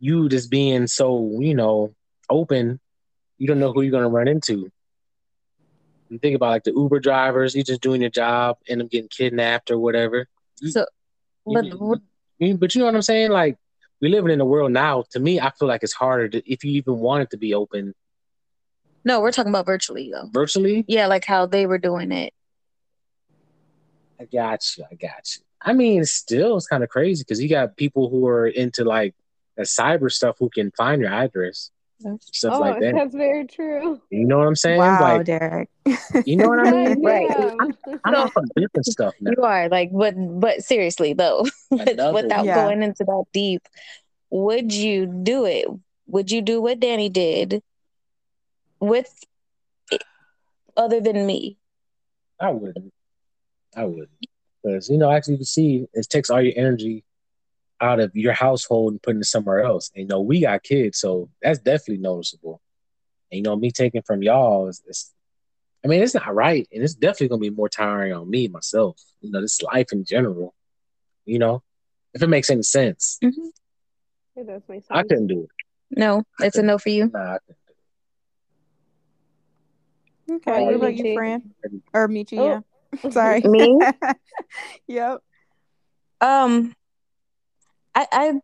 you 0.00 0.28
just 0.28 0.50
being 0.50 0.86
so 0.86 1.38
you 1.40 1.54
know 1.54 1.94
open, 2.30 2.80
you 3.38 3.46
don't 3.46 3.58
know 3.60 3.72
who 3.72 3.82
you're 3.82 3.90
gonna 3.92 4.08
run 4.08 4.28
into. 4.28 4.70
You 6.10 6.18
think 6.18 6.36
about 6.36 6.50
like 6.50 6.64
the 6.64 6.72
Uber 6.72 7.00
drivers. 7.00 7.54
You're 7.54 7.64
just 7.64 7.80
doing 7.82 8.00
your 8.00 8.10
job, 8.10 8.56
end 8.68 8.82
up 8.82 8.90
getting 8.90 9.08
kidnapped 9.08 9.70
or 9.70 9.78
whatever. 9.78 10.26
You- 10.60 10.70
So, 10.70 10.86
but 11.54 11.64
you- 11.66 11.78
you- 12.38 12.56
but 12.56 12.74
you 12.74 12.80
know 12.80 12.86
what 12.86 12.94
I'm 12.94 13.02
saying? 13.02 13.30
Like 13.30 13.56
we 14.00 14.08
living 14.08 14.30
in 14.32 14.40
a 14.40 14.44
world 14.46 14.72
now. 14.72 15.04
To 15.10 15.20
me, 15.20 15.40
I 15.40 15.50
feel 15.58 15.68
like 15.68 15.82
it's 15.82 15.92
harder 15.92 16.28
to 16.28 16.50
if 16.50 16.64
you 16.64 16.72
even 16.72 16.98
want 16.98 17.22
it 17.22 17.30
to 17.30 17.36
be 17.36 17.54
open 17.54 17.94
no, 19.08 19.20
we're 19.20 19.32
talking 19.32 19.50
about 19.50 19.66
virtually 19.66 20.10
though. 20.12 20.28
virtually. 20.32 20.84
Yeah, 20.86 21.06
like 21.06 21.24
how 21.24 21.46
they 21.46 21.64
were 21.66 21.78
doing 21.78 22.12
it. 22.12 22.34
I 24.20 24.24
got 24.26 24.60
you. 24.76 24.84
I 24.90 24.94
got 24.94 25.34
you. 25.34 25.42
I 25.62 25.72
mean, 25.72 26.04
still, 26.04 26.56
it's 26.56 26.66
kind 26.66 26.84
of 26.84 26.90
crazy 26.90 27.24
because 27.24 27.42
you 27.42 27.48
got 27.48 27.76
people 27.76 28.10
who 28.10 28.26
are 28.26 28.46
into 28.46 28.84
like 28.84 29.14
the 29.56 29.62
cyber 29.62 30.10
stuff 30.10 30.36
who 30.38 30.50
can 30.50 30.70
find 30.76 31.00
your 31.00 31.10
address, 31.10 31.70
stuff 32.20 32.54
oh, 32.56 32.60
like 32.60 32.80
that. 32.80 32.94
that's 32.94 33.14
very 33.14 33.46
true. 33.46 34.00
You 34.10 34.26
know 34.26 34.38
what 34.38 34.46
I'm 34.46 34.54
saying? 34.56 34.78
wow 34.78 35.00
Like, 35.00 35.26
derek 35.26 35.68
you 36.24 36.36
know 36.36 36.48
what 36.48 36.60
I 36.60 36.70
mean? 36.72 37.02
Right. 37.04 37.28
I'm, 37.60 37.98
I'm 38.04 38.14
off 38.14 38.36
of 38.36 38.44
different 38.54 38.86
stuff 38.86 39.14
now. 39.20 39.32
You 39.36 39.42
are 39.42 39.68
like, 39.68 39.90
but 39.92 40.14
but 40.40 40.62
seriously 40.62 41.12
though, 41.14 41.46
without 41.70 42.44
Yeah. 42.44 42.54
going 42.54 42.82
into 42.82 43.04
that 43.04 43.24
deep, 43.32 43.62
would 44.30 44.72
you 44.72 45.06
do 45.06 45.44
it? 45.46 45.66
Would 46.06 46.30
you 46.30 46.40
do 46.42 46.60
what 46.60 46.80
Danny 46.80 47.08
did 47.08 47.62
with 48.80 49.24
other 50.76 51.00
than 51.00 51.26
me? 51.26 51.58
I 52.40 52.50
wouldn't. 52.50 52.92
I 53.76 53.84
wouldn't. 53.84 54.10
Because, 54.62 54.88
you 54.88 54.98
know, 54.98 55.10
actually, 55.10 55.34
you 55.34 55.38
can 55.38 55.46
see 55.46 55.86
it 55.92 56.08
takes 56.08 56.30
all 56.30 56.40
your 56.40 56.54
energy 56.56 57.04
out 57.80 58.00
of 58.00 58.14
your 58.14 58.32
household 58.32 58.92
and 58.92 59.02
putting 59.02 59.20
it 59.20 59.26
somewhere 59.26 59.60
else. 59.60 59.90
And, 59.94 60.02
you 60.02 60.08
know, 60.08 60.20
we 60.20 60.40
got 60.40 60.62
kids, 60.62 60.98
so 60.98 61.30
that's 61.42 61.60
definitely 61.60 61.98
noticeable. 61.98 62.60
And, 63.30 63.38
you 63.38 63.42
know, 63.42 63.56
me 63.56 63.70
taking 63.70 64.02
from 64.02 64.22
y'all 64.22 64.68
is, 64.68 64.82
is 64.86 65.12
I 65.84 65.88
mean, 65.88 66.02
it's 66.02 66.14
not 66.14 66.34
right. 66.34 66.66
And 66.72 66.82
it's 66.82 66.94
definitely 66.94 67.28
going 67.28 67.42
to 67.42 67.50
be 67.50 67.56
more 67.56 67.68
tiring 67.68 68.12
on 68.12 68.28
me, 68.28 68.48
myself. 68.48 69.00
You 69.20 69.30
know, 69.30 69.40
this 69.40 69.62
life 69.62 69.92
in 69.92 70.04
general, 70.04 70.54
you 71.24 71.38
know, 71.38 71.62
if 72.14 72.22
it 72.22 72.28
makes 72.28 72.50
any 72.50 72.62
sense. 72.62 73.18
Mm-hmm. 73.22 74.40
It 74.40 74.46
does 74.46 74.62
make 74.68 74.84
sense. 74.84 74.86
I 74.90 75.02
couldn't 75.02 75.28
do 75.28 75.42
it. 75.44 75.50
No, 75.90 76.24
it's 76.40 76.56
a 76.56 76.62
no 76.62 76.78
for 76.78 76.90
you. 76.90 77.10
Nah, 77.12 77.34
I 77.34 77.38
couldn't. 77.46 77.57
Okay 80.30 80.52
How 80.52 80.64
what 80.64 80.70
you, 80.70 80.76
about 80.76 80.94
you 80.96 81.14
fran 81.14 81.42
or 81.94 82.08
meechie 82.08 82.38
Oh. 82.38 82.62
yeah 83.02 83.10
sorry 83.10 83.40
Me? 83.42 83.78
yep 84.86 85.20
Um, 86.20 86.74
I 87.94 88.06
I 88.12 88.40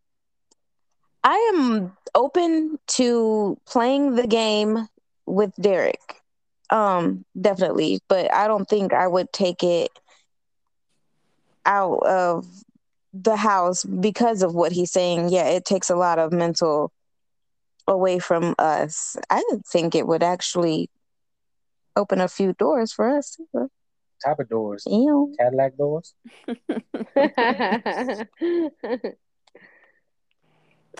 I 1.24 1.52
am 1.54 1.96
open 2.14 2.78
to 2.86 3.58
playing 3.66 4.14
the 4.14 4.26
game 4.26 4.88
with 5.26 5.52
Derek. 5.60 6.00
Um, 6.70 7.24
definitely, 7.40 8.00
but 8.08 8.32
I 8.32 8.46
don't 8.46 8.68
think 8.68 8.92
I 8.92 9.06
would 9.06 9.32
take 9.32 9.62
it 9.62 9.90
out 11.66 11.98
of 12.06 12.46
the 13.12 13.36
house 13.36 13.84
because 13.84 14.42
of 14.42 14.54
what 14.54 14.72
he's 14.72 14.92
saying. 14.92 15.28
Yeah, 15.30 15.48
it 15.48 15.64
takes 15.64 15.90
a 15.90 15.96
lot 15.96 16.18
of 16.18 16.32
mental 16.32 16.92
away 17.86 18.18
from 18.18 18.54
us. 18.58 19.16
I 19.30 19.42
would 19.50 19.64
think 19.66 19.94
it 19.94 20.06
would 20.06 20.22
actually 20.22 20.90
open 21.96 22.20
a 22.20 22.28
few 22.28 22.52
doors 22.54 22.92
for 22.92 23.16
us. 23.16 23.38
Type 24.24 24.38
of 24.38 24.48
doors. 24.48 24.84
You 24.86 25.06
know, 25.06 25.32
Cadillac 25.38 25.76
doors. 25.76 26.14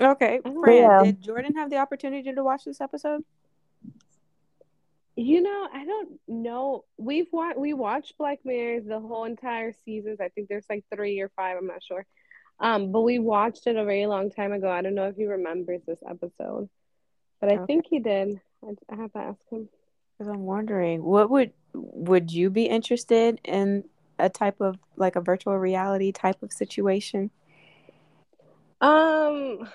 okay 0.00 0.40
fran 0.60 0.76
yeah. 0.76 1.04
did 1.04 1.22
jordan 1.22 1.54
have 1.54 1.70
the 1.70 1.76
opportunity 1.76 2.32
to 2.32 2.42
watch 2.44 2.64
this 2.64 2.80
episode 2.80 3.22
You 5.16 5.42
know, 5.42 5.68
I 5.72 5.84
don't 5.84 6.18
know. 6.26 6.84
We've 6.98 7.28
watched 7.30 7.56
we 7.56 7.72
watched 7.72 8.18
Black 8.18 8.40
Mirror 8.44 8.80
the 8.80 8.98
whole 8.98 9.26
entire 9.26 9.72
seasons. 9.84 10.18
I 10.20 10.28
think 10.28 10.48
there's 10.48 10.66
like 10.68 10.84
three 10.92 11.20
or 11.20 11.30
five. 11.36 11.56
I'm 11.56 11.68
not 11.68 11.84
sure. 11.84 12.04
Um, 12.58 12.90
but 12.90 13.02
we 13.02 13.20
watched 13.20 13.68
it 13.68 13.76
a 13.76 13.84
very 13.84 14.06
long 14.06 14.32
time 14.32 14.52
ago. 14.52 14.68
I 14.68 14.82
don't 14.82 14.96
know 14.96 15.06
if 15.06 15.14
he 15.14 15.26
remembers 15.26 15.82
this 15.86 16.02
episode, 16.02 16.68
but 17.40 17.48
I 17.48 17.58
Okay. 17.58 17.66
think 17.68 17.86
he 17.88 18.00
did. 18.00 18.40
I, 18.66 18.70
I 18.90 18.96
have 18.96 19.12
to 19.12 19.18
ask 19.18 19.38
him. 19.52 19.68
Because 20.16 20.32
I'm 20.32 20.44
wondering, 20.44 21.02
what 21.02 21.30
would 21.30 21.52
would 21.72 22.32
you 22.32 22.50
be 22.50 22.64
interested 22.66 23.40
in 23.44 23.84
a 24.18 24.28
type 24.28 24.60
of 24.60 24.78
like 24.96 25.16
a 25.16 25.20
virtual 25.20 25.58
reality 25.58 26.12
type 26.12 26.42
of 26.42 26.52
situation? 26.52 27.30
Um, 28.80 29.68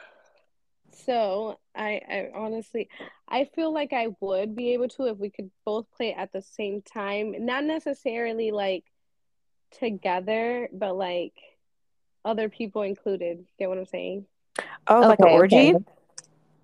so 0.91 1.59
I, 1.75 2.01
I 2.09 2.29
honestly, 2.35 2.89
I 3.27 3.49
feel 3.55 3.73
like 3.73 3.93
I 3.93 4.09
would 4.19 4.55
be 4.55 4.73
able 4.73 4.87
to 4.89 5.07
if 5.07 5.17
we 5.17 5.29
could 5.29 5.49
both 5.65 5.85
play 5.95 6.13
at 6.13 6.31
the 6.31 6.41
same 6.41 6.81
time. 6.81 7.33
Not 7.45 7.63
necessarily 7.63 8.51
like 8.51 8.85
together, 9.71 10.69
but 10.71 10.95
like 10.95 11.33
other 12.23 12.49
people 12.49 12.83
included. 12.83 13.45
Get 13.57 13.69
what 13.69 13.77
I'm 13.77 13.85
saying? 13.85 14.25
Oh, 14.87 15.01
like 15.01 15.19
an 15.19 15.25
orgy? 15.25 15.75
okay. 15.75 15.83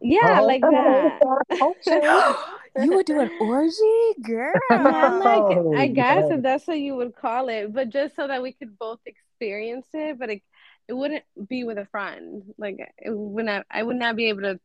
Yeah, 0.01 0.39
Oh, 0.39 0.45
like 0.45 0.61
that. 0.61 1.21
okay. 2.78 2.86
you 2.86 2.93
would 2.93 3.05
do 3.05 3.19
an 3.19 3.30
orgy, 3.39 4.15
girl? 4.21 4.53
Not 4.69 5.13
like 5.23 5.45
Oh, 5.47 5.73
I 5.76 5.88
guess 5.88 6.26
yeah. 6.30 6.36
if 6.36 6.41
that's 6.43 6.67
what 6.67 6.80
you 6.80 6.95
would 6.95 7.15
call 7.15 7.49
it, 7.49 7.73
but 7.73 7.89
just 7.89 8.15
so 8.15 8.28
that 8.28 8.41
we 8.41 8.53
could 8.53 8.78
both 8.78 8.99
experience 9.05 9.88
it, 9.93 10.17
but 10.19 10.30
it, 10.30 10.41
it 10.88 10.93
wouldn't 10.93 11.23
be 11.47 11.63
with 11.63 11.78
a 11.78 11.86
friend. 11.86 12.43
Like 12.57 12.78
it 12.97 13.09
would 13.11 13.45
not 13.45 13.65
I 13.71 13.84
would 13.84 13.97
not 13.97 14.15
be 14.15 14.30
able 14.30 14.41
to 14.43 14.59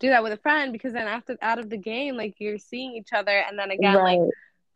do 0.00 0.08
that 0.10 0.22
with 0.22 0.32
a 0.32 0.36
friend 0.38 0.72
because 0.72 0.92
then 0.92 1.06
after 1.06 1.36
out 1.40 1.58
of 1.58 1.70
the 1.70 1.76
game, 1.76 2.16
like 2.16 2.34
you're 2.38 2.58
seeing 2.58 2.94
each 2.96 3.12
other 3.12 3.30
and 3.48 3.58
then 3.58 3.70
again 3.70 3.94
right. 3.94 4.18
like 4.20 4.20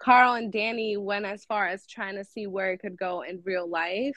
Karl 0.01 0.35
and 0.35 0.53
Danny 0.53 0.97
went 0.97 1.25
as 1.25 1.45
far 1.45 1.67
as 1.67 1.87
trying 1.87 2.15
to 2.17 2.25
see 2.25 2.47
where 2.47 2.73
it 2.73 2.79
could 2.79 2.97
go 2.97 3.23
in 3.23 3.43
real 3.45 3.69
life. 3.69 4.17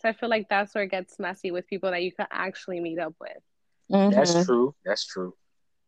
So 0.00 0.08
I 0.08 0.12
feel 0.12 0.28
like 0.28 0.48
that's 0.48 0.74
where 0.74 0.84
it 0.84 0.90
gets 0.90 1.18
messy 1.18 1.50
with 1.50 1.66
people 1.66 1.90
that 1.90 2.02
you 2.02 2.12
can 2.12 2.26
actually 2.30 2.80
meet 2.80 2.98
up 2.98 3.14
with. 3.20 3.36
That's 4.10 4.32
Mhm. 4.32 4.44
true. 4.44 4.74
That's 4.84 5.06
true. 5.06 5.34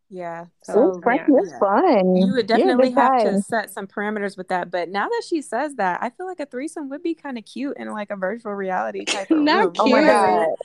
Yeah. 0.08 0.44
Ooh, 0.44 0.48
So 0.62 1.00
Frankie, 1.02 1.32
yeah. 1.32 1.38
it's 1.42 1.58
fun. 1.58 2.16
You 2.16 2.32
would 2.34 2.46
definitely 2.46 2.90
good 2.90 2.98
have 2.98 3.14
guy. 3.18 3.24
to 3.24 3.40
set 3.40 3.70
some 3.70 3.86
parameters 3.86 4.36
with 4.36 4.48
that. 4.48 4.70
But 4.70 4.88
now 4.88 5.08
that 5.08 5.22
she 5.28 5.42
says 5.42 5.76
that, 5.76 6.02
I 6.02 6.10
feel 6.10 6.26
like 6.26 6.40
a 6.40 6.46
threesome 6.46 6.88
would 6.90 7.02
be 7.02 7.14
kind 7.14 7.38
of 7.38 7.44
cute 7.44 7.76
in 7.78 7.90
like 7.90 8.10
a 8.10 8.16
virtual 8.16 8.54
reality 8.54 9.06
type 9.06 9.30
of 9.30 9.38
Not 9.42 9.64
room. 9.64 9.72
Oh 9.78 9.88
my 9.88 10.00
know 10.02 10.14
what 10.14 10.16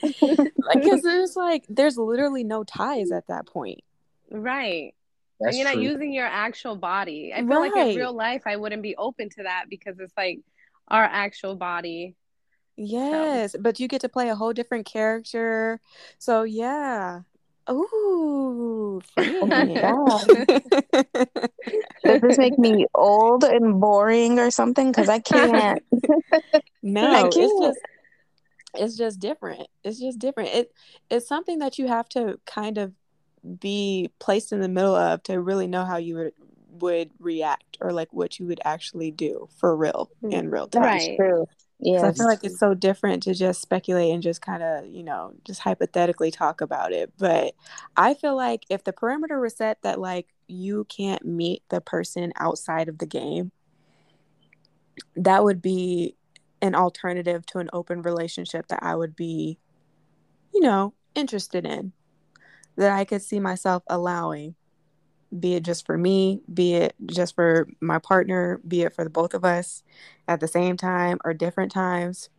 I'm 0.02 0.12
saying? 0.20 0.36
god. 0.36 0.50
Like, 0.66 0.82
because 0.82 1.02
there's 1.02 1.36
like, 1.36 1.64
there's 1.68 1.98
literally 1.98 2.44
no 2.44 2.64
ties 2.64 3.10
at 3.10 3.26
that 3.28 3.46
point. 3.46 3.80
Right. 4.30 4.94
That's 5.40 5.50
and 5.50 5.58
you're 5.58 5.68
not 5.68 5.74
true. 5.74 5.82
using 5.82 6.12
your 6.12 6.26
actual 6.26 6.76
body. 6.76 7.32
I 7.34 7.44
feel 7.46 7.60
like 7.60 7.74
in 7.76 7.96
real 7.96 8.12
life 8.12 8.42
I 8.46 8.56
wouldn't 8.56 8.82
be 8.82 8.94
open 8.96 9.30
to 9.30 9.44
that 9.44 9.66
because 9.70 9.98
it's 9.98 10.12
like 10.16 10.40
our 10.88 11.04
actual 11.04 11.56
body. 11.56 12.14
Yes, 12.76 13.56
but 13.58 13.80
you 13.80 13.88
get 13.88 14.02
to 14.02 14.08
play 14.08 14.28
a 14.30 14.34
whole 14.34 14.52
different 14.52 14.86
character. 14.86 15.80
So 16.18 16.42
yeah. 16.44 17.22
Ooh, 17.68 19.00
Oh 19.40 19.46
my 19.46 19.66
Fran. 19.66 19.80
god. 19.80 20.26
Does 22.04 22.20
this 22.20 22.38
make 22.38 22.58
me 22.58 22.86
old 22.94 23.44
and 23.44 23.80
boring 23.80 24.38
or 24.38 24.50
something? 24.50 24.90
Because 24.90 25.08
I 25.08 25.18
can't. 25.18 25.82
No, 26.82 27.10
I 27.10 27.26
it's 27.26 27.36
can't. 27.36 27.50
just 27.60 27.78
it's 28.74 28.96
just 28.96 29.20
different. 29.20 29.66
It's 29.84 30.00
just 30.00 30.18
different. 30.18 30.50
It 30.54 30.72
it's 31.10 31.28
something 31.28 31.58
that 31.58 31.78
you 31.78 31.88
have 31.88 32.08
to 32.10 32.40
kind 32.46 32.78
of 32.78 32.92
be 33.60 34.10
placed 34.18 34.52
in 34.52 34.60
the 34.60 34.68
middle 34.68 34.94
of 34.94 35.22
to 35.24 35.40
really 35.40 35.66
know 35.66 35.84
how 35.84 35.98
you 35.98 36.16
would 36.16 36.32
would 36.72 37.10
react 37.18 37.76
or 37.80 37.92
like 37.92 38.12
what 38.12 38.38
you 38.38 38.46
would 38.46 38.60
actually 38.64 39.10
do 39.10 39.48
for 39.58 39.76
real 39.76 40.10
mm. 40.22 40.32
in 40.32 40.50
real 40.50 40.68
time. 40.68 40.82
Right. 40.82 41.16
True. 41.18 41.46
'Cause 41.88 42.04
I 42.04 42.12
feel 42.12 42.26
like 42.26 42.44
it's 42.44 42.58
so 42.58 42.74
different 42.74 43.22
to 43.24 43.34
just 43.34 43.60
speculate 43.60 44.12
and 44.12 44.22
just 44.22 44.42
kind 44.42 44.62
of, 44.62 44.86
you 44.86 45.02
know, 45.02 45.32
just 45.44 45.60
hypothetically 45.60 46.30
talk 46.30 46.60
about 46.60 46.92
it. 46.92 47.12
But 47.18 47.54
I 47.96 48.14
feel 48.14 48.36
like 48.36 48.64
if 48.70 48.84
the 48.84 48.92
perimeter 48.92 49.40
was 49.40 49.56
set 49.56 49.82
that 49.82 50.00
like 50.00 50.28
you 50.46 50.84
can't 50.84 51.24
meet 51.24 51.62
the 51.68 51.80
person 51.80 52.32
outside 52.36 52.88
of 52.88 52.98
the 52.98 53.06
game, 53.06 53.52
that 55.16 55.44
would 55.44 55.62
be 55.62 56.16
an 56.62 56.74
alternative 56.74 57.46
to 57.46 57.58
an 57.58 57.70
open 57.72 58.02
relationship 58.02 58.68
that 58.68 58.80
I 58.82 58.94
would 58.94 59.16
be, 59.16 59.58
you 60.54 60.60
know, 60.60 60.94
interested 61.14 61.66
in. 61.66 61.92
That 62.76 62.92
I 62.92 63.04
could 63.04 63.22
see 63.22 63.40
myself 63.40 63.82
allowing, 63.88 64.54
be 65.38 65.54
it 65.54 65.62
just 65.64 65.86
for 65.86 65.96
me, 65.96 66.40
be 66.52 66.74
it 66.74 66.94
just 67.06 67.34
for 67.34 67.68
my 67.80 67.98
partner, 67.98 68.60
be 68.66 68.82
it 68.82 68.94
for 68.94 69.04
the 69.04 69.10
both 69.10 69.34
of 69.34 69.44
us 69.44 69.82
at 70.28 70.40
the 70.40 70.48
same 70.48 70.76
time 70.76 71.18
or 71.24 71.34
different 71.34 71.72
times. 71.72 72.30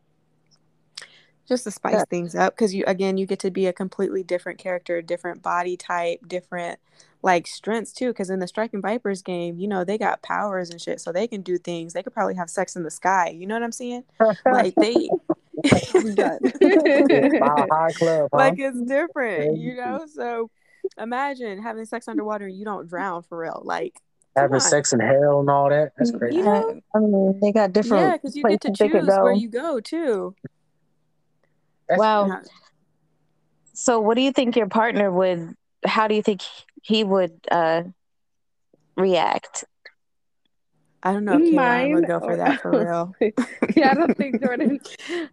Just 1.48 1.64
to 1.66 1.72
spice 1.72 1.96
Yeah. 1.96 2.06
things 2.10 2.36
up 2.36 2.56
because 2.56 2.74
you 2.74 2.84
again 2.88 3.18
you 3.18 3.26
get 3.26 3.40
to 3.40 3.52
be 3.52 3.66
a 3.66 3.74
completely 3.74 4.24
different 4.24 4.58
character, 4.60 5.02
different 5.02 5.42
body 5.42 5.76
type, 5.76 6.20
different 6.28 6.80
like 7.24 7.48
strengths 7.48 7.92
too. 7.92 8.10
Because 8.10 8.30
in 8.30 8.40
the 8.40 8.48
Striking 8.48 8.82
Vipers 8.82 9.22
game, 9.22 9.60
you 9.60 9.68
know 9.68 9.84
they 9.84 9.98
got 9.98 10.22
powers 10.22 10.70
and 10.70 10.80
shit, 10.80 11.02
so 11.02 11.12
they 11.12 11.28
can 11.28 11.42
do 11.42 11.58
things. 11.58 11.94
They 11.94 12.04
could 12.04 12.14
probably 12.14 12.36
have 12.36 12.50
sex 12.50 12.76
in 12.76 12.84
the 12.84 12.92
sky. 12.92 13.30
You 13.30 13.48
know 13.48 13.56
what 13.56 13.64
I'm 13.64 13.72
saying? 13.74 14.04
Like 14.50 14.78
they, 14.80 15.14
Mile 17.40 17.68
High 17.70 17.92
Club, 17.94 18.30
huh? 18.34 18.38
like 18.38 18.56
it's 18.58 18.82
different, 18.84 19.56
you 19.56 19.76
know. 19.76 20.06
So 20.14 20.50
imagine 20.98 21.62
having 21.62 21.86
sex 21.86 22.08
underwater 22.08 22.46
and 22.46 22.58
you 22.58 22.66
don't 22.66 22.88
drown 22.88 23.24
for 23.24 23.38
real. 23.38 23.62
Like 23.64 23.96
Having 24.36 24.62
sex 24.62 24.94
in 24.94 25.00
hell 25.02 25.42
and 25.42 25.50
all 25.50 25.70
that. 25.70 25.92
That's 25.98 26.12
crazy. 26.12 26.38
You 26.38 26.44
know? 26.44 26.82
I 26.96 27.00
mean, 27.00 27.40
they 27.42 27.52
got 27.52 27.74
different 27.74 28.04
Yeah, 28.04 28.18
because 28.18 28.36
you 28.36 28.44
get 28.44 28.62
to 28.62 28.68
places 28.70 28.80
they 28.80 29.00
choose 29.00 29.08
where 29.08 29.34
you 29.34 29.50
go 29.50 29.82
too. 29.82 30.36
That's 31.90 32.00
Wow. 32.00 32.28
Yeah. 32.28 32.42
So, 33.74 34.00
what 34.00 34.16
do 34.16 34.22
you 34.22 34.32
think 34.32 34.56
your 34.56 34.68
partner 34.68 35.12
would? 35.12 35.54
How 35.86 36.08
do 36.08 36.16
you 36.16 36.22
think 36.22 36.42
he 36.82 37.04
would 37.04 37.40
uh, 37.52 37.84
react? 38.96 39.66
I 41.04 41.14
don't 41.14 41.26
know 41.26 41.34
if 41.34 41.42
Kayla 41.42 41.54
Mine 41.54 41.94
would 41.94 42.08
go 42.08 42.20
for 42.20 42.34
oh, 42.34 42.38
that 42.38 42.62
for 42.62 42.72
real. 42.72 43.16
yeah, 43.76 43.92
I 43.92 43.94
don't 43.94 44.16
think 44.16 44.42
Jordan 44.44 44.80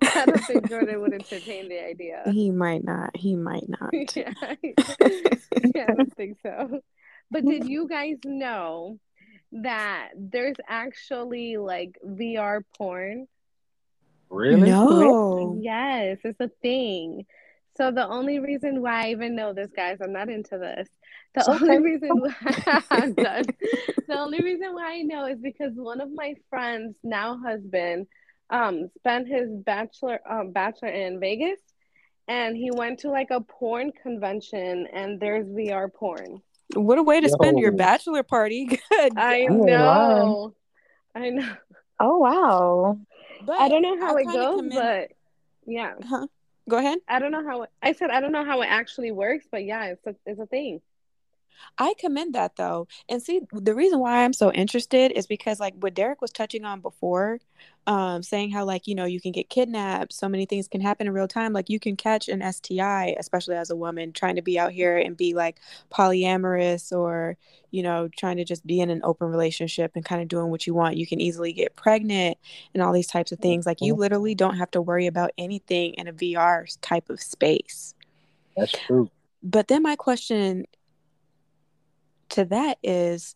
I 0.02 0.24
don't 0.26 0.44
think 0.44 0.68
Jordan 0.68 1.00
would 1.00 1.12
entertain 1.12 1.68
the 1.68 1.84
idea. 1.84 2.22
He 2.26 2.50
might 2.50 2.84
not. 2.84 3.16
He 3.16 3.36
might 3.36 3.68
not. 3.68 3.90
yeah, 4.16 4.32
yeah, 4.62 5.86
I 5.88 5.94
don't 5.94 6.16
think 6.16 6.38
so. 6.42 6.80
But 7.30 7.44
did 7.44 7.68
you 7.68 7.86
guys 7.86 8.16
know 8.24 8.98
that 9.52 10.10
there's 10.16 10.56
actually 10.66 11.58
like 11.58 11.98
VR 12.04 12.62
porn? 12.76 13.28
really? 14.30 14.70
No. 14.70 15.58
Yes, 15.60 16.18
it's 16.24 16.40
a 16.40 16.50
thing. 16.62 17.26
So 17.78 17.92
the 17.92 18.06
only 18.06 18.40
reason 18.40 18.82
why 18.82 19.06
I 19.06 19.10
even 19.10 19.36
know 19.36 19.52
this, 19.52 19.70
guys, 19.74 19.98
I'm 20.02 20.12
not 20.12 20.28
into 20.28 20.58
this. 20.58 20.88
The 21.34 21.40
It's 21.40 21.48
only 21.48 21.78
reason 21.78 22.10
why 22.20 22.82
I'm 22.90 23.14
done. 23.14 23.44
The 24.08 24.18
only 24.18 24.42
reason 24.42 24.74
why 24.74 24.94
I 24.94 25.02
know 25.02 25.26
is 25.26 25.38
because 25.38 25.72
one 25.74 26.00
of 26.00 26.10
my 26.12 26.34
friends, 26.50 26.96
now 27.04 27.38
husband, 27.38 28.08
um, 28.50 28.88
spent 28.98 29.28
his 29.28 29.48
bachelor 29.50 30.18
um 30.28 30.50
bachelor 30.50 30.88
in 30.88 31.20
Vegas, 31.20 31.60
and 32.26 32.56
he 32.56 32.70
went 32.72 33.00
to 33.00 33.10
like 33.10 33.28
a 33.30 33.40
porn 33.42 33.92
convention, 34.02 34.88
and 34.92 35.20
there's 35.20 35.46
VR 35.46 35.88
porn. 35.92 36.42
What 36.74 36.98
a 36.98 37.02
way 37.02 37.20
to 37.20 37.28
spend 37.28 37.60
your 37.60 37.72
bachelor 37.72 38.24
party. 38.24 38.64
Good. 38.90 39.12
I 39.16 39.36
You 39.36 39.52
ain't 39.52 39.64
know, 39.66 40.54
I 41.14 41.30
know. 41.30 41.54
Oh 42.00 42.18
wow! 42.18 42.98
But 43.46 43.60
I 43.60 43.68
don't 43.68 43.82
know 43.82 43.98
how 44.00 44.16
I 44.16 44.20
it 44.22 44.26
goes, 44.26 44.56
commend- 44.56 44.74
but 44.74 45.08
yeah, 45.66 45.94
Huh? 46.02 46.26
Go 46.68 46.76
ahead. 46.76 46.98
I 47.08 47.18
don't 47.18 47.32
know 47.32 47.44
how. 47.44 47.62
It, 47.62 47.70
I 47.82 47.92
said 47.92 48.10
I 48.10 48.20
don't 48.20 48.32
know 48.32 48.44
how 48.44 48.60
it 48.62 48.66
actually 48.66 49.10
works, 49.10 49.46
but 49.50 49.64
yeah, 49.64 49.86
it's 49.86 50.06
a 50.06 50.14
it's 50.26 50.40
a 50.40 50.46
thing. 50.46 50.80
I 51.76 51.94
commend 51.98 52.34
that 52.34 52.56
though. 52.56 52.86
And 53.08 53.22
see, 53.22 53.40
the 53.52 53.74
reason 53.74 53.98
why 53.98 54.24
I'm 54.24 54.32
so 54.32 54.52
interested 54.52 55.12
is 55.12 55.26
because 55.26 55.58
like 55.58 55.74
what 55.78 55.94
Derek 55.94 56.20
was 56.20 56.30
touching 56.30 56.64
on 56.64 56.80
before, 56.80 57.40
um, 57.88 58.22
saying 58.22 58.50
how 58.50 58.66
like, 58.66 58.86
you 58.86 58.94
know, 58.94 59.06
you 59.06 59.18
can 59.18 59.32
get 59.32 59.48
kidnapped, 59.48 60.12
so 60.12 60.28
many 60.28 60.44
things 60.44 60.68
can 60.68 60.82
happen 60.82 61.06
in 61.06 61.12
real 61.14 61.26
time. 61.26 61.54
Like 61.54 61.70
you 61.70 61.80
can 61.80 61.96
catch 61.96 62.28
an 62.28 62.42
STI, 62.52 63.16
especially 63.18 63.56
as 63.56 63.70
a 63.70 63.76
woman 63.76 64.12
trying 64.12 64.36
to 64.36 64.42
be 64.42 64.58
out 64.58 64.72
here 64.72 64.98
and 64.98 65.16
be 65.16 65.32
like 65.32 65.58
polyamorous 65.90 66.92
or, 66.92 67.38
you 67.70 67.82
know, 67.82 68.06
trying 68.14 68.36
to 68.36 68.44
just 68.44 68.66
be 68.66 68.80
in 68.80 68.90
an 68.90 69.00
open 69.04 69.28
relationship 69.28 69.92
and 69.94 70.04
kind 70.04 70.20
of 70.20 70.28
doing 70.28 70.50
what 70.50 70.66
you 70.66 70.74
want. 70.74 70.98
You 70.98 71.06
can 71.06 71.18
easily 71.18 71.54
get 71.54 71.76
pregnant 71.76 72.36
and 72.74 72.82
all 72.82 72.92
these 72.92 73.06
types 73.06 73.32
of 73.32 73.38
things. 73.38 73.64
Like 73.64 73.80
you 73.80 73.94
literally 73.94 74.34
don't 74.34 74.58
have 74.58 74.70
to 74.72 74.82
worry 74.82 75.06
about 75.06 75.30
anything 75.38 75.94
in 75.94 76.08
a 76.08 76.12
VR 76.12 76.66
type 76.82 77.08
of 77.08 77.22
space. 77.22 77.94
That's 78.54 78.72
true. 78.72 79.10
But 79.42 79.68
then 79.68 79.82
my 79.82 79.96
question 79.96 80.66
to 82.28 82.44
that 82.44 82.76
is 82.82 83.34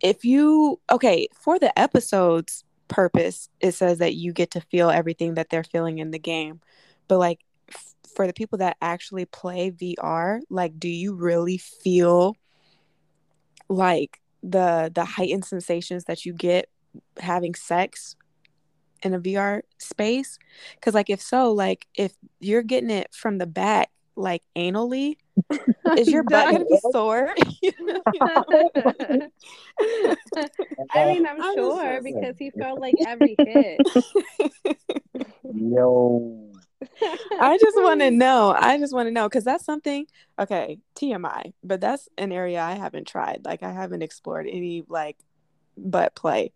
if 0.00 0.24
you 0.24 0.80
okay, 0.90 1.28
for 1.34 1.58
the 1.58 1.76
episode's 1.78 2.64
purpose, 2.88 3.48
it 3.60 3.72
says 3.72 3.98
that 3.98 4.14
you 4.14 4.32
get 4.32 4.50
to 4.52 4.60
feel 4.60 4.90
everything 4.90 5.34
that 5.34 5.50
they're 5.50 5.64
feeling 5.64 5.98
in 5.98 6.10
the 6.10 6.18
game. 6.18 6.60
But 7.06 7.18
like 7.18 7.40
f- 7.68 7.94
for 8.14 8.26
the 8.26 8.32
people 8.32 8.58
that 8.58 8.76
actually 8.80 9.24
play 9.26 9.70
VR, 9.70 10.40
like 10.50 10.78
do 10.78 10.88
you 10.88 11.14
really 11.14 11.58
feel 11.58 12.36
like 13.68 14.20
the 14.42 14.90
the 14.94 15.04
heightened 15.04 15.44
sensations 15.44 16.04
that 16.04 16.24
you 16.24 16.32
get 16.32 16.68
having 17.20 17.54
sex 17.54 18.16
in 19.02 19.14
a 19.14 19.20
VR 19.20 19.62
space? 19.78 20.38
Cuz 20.80 20.94
like 20.94 21.10
if 21.10 21.20
so, 21.20 21.52
like 21.52 21.86
if 21.94 22.14
you're 22.40 22.62
getting 22.62 22.90
it 22.90 23.14
from 23.14 23.38
the 23.38 23.46
back 23.46 23.90
like 24.18 24.42
anally, 24.56 25.16
is 25.96 26.08
your 26.08 26.24
butt 26.24 26.50
going 26.50 26.58
to 26.58 26.64
be 26.64 26.78
sore? 26.92 27.34
I 30.92 31.04
mean, 31.06 31.26
I'm, 31.26 31.40
I'm 31.40 31.54
sure 31.54 32.00
saying. 32.02 32.02
because 32.02 32.36
he 32.38 32.50
felt 32.50 32.80
like 32.80 32.94
every 33.06 33.36
hit. 33.38 33.80
Yo. 35.54 36.52
I 37.40 37.58
just 37.58 37.76
want 37.76 38.00
to 38.00 38.10
know. 38.10 38.54
I 38.56 38.78
just 38.78 38.92
want 38.92 39.06
to 39.06 39.12
know 39.12 39.28
because 39.28 39.44
that's 39.44 39.64
something. 39.64 40.06
Okay, 40.38 40.78
TMI, 40.96 41.52
but 41.64 41.80
that's 41.80 42.08
an 42.18 42.32
area 42.32 42.60
I 42.60 42.72
haven't 42.74 43.06
tried. 43.06 43.42
Like 43.44 43.62
I 43.62 43.72
haven't 43.72 44.02
explored 44.02 44.46
any 44.46 44.84
like 44.88 45.16
butt 45.76 46.14
play. 46.14 46.52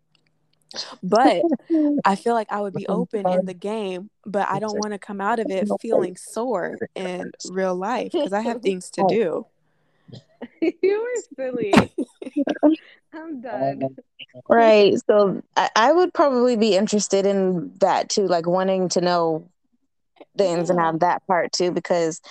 But 1.01 1.45
I 2.05 2.15
feel 2.15 2.33
like 2.33 2.51
I 2.51 2.61
would 2.61 2.73
be 2.73 2.87
open 2.87 3.29
in 3.29 3.45
the 3.45 3.53
game, 3.53 4.09
but 4.25 4.47
I 4.49 4.59
don't 4.59 4.77
want 4.77 4.93
to 4.93 4.99
come 4.99 5.21
out 5.21 5.39
of 5.39 5.49
it 5.49 5.67
feeling 5.81 6.17
sore 6.17 6.77
in 6.95 7.31
real 7.51 7.75
life 7.75 8.11
because 8.11 8.33
I 8.33 8.41
have 8.41 8.61
things 8.61 8.89
to 8.91 9.03
do. 9.03 9.45
you 10.81 10.95
are 11.01 11.21
silly. 11.35 11.93
I'm 13.13 13.41
done. 13.41 13.95
Right. 14.49 14.95
So 15.09 15.41
I, 15.55 15.69
I 15.75 15.91
would 15.93 16.13
probably 16.13 16.55
be 16.57 16.75
interested 16.75 17.25
in 17.25 17.73
that 17.79 18.09
too, 18.09 18.27
like 18.27 18.47
wanting 18.47 18.89
to 18.89 19.01
know 19.01 19.47
the 20.35 20.47
ins 20.47 20.69
and 20.69 20.79
Yeah. 20.79 20.87
outs 20.87 20.95
of 20.95 20.99
that 21.01 21.27
part 21.27 21.51
too, 21.51 21.71
because 21.71 22.21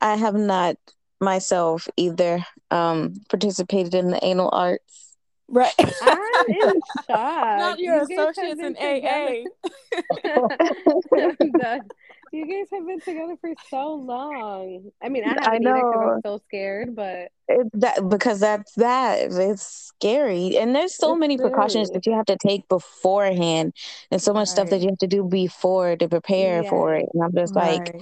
I 0.00 0.16
have 0.16 0.34
not 0.34 0.76
myself 1.20 1.88
either 1.96 2.44
um 2.70 3.14
participated 3.28 3.94
in 3.94 4.10
the 4.10 4.24
anal 4.24 4.50
arts. 4.52 5.09
Right. 5.50 5.72
I'm 6.02 6.18
in 6.48 6.80
shock. 7.08 7.58
Not 7.58 7.78
your 7.80 8.02
You 8.02 8.08
guys 8.08 8.16
have 8.18 8.28
associates 8.28 8.60
in 8.60 8.72
been 8.74 8.76
AA. 8.76 9.44
together- 10.24 10.48
I'm 11.42 11.50
done. 11.52 11.80
You 12.32 12.46
guys 12.46 12.68
have 12.72 12.86
been 12.86 13.00
together 13.00 13.36
for 13.40 13.52
so 13.68 13.94
long. 13.94 14.92
I 15.02 15.08
mean, 15.08 15.24
I 15.24 15.30
I 15.30 15.30
haven't 15.54 15.66
either 15.66 15.74
because 15.74 15.92
know. 15.92 16.12
I'm 16.14 16.20
so 16.24 16.40
scared, 16.46 16.94
but 16.94 17.32
It, 17.48 17.66
that 17.74 18.08
because 18.08 18.38
that's 18.38 18.72
that 18.74 19.32
it's 19.32 19.62
scary 19.66 20.56
and 20.56 20.72
there's 20.72 20.94
so 20.94 21.14
It's 21.14 21.20
many 21.20 21.36
precautions 21.36 21.90
that 21.90 22.06
you 22.06 22.12
have 22.14 22.26
to 22.26 22.36
take 22.36 22.68
beforehand 22.68 23.72
and 24.12 24.22
so 24.22 24.32
much 24.32 24.46
stuff 24.46 24.70
that 24.70 24.80
you 24.80 24.90
have 24.90 24.98
to 24.98 25.08
do 25.08 25.24
before 25.24 25.96
to 25.96 26.08
prepare 26.08 26.62
for 26.62 26.94
it 26.94 27.06
and 27.12 27.22
i'm 27.22 27.34
just 27.34 27.54
like 27.56 27.92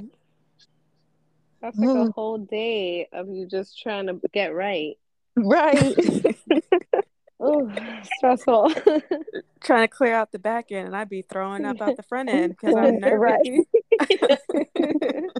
that's 1.63 1.77
like 1.79 1.89
a 1.89 1.93
Mm. 1.93 2.13
whole 2.15 2.39
day 2.39 3.09
of 3.13 3.29
you 3.31 3.47
just 3.47 3.81
trying 3.81 4.07
to 4.07 4.21
get 4.33 4.55
right. 4.55 4.97
right 5.37 5.95
Oh, 7.41 7.71
stressful. 8.17 8.73
Trying 9.61 9.85
to 9.85 9.89
clear 9.89 10.15
out 10.15 10.33
the 10.33 10.39
back 10.39 10.73
end, 10.73 10.87
and 10.87 10.97
I'd 10.97 11.09
be 11.09 11.23
throwing 11.23 11.65
up 11.65 11.81
out 11.81 11.97
the 11.97 12.03
front 12.03 12.29
end 12.29 12.57
because 12.57 12.75
I'm 12.77 12.99
nervous. 13.01 13.49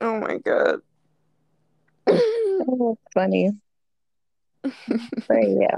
Oh 0.00 0.20
my 0.20 0.38
god. 0.38 0.80
Oh, 2.06 2.96
funny 3.12 3.50
but 4.62 5.42
yeah 5.42 5.76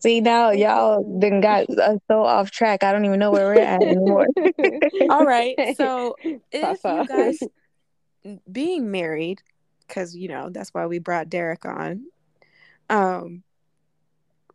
see 0.00 0.20
now 0.20 0.50
y'all 0.50 1.18
then 1.20 1.40
got 1.40 1.68
us 1.70 1.98
so 2.08 2.24
off 2.24 2.50
track 2.50 2.82
i 2.82 2.90
don't 2.90 3.04
even 3.04 3.18
know 3.18 3.30
where 3.30 3.46
we're 3.46 3.60
at 3.60 3.82
anymore 3.82 4.26
All 5.10 5.24
right. 5.24 5.56
So 5.76 6.16
if 6.22 6.80
you 6.84 7.06
guys 7.06 7.38
being 8.50 8.90
married, 8.90 9.42
because 9.86 10.14
you 10.14 10.28
know 10.28 10.50
that's 10.50 10.70
why 10.70 10.86
we 10.86 10.98
brought 10.98 11.28
Derek 11.28 11.64
on. 11.64 12.04
Um, 12.90 13.44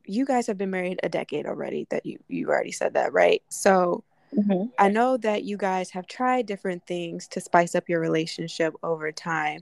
you 0.05 0.25
guys 0.25 0.45
have 0.47 0.57
been 0.57 0.69
married 0.69 0.99
a 1.01 1.09
decade 1.09 1.47
already. 1.47 1.87
That 1.89 2.05
you 2.05 2.19
you 2.27 2.49
already 2.49 2.71
said 2.71 2.93
that, 2.93 3.13
right? 3.13 3.41
So 3.49 4.03
Mhm. 4.35 4.71
I 4.77 4.89
know 4.89 5.17
that 5.17 5.43
you 5.45 5.57
guys 5.57 5.91
have 5.91 6.05
tried 6.07 6.45
different 6.45 6.85
things 6.85 7.27
to 7.29 7.39
spice 7.41 7.75
up 7.75 7.87
your 7.89 7.99
relationship 8.01 8.73
over 8.83 9.11
time, 9.11 9.61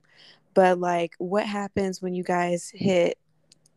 but 0.54 0.80
like, 0.80 1.14
what 1.20 1.46
happens 1.46 2.02
when 2.02 2.16
you 2.16 2.24
guys 2.24 2.72
hit 2.74 3.18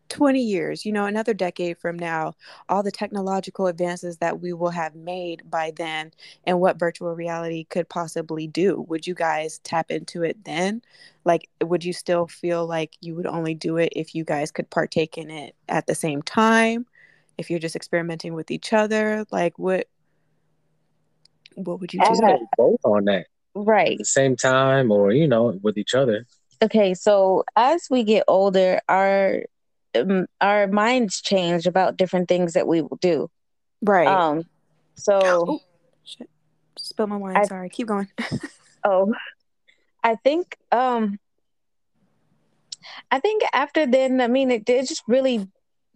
20 0.09 0.40
years, 0.40 0.84
you 0.84 0.92
know, 0.92 1.07
another 1.07 1.34
decade 1.34 1.78
from 1.78 1.98
now, 1.98 2.34
all 2.68 2.82
the 2.82 2.92
technological 2.92 3.66
advances 3.66 4.18
that 4.18 4.40
we 4.40 4.52
will 4.52 4.70
have 4.70 4.94
made 4.94 5.48
by 5.50 5.72
then 5.76 6.12
and 6.44 6.61
what 6.61 6.78
virtual 6.78 7.14
reality 7.14 7.64
could 7.64 7.88
possibly 7.88 8.46
do? 8.46 8.84
Would 8.88 9.07
you 9.07 9.14
guys 9.14 9.59
tap 9.64 9.90
into 9.90 10.22
it 10.22 10.44
then? 10.44 10.82
Like, 11.24 11.48
would 11.62 11.84
you 11.84 11.92
still 11.92 12.26
feel 12.26 12.66
like 12.66 12.96
you 13.00 13.14
would 13.14 13.26
only 13.26 13.54
do 13.54 13.76
it 13.76 13.92
if 13.96 14.14
you 14.14 14.24
guys 14.24 14.50
could 14.50 14.70
partake 14.70 15.18
in 15.18 15.30
it 15.30 15.54
at 15.68 15.86
the 15.86 15.94
same 15.94 16.22
time? 16.22 16.86
If 17.38 17.50
you're 17.50 17.59
just 17.59 17.76
experimenting 17.76 18.34
with 18.34 18.50
each 18.50 18.72
other, 18.72 19.26
like 19.30 19.59
what 19.59 19.88
what 21.54 21.80
would 21.80 21.92
you 21.94 22.00
do? 22.00 22.07
Uh, 22.07 22.36
both 22.57 22.80
on 22.84 23.07
that 23.07 23.26
right 23.57 23.92
at 23.92 23.98
the 23.98 24.04
same 24.04 24.36
time 24.36 24.90
or 24.90 25.12
you 25.12 25.26
know 25.26 25.59
with 25.62 25.78
each 25.78 25.94
other 25.94 26.26
okay 26.62 26.94
so 26.94 27.44
as 27.57 27.88
we 27.90 28.04
get 28.04 28.22
older 28.28 28.80
our 28.88 29.42
um, 30.03 30.26
our 30.40 30.66
minds 30.66 31.20
change 31.20 31.66
about 31.66 31.97
different 31.97 32.28
things 32.28 32.53
that 32.55 32.66
we 32.66 32.82
will 32.82 32.99
do 33.01 33.28
Right. 33.82 34.09
um 34.09 34.44
so 34.94 35.61
shit. 36.05 36.28
Spill 36.78 37.07
my 37.07 37.16
wine. 37.16 37.36
I- 37.36 37.44
Sorry. 37.44 37.68
Keep 37.68 37.88
going. 37.88 38.09
oh 38.84 39.12
i 40.05 40.14
think 40.14 40.57
um 40.70 41.18
i 43.11 43.18
think 43.18 43.42
after 43.53 43.84
then 43.86 44.20
i 44.20 44.28
mean 44.28 44.51
it, 44.51 44.68
it 44.68 44.86
just 44.86 45.03
really 45.09 45.49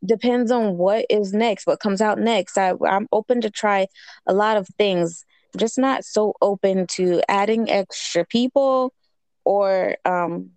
depends 0.05 0.51
on 0.51 0.77
what 0.77 1.05
is 1.09 1.33
next 1.33 1.67
what 1.67 1.79
comes 1.79 2.01
out 2.01 2.19
next 2.19 2.59
I, 2.59 2.73
i'm 2.89 3.07
open 3.13 3.41
to 3.43 3.51
try 3.51 3.87
a 4.27 4.33
lot 4.35 4.57
of 4.57 4.67
things 4.79 5.25
I'm 5.55 5.59
just 5.61 5.79
not 5.79 6.05
so 6.05 6.35
open 6.41 6.87
to 6.89 7.21
adding 7.29 7.71
extra 7.71 8.25
people 8.25 8.93
or 9.45 9.97
um 10.05 10.51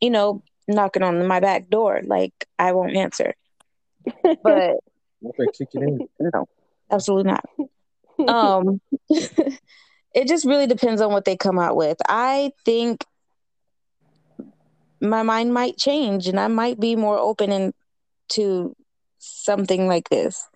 you 0.00 0.10
know 0.10 0.42
knocking 0.68 1.02
on 1.02 1.26
my 1.26 1.40
back 1.40 1.68
door 1.70 2.00
like 2.04 2.32
i 2.58 2.72
won't 2.72 2.96
answer. 2.96 3.34
But 4.42 5.54
kick 5.54 5.68
it 5.74 5.82
in 5.82 6.08
no. 6.20 6.46
Absolutely 6.90 7.32
not. 7.32 7.44
Um 8.28 8.80
it 10.14 10.26
just 10.26 10.44
really 10.44 10.66
depends 10.66 11.00
on 11.00 11.12
what 11.12 11.24
they 11.24 11.36
come 11.36 11.58
out 11.58 11.76
with. 11.76 11.96
I 12.08 12.50
think 12.64 13.04
my 15.00 15.22
mind 15.22 15.54
might 15.54 15.76
change 15.76 16.26
and 16.26 16.40
i 16.40 16.48
might 16.48 16.80
be 16.80 16.96
more 16.96 17.16
open 17.18 17.52
in, 17.52 17.72
to 18.28 18.74
something 19.18 19.86
like 19.86 20.08
this. 20.08 20.48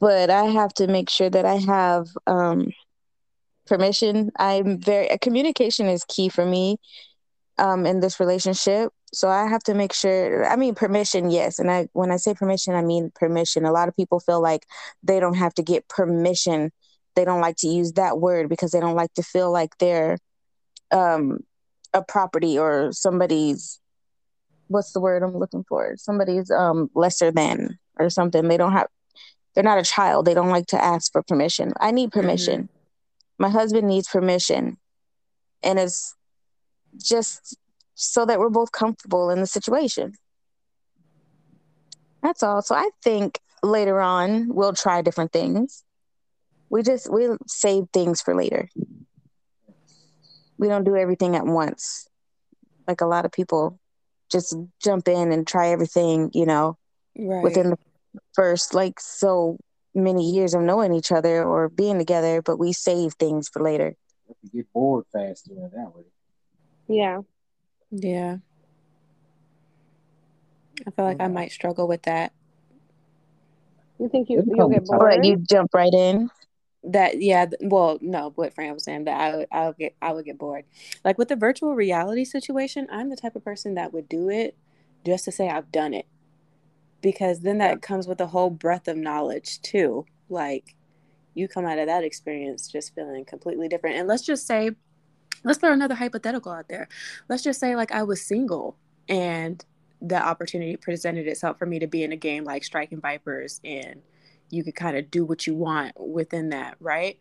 But 0.00 0.30
i 0.30 0.44
have 0.44 0.72
to 0.74 0.86
make 0.86 1.10
sure 1.10 1.28
that 1.28 1.44
i 1.44 1.56
have 1.56 2.08
um 2.26 2.72
permission. 3.66 4.30
I'm 4.38 4.78
very 4.78 5.08
communication 5.20 5.86
is 5.86 6.04
key 6.04 6.28
for 6.28 6.44
me 6.44 6.78
um 7.62 7.86
in 7.86 8.00
this 8.00 8.18
relationship. 8.20 8.92
So 9.14 9.28
i 9.28 9.46
have 9.46 9.62
to 9.64 9.74
make 9.74 9.92
sure 9.92 10.44
i 10.46 10.56
mean 10.56 10.74
permission 10.74 11.30
yes. 11.30 11.58
And 11.58 11.70
i 11.70 11.88
when 11.92 12.10
i 12.10 12.16
say 12.16 12.34
permission 12.34 12.74
i 12.74 12.82
mean 12.82 13.10
permission. 13.14 13.64
A 13.64 13.72
lot 13.72 13.88
of 13.88 13.96
people 13.96 14.20
feel 14.20 14.42
like 14.42 14.66
they 15.02 15.20
don't 15.20 15.36
have 15.36 15.54
to 15.54 15.62
get 15.62 15.88
permission. 15.88 16.72
They 17.14 17.24
don't 17.24 17.40
like 17.40 17.56
to 17.58 17.68
use 17.68 17.92
that 17.92 18.18
word 18.18 18.48
because 18.48 18.72
they 18.72 18.80
don't 18.80 18.96
like 18.96 19.14
to 19.14 19.22
feel 19.22 19.50
like 19.52 19.78
they're 19.78 20.18
um 20.90 21.38
a 21.94 22.02
property 22.02 22.58
or 22.58 22.90
somebody's 22.92 23.78
what's 24.68 24.92
the 24.92 25.00
word 25.00 25.22
i'm 25.22 25.36
looking 25.36 25.64
for? 25.68 25.94
Somebody's 25.96 26.50
um 26.50 26.90
lesser 26.94 27.30
than 27.30 27.78
or 27.98 28.10
something. 28.10 28.48
They 28.48 28.56
don't 28.56 28.72
have 28.72 28.88
they're 29.54 29.62
not 29.62 29.78
a 29.78 29.84
child. 29.84 30.24
They 30.24 30.34
don't 30.34 30.48
like 30.48 30.66
to 30.68 30.82
ask 30.82 31.12
for 31.12 31.22
permission. 31.22 31.74
I 31.78 31.90
need 31.90 32.10
permission. 32.10 32.70
My 33.38 33.50
husband 33.50 33.86
needs 33.86 34.08
permission. 34.08 34.78
And 35.62 35.78
it's 35.78 36.14
just 37.00 37.56
so 37.94 38.24
that 38.26 38.38
we're 38.38 38.50
both 38.50 38.72
comfortable 38.72 39.30
in 39.30 39.40
the 39.40 39.46
situation. 39.46 40.14
That's 42.22 42.42
all. 42.42 42.62
So 42.62 42.74
i 42.74 42.88
think 43.02 43.40
later 43.62 44.00
on 44.00 44.48
we'll 44.48 44.72
try 44.72 45.02
different 45.02 45.32
things. 45.32 45.84
We 46.70 46.82
just 46.82 47.10
we'll 47.10 47.38
save 47.46 47.84
things 47.92 48.20
for 48.20 48.34
later. 48.34 48.68
We 50.58 50.68
don't 50.68 50.84
do 50.84 50.96
everything 50.96 51.36
at 51.36 51.44
once. 51.44 52.06
Like 52.86 53.00
a 53.00 53.06
lot 53.06 53.24
of 53.24 53.32
people 53.32 53.78
just 54.30 54.56
jump 54.82 55.08
in 55.08 55.32
and 55.32 55.46
try 55.46 55.68
everything 55.68 56.30
you 56.32 56.46
know 56.46 56.76
Right. 57.14 57.42
within 57.44 57.70
the 57.70 57.76
first 58.34 58.74
like 58.74 58.98
so 58.98 59.58
many 59.94 60.30
years 60.30 60.54
of 60.54 60.62
knowing 60.62 60.94
each 60.94 61.12
other 61.12 61.44
or 61.44 61.68
being 61.68 61.98
together 61.98 62.40
but 62.40 62.58
we 62.58 62.72
save 62.72 63.12
things 63.14 63.48
for 63.48 63.62
later. 63.62 63.94
You 64.42 64.62
get 64.62 64.72
bored 64.72 65.04
fast 65.12 65.46
doing 65.46 65.70
that 65.74 65.94
way 65.94 66.04
yeah. 66.92 67.20
Yeah. 67.90 68.38
I 70.86 70.90
feel 70.90 71.04
like 71.04 71.20
I 71.20 71.28
might 71.28 71.52
struggle 71.52 71.86
with 71.86 72.02
that. 72.02 72.32
You 73.98 74.08
think 74.08 74.28
you 74.30 74.42
you'll 74.46 74.68
get 74.68 74.82
with 74.82 74.90
time. 74.90 75.00
or 75.00 75.10
bored? 75.10 75.24
you 75.24 75.36
jump 75.36 75.74
right 75.74 75.92
in 75.92 76.28
That 76.82 77.20
yeah, 77.20 77.46
well, 77.60 77.98
no, 78.00 78.32
what 78.34 78.54
Fran 78.54 78.74
was 78.74 78.84
saying 78.84 79.04
that 79.04 79.20
I 79.20 79.36
would 79.36 79.48
I 79.52 79.66
would 79.66 79.76
get 79.76 79.94
I 80.02 80.12
would 80.12 80.24
get 80.24 80.38
bored. 80.38 80.64
Like 81.04 81.18
with 81.18 81.28
the 81.28 81.36
virtual 81.36 81.74
reality 81.74 82.24
situation, 82.24 82.88
I'm 82.90 83.10
the 83.10 83.16
type 83.16 83.36
of 83.36 83.44
person 83.44 83.74
that 83.74 83.92
would 83.92 84.08
do 84.08 84.28
it 84.28 84.56
just 85.04 85.24
to 85.26 85.32
say 85.32 85.48
I've 85.48 85.70
done 85.70 85.94
it. 85.94 86.06
Because 87.00 87.40
then 87.40 87.58
that 87.58 87.82
comes 87.82 88.06
with 88.06 88.20
a 88.20 88.28
whole 88.28 88.50
breadth 88.50 88.88
of 88.88 88.96
knowledge 88.96 89.60
too. 89.62 90.06
Like 90.28 90.74
you 91.34 91.48
come 91.48 91.64
out 91.64 91.78
of 91.78 91.86
that 91.86 92.04
experience 92.04 92.68
just 92.68 92.94
feeling 92.94 93.24
completely 93.24 93.68
different. 93.68 93.96
And 93.96 94.08
let's 94.08 94.24
just 94.24 94.46
say 94.46 94.72
let's 95.44 95.58
throw 95.58 95.72
another 95.72 95.94
hypothetical 95.94 96.52
out 96.52 96.68
there. 96.68 96.88
Let's 97.28 97.42
just 97.42 97.60
say 97.60 97.76
like 97.76 97.92
I 97.92 98.02
was 98.02 98.20
single 98.20 98.76
and 99.08 99.64
the 100.00 100.20
opportunity 100.20 100.76
presented 100.76 101.26
itself 101.28 101.58
for 101.58 101.66
me 101.66 101.78
to 101.78 101.86
be 101.86 102.02
in 102.02 102.12
a 102.12 102.16
game 102.16 102.44
like 102.44 102.64
Striking 102.64 103.00
Vipers 103.00 103.60
and 103.64 104.02
you 104.50 104.62
could 104.62 104.74
kind 104.74 104.96
of 104.96 105.10
do 105.10 105.24
what 105.24 105.46
you 105.46 105.54
want 105.54 105.92
within 105.98 106.50
that, 106.50 106.76
right? 106.80 107.18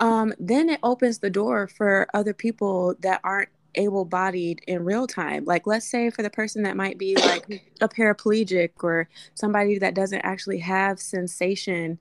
Um, 0.00 0.34
then 0.38 0.68
it 0.68 0.80
opens 0.82 1.18
the 1.18 1.30
door 1.30 1.68
for 1.68 2.08
other 2.12 2.34
people 2.34 2.94
that 3.00 3.20
aren't 3.22 3.50
able 3.76 4.04
bodied 4.04 4.60
in 4.66 4.84
real 4.84 5.06
time. 5.06 5.44
Like, 5.44 5.66
let's 5.66 5.88
say 5.88 6.10
for 6.10 6.22
the 6.22 6.30
person 6.30 6.62
that 6.62 6.76
might 6.76 6.98
be 6.98 7.16
like 7.16 7.62
a 7.80 7.88
paraplegic 7.88 8.70
or 8.82 9.08
somebody 9.34 9.78
that 9.78 9.94
doesn't 9.94 10.20
actually 10.20 10.58
have 10.58 11.00
sensation 11.00 11.98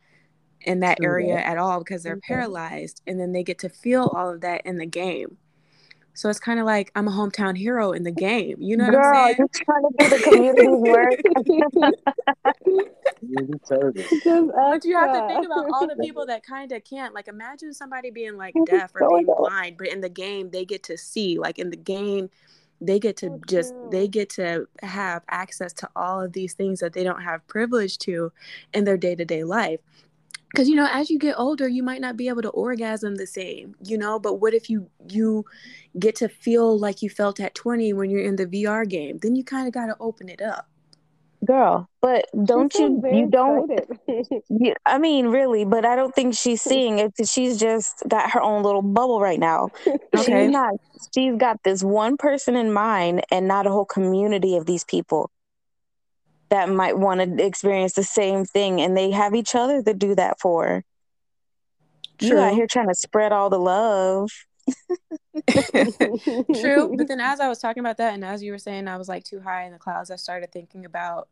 in 0.62 0.80
that 0.80 1.00
area 1.04 1.38
at 1.38 1.58
all 1.58 1.80
because 1.80 2.04
they're 2.04 2.20
paralyzed, 2.28 3.02
and 3.06 3.20
then 3.20 3.34
they 3.34 3.44
get 3.44 3.60
to 3.60 3.70
feel 3.70 4.12
all 4.16 4.30
of 4.30 4.42
that 4.42 4.66
in 4.66 4.78
the 4.78 4.86
game. 4.86 5.38
So 6.14 6.30
it's 6.30 6.40
kind 6.40 6.60
of 6.60 6.66
like 6.66 6.92
I'm 6.96 7.08
a 7.08 7.12
hometown 7.12 7.58
hero 7.58 7.92
in 7.92 8.04
the 8.04 8.12
game. 8.12 8.58
You 8.62 8.78
know 8.78 8.90
Girl, 8.92 9.00
what 9.02 9.06
I'm 9.06 9.26
saying? 9.26 9.36
you're 9.40 9.48
trying 9.54 9.84
to 9.84 9.94
do 9.98 10.10
the 10.10 10.24
community 10.24 10.68
work. 10.68 11.22
But 14.56 14.86
you 14.86 14.98
have 14.98 15.12
to 15.14 15.28
think 15.28 15.46
about 15.46 15.66
all 15.72 15.88
the 15.88 15.96
people 16.02 16.26
that 16.28 16.44
kind 16.46 16.72
of 16.72 16.84
can't. 16.84 17.14
Like, 17.14 17.28
imagine 17.28 17.74
somebody 17.74 18.12
being 18.12 18.38
like 18.38 18.58
deaf 18.66 18.92
or 18.96 19.08
being 19.10 19.34
blind, 19.38 19.78
but 19.78 19.88
in 19.88 20.02
the 20.02 20.10
game 20.10 20.50
they 20.52 20.66
get 20.66 20.84
to 20.84 20.98
see. 20.98 21.38
Like 21.40 21.60
in 21.60 21.70
the 21.70 21.78
game, 21.78 22.30
they 22.82 23.00
get 23.00 23.18
to 23.18 23.28
Oh, 23.30 23.42
just 23.48 23.74
true. 23.74 23.90
they 23.92 24.08
get 24.08 24.30
to 24.32 24.68
have 24.82 25.24
access 25.30 25.74
to 25.74 25.90
all 25.96 26.22
of 26.22 26.34
these 26.34 26.54
things 26.54 26.80
that 26.82 26.94
they 26.94 27.04
don't 27.04 27.22
have 27.22 27.46
privilege 27.48 27.98
to 28.00 28.32
in 28.74 28.84
their 28.84 28.98
day 28.98 29.16
to 29.16 29.26
day 29.26 29.44
life. 29.44 29.80
Because 30.54 30.70
you 30.70 30.76
know, 30.76 30.88
as 30.92 31.10
you 31.10 31.18
get 31.18 31.40
older, 31.40 31.68
you 31.68 31.82
might 31.82 32.00
not 32.00 32.16
be 32.16 32.28
able 32.28 32.44
to 32.44 32.50
orgasm 32.50 33.16
the 33.16 33.26
same, 33.26 33.76
you 33.84 33.98
know. 33.98 34.20
But 34.20 34.36
what 34.36 34.54
if 34.54 34.70
you 34.70 34.88
you 35.10 35.46
get 35.98 36.16
to 36.18 36.30
feel 36.30 36.78
like 36.78 37.02
you 37.02 37.10
felt 37.10 37.40
at 37.40 37.56
twenty 37.56 37.92
when 37.92 38.12
you're 38.12 38.24
in 38.24 38.36
the 38.36 38.46
VR 38.46 38.88
game? 38.88 39.18
Then 39.18 39.36
you 39.36 39.44
kind 39.44 39.68
of 39.68 39.74
got 39.74 39.88
to 39.88 39.96
open 40.00 40.30
it 40.30 40.42
up. 40.42 40.70
Girl, 41.44 41.90
but 42.02 42.28
don't 42.46 42.72
She 42.72 42.84
you 42.84 43.02
you 43.12 43.28
don't 43.30 43.70
you, 44.50 44.76
I 44.86 45.00
mean 45.00 45.28
really, 45.28 45.66
but 45.66 45.86
I 45.86 45.96
don't 45.96 46.14
think 46.14 46.36
she's 46.36 46.62
seeing 46.62 47.00
it. 47.00 47.14
She's 47.26 47.60
just 47.60 48.04
got 48.08 48.30
her 48.32 48.42
own 48.42 48.62
little 48.62 48.84
bubble 48.84 49.20
right 49.20 49.40
now. 49.40 49.70
Okay. 50.16 50.46
She's 50.46 50.52
not 50.52 50.76
she's 51.14 51.36
got 51.36 51.62
this 51.64 51.84
one 51.84 52.16
person 52.16 52.56
in 52.56 52.72
mind 52.72 53.24
and 53.32 53.48
not 53.48 53.66
a 53.66 53.72
whole 53.72 53.86
community 53.86 54.56
of 54.56 54.68
these 54.68 54.84
people 54.84 55.32
that 56.54 56.70
might 56.70 57.00
want 57.00 57.20
to 57.20 57.44
experience 57.44 57.94
the 57.94 58.04
same 58.04 58.46
thing 58.46 58.80
and 58.80 58.96
they 58.96 59.10
have 59.10 59.34
each 59.34 59.56
other 59.56 59.82
to 59.82 59.92
do 59.92 60.14
that 60.14 60.40
for. 60.40 60.84
You 62.20 62.38
out 62.38 62.54
here 62.54 62.68
trying 62.68 62.90
to 62.90 62.94
spread 62.94 63.32
all 63.32 63.50
the 63.50 63.58
love. 63.58 64.30
True, 65.50 66.96
but 66.96 67.08
then 67.08 67.20
as 67.20 67.40
I 67.40 67.50
was 67.50 67.58
talking 67.58 67.82
about 67.82 67.98
that, 67.98 68.14
and 68.14 68.24
as 68.24 68.44
you 68.44 68.52
were 68.52 68.60
saying, 68.60 68.88
I 68.88 68.98
was 68.98 69.10
like 69.10 69.24
too 69.24 69.40
high 69.40 69.64
in 69.64 69.74
the 69.74 69.80
clouds. 69.80 70.12
I 70.12 70.16
started 70.16 70.52
thinking 70.52 70.86
about 70.86 71.28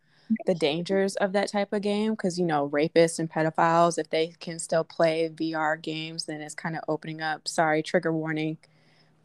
the 0.47 0.55
dangers 0.55 1.15
of 1.17 1.33
that 1.33 1.51
type 1.51 1.71
of 1.71 1.83
game 1.83 2.13
because 2.13 2.39
you 2.39 2.45
know 2.45 2.67
rapists 2.69 3.19
and 3.19 3.29
pedophiles, 3.29 3.99
if 3.99 4.09
they 4.09 4.33
can 4.39 4.57
still 4.57 4.83
play 4.83 5.29
VR 5.29 5.79
games, 5.79 6.25
then 6.25 6.41
it's 6.41 6.55
kind 6.55 6.75
of 6.75 6.81
opening 6.87 7.21
up. 7.21 7.47
Sorry, 7.47 7.83
trigger 7.83 8.11
warning 8.11 8.57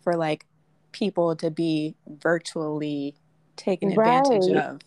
for 0.02 0.14
like 0.14 0.44
people 0.92 1.34
to 1.36 1.50
be 1.50 1.94
virtually 2.06 3.14
taken 3.56 3.90
advantage 3.92 4.54
of. 4.54 4.80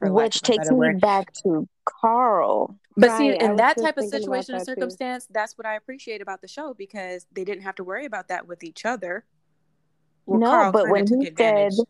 For 0.00 0.10
lack 0.10 0.24
which 0.24 0.36
of 0.36 0.42
a 0.42 0.44
takes 0.46 0.58
better 0.64 0.72
me 0.72 0.78
word. 0.78 1.00
back 1.00 1.32
to 1.44 1.68
Karl. 1.84 2.76
But 2.96 3.16
see, 3.18 3.30
Right, 3.30 3.42
I 3.42 3.44
in 3.46 3.56
that 3.56 3.76
type 3.76 3.96
of 3.98 4.04
situation 4.06 4.54
or 4.56 4.58
that 4.58 4.66
too. 4.66 4.72
circumstance, 4.74 5.26
that's 5.30 5.56
what 5.56 5.66
I 5.66 5.76
appreciate 5.76 6.20
about 6.20 6.40
the 6.40 6.48
show 6.48 6.74
because 6.74 7.26
they 7.32 7.44
didn't 7.44 7.62
have 7.62 7.76
to 7.76 7.84
worry 7.84 8.04
about 8.06 8.28
that 8.28 8.48
with 8.48 8.64
each 8.64 8.84
other. 8.84 9.24
Well, 10.26 10.40
No, 10.40 10.50
Karl 10.50 10.72
but 10.72 10.88
when 10.88 11.06
he 11.06 11.28
advantage. 11.28 11.74
said 11.74 11.84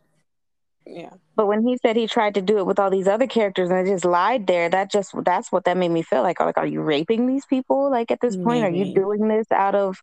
Yeah. 0.87 1.11
But 1.37 1.47
when 1.47 1.67
he 1.67 1.77
said 1.79 1.97
he 1.97 2.07
tried 2.07 2.35
to 2.35 2.43
do 2.43 2.59
it 2.59 2.67
with 2.67 2.79
all 2.79 2.91
these 2.91 3.07
other 3.09 3.27
characters 3.27 3.71
and 3.71 3.79
I 3.79 3.85
just 3.85 4.05
lied 4.05 4.47
there, 4.47 4.69
that 4.69 4.91
just 4.91 5.13
that's 5.25 5.53
what 5.53 5.65
that 5.65 5.77
made 5.77 5.91
me 5.91 6.03
feel 6.03 6.23
like. 6.23 6.41
Like, 6.41 6.59
are 6.59 6.67
you 6.67 6.81
raping 6.83 7.27
these 7.27 7.47
people? 7.47 7.91
Like 7.91 8.11
at 8.11 8.21
this 8.21 8.37
point, 8.37 8.65
are 8.65 8.71
you 8.71 8.95
doing 8.95 9.29
this 9.29 9.47
out 9.53 9.75
of 9.75 10.03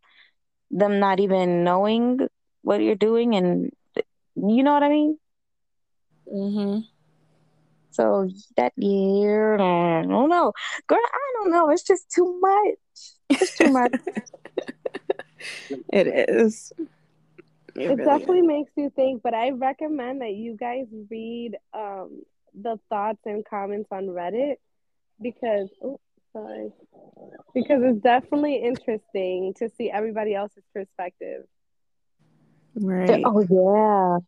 them 0.72 1.00
not 1.00 1.20
even 1.20 1.64
knowing 1.64 2.28
what 2.62 2.82
you're 2.82 2.96
doing? 2.96 3.36
And 3.36 3.72
you 4.36 4.64
know 4.64 4.74
what 4.74 4.84
I 4.84 4.90
mean? 4.90 5.18
Mm-hmm. 6.34 6.80
So 7.98 8.30
that 8.58 8.74
year, 8.78 9.56
I 9.56 10.04
don't 10.04 10.30
know, 10.30 10.54
girl. 10.86 11.00
I 11.02 11.34
don't 11.34 11.50
know. 11.52 11.72
It's 11.72 11.82
just 11.82 12.12
too 12.12 12.40
much. 12.40 13.42
It's 13.42 13.58
too 13.58 13.70
much. 13.70 13.92
it 15.92 16.30
is. 16.30 16.72
It, 17.76 17.82
it 17.82 17.88
really 17.90 18.06
definitely 18.06 18.40
is. 18.40 18.48
makes 18.48 18.72
you 18.76 18.90
think 18.96 19.22
but 19.22 19.36
i 19.36 19.52
recommend 19.52 20.22
that 20.22 20.34
you 20.34 20.58
guys 20.58 20.88
read 21.12 21.58
um 21.76 22.24
the 22.60 22.80
thoughts 22.90 23.20
and 23.26 23.46
comments 23.46 23.88
on 23.92 24.08
reddit 24.08 24.56
because 25.22 25.70
oh 25.84 26.00
sorry 26.34 26.72
because 27.54 27.84
it's 27.84 28.02
definitely 28.02 28.56
interesting 28.56 29.54
to 29.60 29.70
see 29.78 29.92
everybody 29.92 30.34
else's 30.34 30.64
perspective 30.74 31.44
Right. 32.80 33.24
oh 33.26 33.42
yeah, 33.42 34.20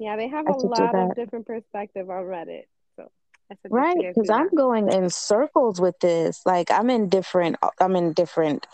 yeah 0.00 0.16
they 0.16 0.26
have 0.26 0.46
I 0.48 0.50
a 0.50 0.54
lot 0.54 0.94
of 0.96 1.14
different 1.14 1.46
perspective 1.46 2.10
on 2.10 2.24
reddit 2.24 2.64
so 2.96 3.08
i 3.50 3.54
suggest 3.54 3.72
right. 3.72 3.96
Because 4.14 4.30
I'm 4.30 4.48
going 4.48 4.90
in 4.92 5.08
circles 5.10 5.80
with 5.80 5.98
this. 6.00 6.42
Like 6.44 6.70
I'm 6.70 6.90
in 6.90 7.08
different. 7.08 7.56
I'm 7.80 7.94
in 7.94 8.12
different. 8.12 8.66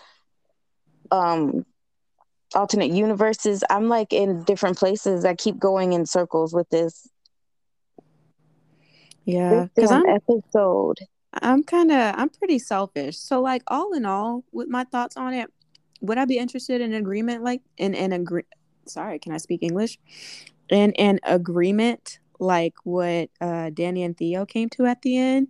Um. 1.11 1.67
alternate 2.55 2.91
universes. 2.91 3.63
I'm 3.69 3.89
like 3.89 4.13
in 4.13 4.45
different 4.45 4.79
places. 4.79 5.25
I 5.25 5.35
keep 5.35 5.59
going 5.59 5.93
in 5.93 6.07
circles 6.07 6.55
with 6.55 6.69
this 6.71 7.09
Yeah. 9.27 9.67
Because 9.75 9.91
I'm 9.91 10.07
episode. 10.07 10.99
I'm 11.35 11.63
kind 11.65 11.91
of 11.91 12.15
I'm 12.17 12.31
pretty 12.31 12.59
selfish. 12.59 13.19
So 13.19 13.43
like 13.43 13.63
all 13.67 13.93
in 13.93 14.07
all, 14.07 14.45
with 14.53 14.69
my 14.69 14.85
thoughts 14.85 15.17
on 15.17 15.35
it, 15.35 15.53
would 16.01 16.17
I 16.17 16.25
be 16.25 16.39
interested 16.39 16.81
in 16.81 16.95
agreement 16.95 17.43
like 17.43 17.61
in 17.77 17.95
an 17.95 18.13
agree? 18.13 18.45
Sorry, 18.87 19.19
can 19.19 19.33
I 19.33 19.39
speak 19.39 19.63
English? 19.63 19.99
In 20.69 20.93
an 20.95 21.21
agreement 21.23 22.19
like 22.39 22.75
what 22.85 23.31
uh, 23.41 23.71
Danny 23.71 24.03
and 24.03 24.17
Theo 24.17 24.47
came 24.47 24.69
to 24.71 24.87
at 24.87 25.03
the 25.03 25.17
end. 25.17 25.49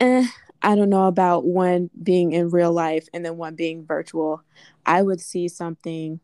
Eh, 0.00 0.26
I 0.62 0.74
don't 0.74 0.90
know 0.90 1.06
about 1.06 1.44
one 1.44 1.90
being 2.02 2.32
in 2.32 2.50
real 2.50 2.72
life 2.72 3.08
and 3.12 3.24
then 3.24 3.36
one 3.36 3.54
being 3.54 3.84
virtual. 3.84 4.42
I 4.86 5.02
would 5.02 5.20
see 5.20 5.48
something. 5.48 6.20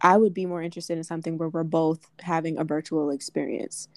I 0.00 0.16
would 0.16 0.34
be 0.34 0.46
more 0.46 0.62
interested 0.62 0.98
in 0.98 1.04
something 1.04 1.38
where 1.38 1.48
we're 1.48 1.64
both 1.64 2.06
having 2.20 2.58
a 2.58 2.64
virtual 2.64 3.10
experience. 3.10 3.88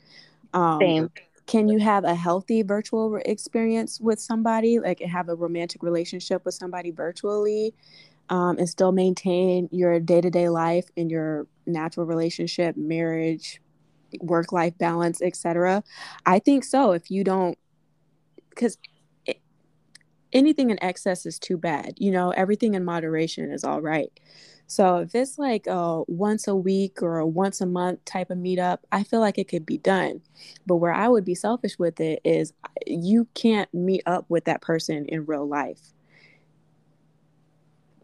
Um, 0.54 0.80
Same. 0.80 1.10
can 1.48 1.68
you 1.68 1.80
have 1.80 2.04
a 2.04 2.16
healthy 2.16 2.62
virtual 2.62 3.20
experience 3.26 4.00
with 4.00 4.20
somebody 4.20 4.80
like 4.80 5.00
have 5.02 5.30
a 5.30 5.36
romantic 5.36 5.84
relationship 5.84 6.46
with 6.46 6.54
somebody 6.54 6.92
virtually 6.92 7.74
um, 8.30 8.58
and 8.58 8.70
still 8.70 8.92
maintain 8.92 9.70
your 9.72 10.00
day-to-day 10.00 10.50
life 10.50 10.86
and 10.98 11.12
your 11.12 11.48
natural 11.66 12.06
relationship 12.06 12.76
marriage 12.78 13.62
work-life 14.22 14.78
balance 14.78 15.22
etc 15.22 15.84
i 16.26 16.40
think 16.40 16.64
so 16.64 16.92
if 16.92 17.12
you 17.12 17.24
don't 17.24 17.58
because 18.50 18.78
anything 20.32 20.70
in 20.70 20.82
excess 20.84 21.26
is 21.26 21.38
too 21.38 21.58
bad 21.58 21.94
you 21.98 22.12
know 22.12 22.32
everything 22.32 22.76
in 22.76 22.86
moderation 22.86 23.52
is 23.52 23.64
all 23.64 23.82
right 23.82 24.20
so 24.68 24.98
if 24.98 25.14
it's 25.14 25.38
like 25.38 25.68
a 25.68 26.04
once 26.08 26.48
a 26.48 26.56
week 26.56 27.02
or 27.02 27.20
a 27.20 27.28
once 27.28 27.62
a 27.62 27.66
month 27.66 28.04
type 28.06 28.32
of 28.32 28.38
meetup, 28.38 28.80
I 28.92 29.04
feel 29.04 29.20
like 29.20 29.38
it 29.38 29.48
could 29.48 29.66
be 29.66 29.78
done. 29.78 30.22
But 30.66 30.78
where 30.78 30.94
I 30.94 31.08
would 31.08 31.26
be 31.26 31.36
selfish 31.36 31.78
with 31.78 32.00
it 32.00 32.20
is 32.24 32.54
you 32.88 33.28
can't 33.36 33.72
meet 33.74 34.02
up 34.06 34.26
with 34.30 34.46
that 34.46 34.62
person 34.62 35.06
in 35.06 35.26
real 35.26 35.48
life. 35.48 35.94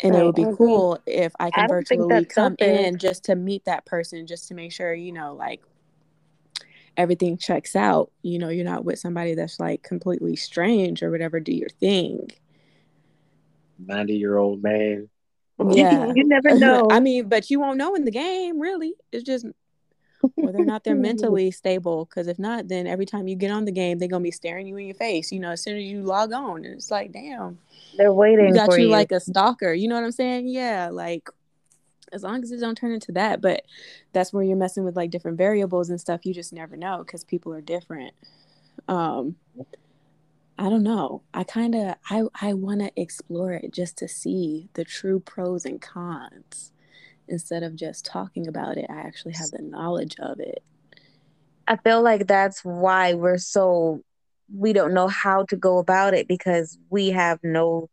And 0.03 0.15
it 0.15 0.23
would 0.23 0.35
be 0.35 0.45
I 0.45 0.49
agree. 0.49 0.57
cool 0.57 0.99
if 1.05 1.33
I 1.39 1.51
can 1.51 1.65
I 1.65 1.67
virtually 1.67 2.25
come 2.25 2.55
selfish. 2.59 2.85
in 2.85 2.97
just 2.97 3.25
to 3.25 3.35
meet 3.35 3.65
that 3.65 3.85
person, 3.85 4.25
just 4.25 4.47
to 4.47 4.55
make 4.55 4.71
sure, 4.71 4.93
you 4.93 5.11
know, 5.11 5.35
like 5.35 5.61
everything 6.97 7.37
checks 7.37 7.75
out. 7.75 8.11
You 8.23 8.39
know, 8.39 8.49
you're 8.49 8.65
not 8.65 8.83
with 8.83 8.99
somebody 8.99 9.35
that's 9.35 9.59
like 9.59 9.83
completely 9.83 10.35
strange 10.35 11.03
or 11.03 11.11
whatever, 11.11 11.39
do 11.39 11.53
your 11.53 11.69
thing. 11.69 12.29
90 13.85 14.13
year 14.13 14.37
old 14.37 14.61
man. 14.63 15.09
Yeah. 15.69 16.11
you 16.15 16.23
never 16.27 16.55
know. 16.59 16.87
I 16.89 16.99
mean, 16.99 17.29
but 17.29 17.49
you 17.49 17.59
won't 17.59 17.77
know 17.77 17.95
in 17.95 18.05
the 18.05 18.11
game, 18.11 18.59
really. 18.59 18.93
It's 19.11 19.23
just 19.23 19.45
whether 20.35 20.59
or 20.59 20.65
not 20.65 20.83
they're 20.83 20.95
mentally 21.09 21.51
stable. 21.51 22.05
Because 22.05 22.27
if 22.27 22.39
not, 22.39 22.67
then 22.67 22.87
every 22.87 23.05
time 23.05 23.27
you 23.27 23.35
get 23.35 23.51
on 23.51 23.65
the 23.65 23.71
game, 23.71 23.97
they're 23.97 24.07
gonna 24.07 24.23
be 24.23 24.31
staring 24.31 24.67
you 24.67 24.77
in 24.77 24.85
your 24.85 24.95
face. 24.95 25.31
You 25.31 25.39
know, 25.39 25.51
as 25.51 25.61
soon 25.61 25.77
as 25.77 25.83
you 25.83 26.01
log 26.01 26.33
on, 26.33 26.65
and 26.65 26.73
it's 26.75 26.91
like, 26.91 27.11
damn, 27.11 27.57
They're 27.97 28.13
waiting 28.13 28.47
you 28.47 28.53
got 28.53 28.71
you 28.77 28.85
you. 28.85 28.89
like 28.89 29.11
a 29.11 29.19
stalker. 29.19 29.73
You 29.73 29.87
know 29.87 29.95
what 29.95 30.03
I'm 30.03 30.11
saying? 30.11 30.47
Yeah, 30.47 30.89
like 30.91 31.29
as 32.13 32.23
long 32.23 32.43
as 32.43 32.51
it 32.51 32.59
don't 32.59 32.75
turn 32.75 32.91
into 32.91 33.11
that. 33.13 33.41
But 33.41 33.63
that's 34.13 34.33
where 34.33 34.43
you're 34.43 34.57
messing 34.57 34.83
with 34.83 34.95
like 34.95 35.11
different 35.11 35.37
variables 35.37 35.89
and 35.89 35.99
stuff. 35.99 36.25
You 36.25 36.33
just 36.33 36.53
never 36.53 36.75
know 36.75 36.99
because 36.99 37.23
people 37.23 37.53
are 37.53 37.61
different. 37.61 38.13
Um, 38.87 39.35
I 40.57 40.69
don't 40.69 40.83
know. 40.83 41.23
I 41.33 41.43
kind 41.43 41.73
of 41.73 41.95
I 42.09 42.23
I 42.39 42.53
want 42.53 42.81
to 42.81 42.91
explore 42.99 43.53
it 43.53 43.73
just 43.73 43.97
to 43.97 44.07
see 44.07 44.69
the 44.73 44.83
true 44.83 45.19
pros 45.19 45.65
and 45.65 45.81
cons 45.81 46.71
instead 47.31 47.63
of 47.63 47.75
just 47.75 48.05
talking 48.05 48.47
about 48.47 48.77
it. 48.77 48.85
I 48.89 48.99
actually 48.99 49.33
have 49.33 49.51
the 49.51 49.61
knowledge 49.61 50.15
of 50.19 50.39
it. 50.39 50.61
I 51.67 51.77
feel 51.77 52.01
like 52.01 52.27
that's 52.27 52.63
why 52.63 53.13
we're 53.13 53.37
so 53.37 54.01
we 54.53 54.73
don't 54.73 54.93
know 54.93 55.07
how 55.07 55.45
to 55.45 55.55
go 55.55 55.77
about 55.77 56.13
it 56.13 56.27
because 56.27 56.77
we 56.89 57.09
have 57.11 57.39
no 57.41 57.89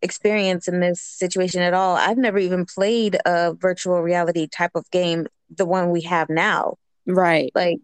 experience 0.00 0.68
in 0.68 0.80
this 0.80 1.00
situation 1.00 1.60
at 1.60 1.74
all. 1.74 1.96
I've 1.96 2.18
never 2.18 2.38
even 2.38 2.64
played 2.64 3.18
a 3.26 3.54
virtual 3.54 4.00
reality 4.00 4.46
type 4.46 4.70
of 4.74 4.88
game, 4.90 5.26
the 5.54 5.66
one 5.66 5.90
we 5.90 6.02
have 6.02 6.30
now. 6.30 6.76
Right. 7.06 7.50
Like, 7.54 7.80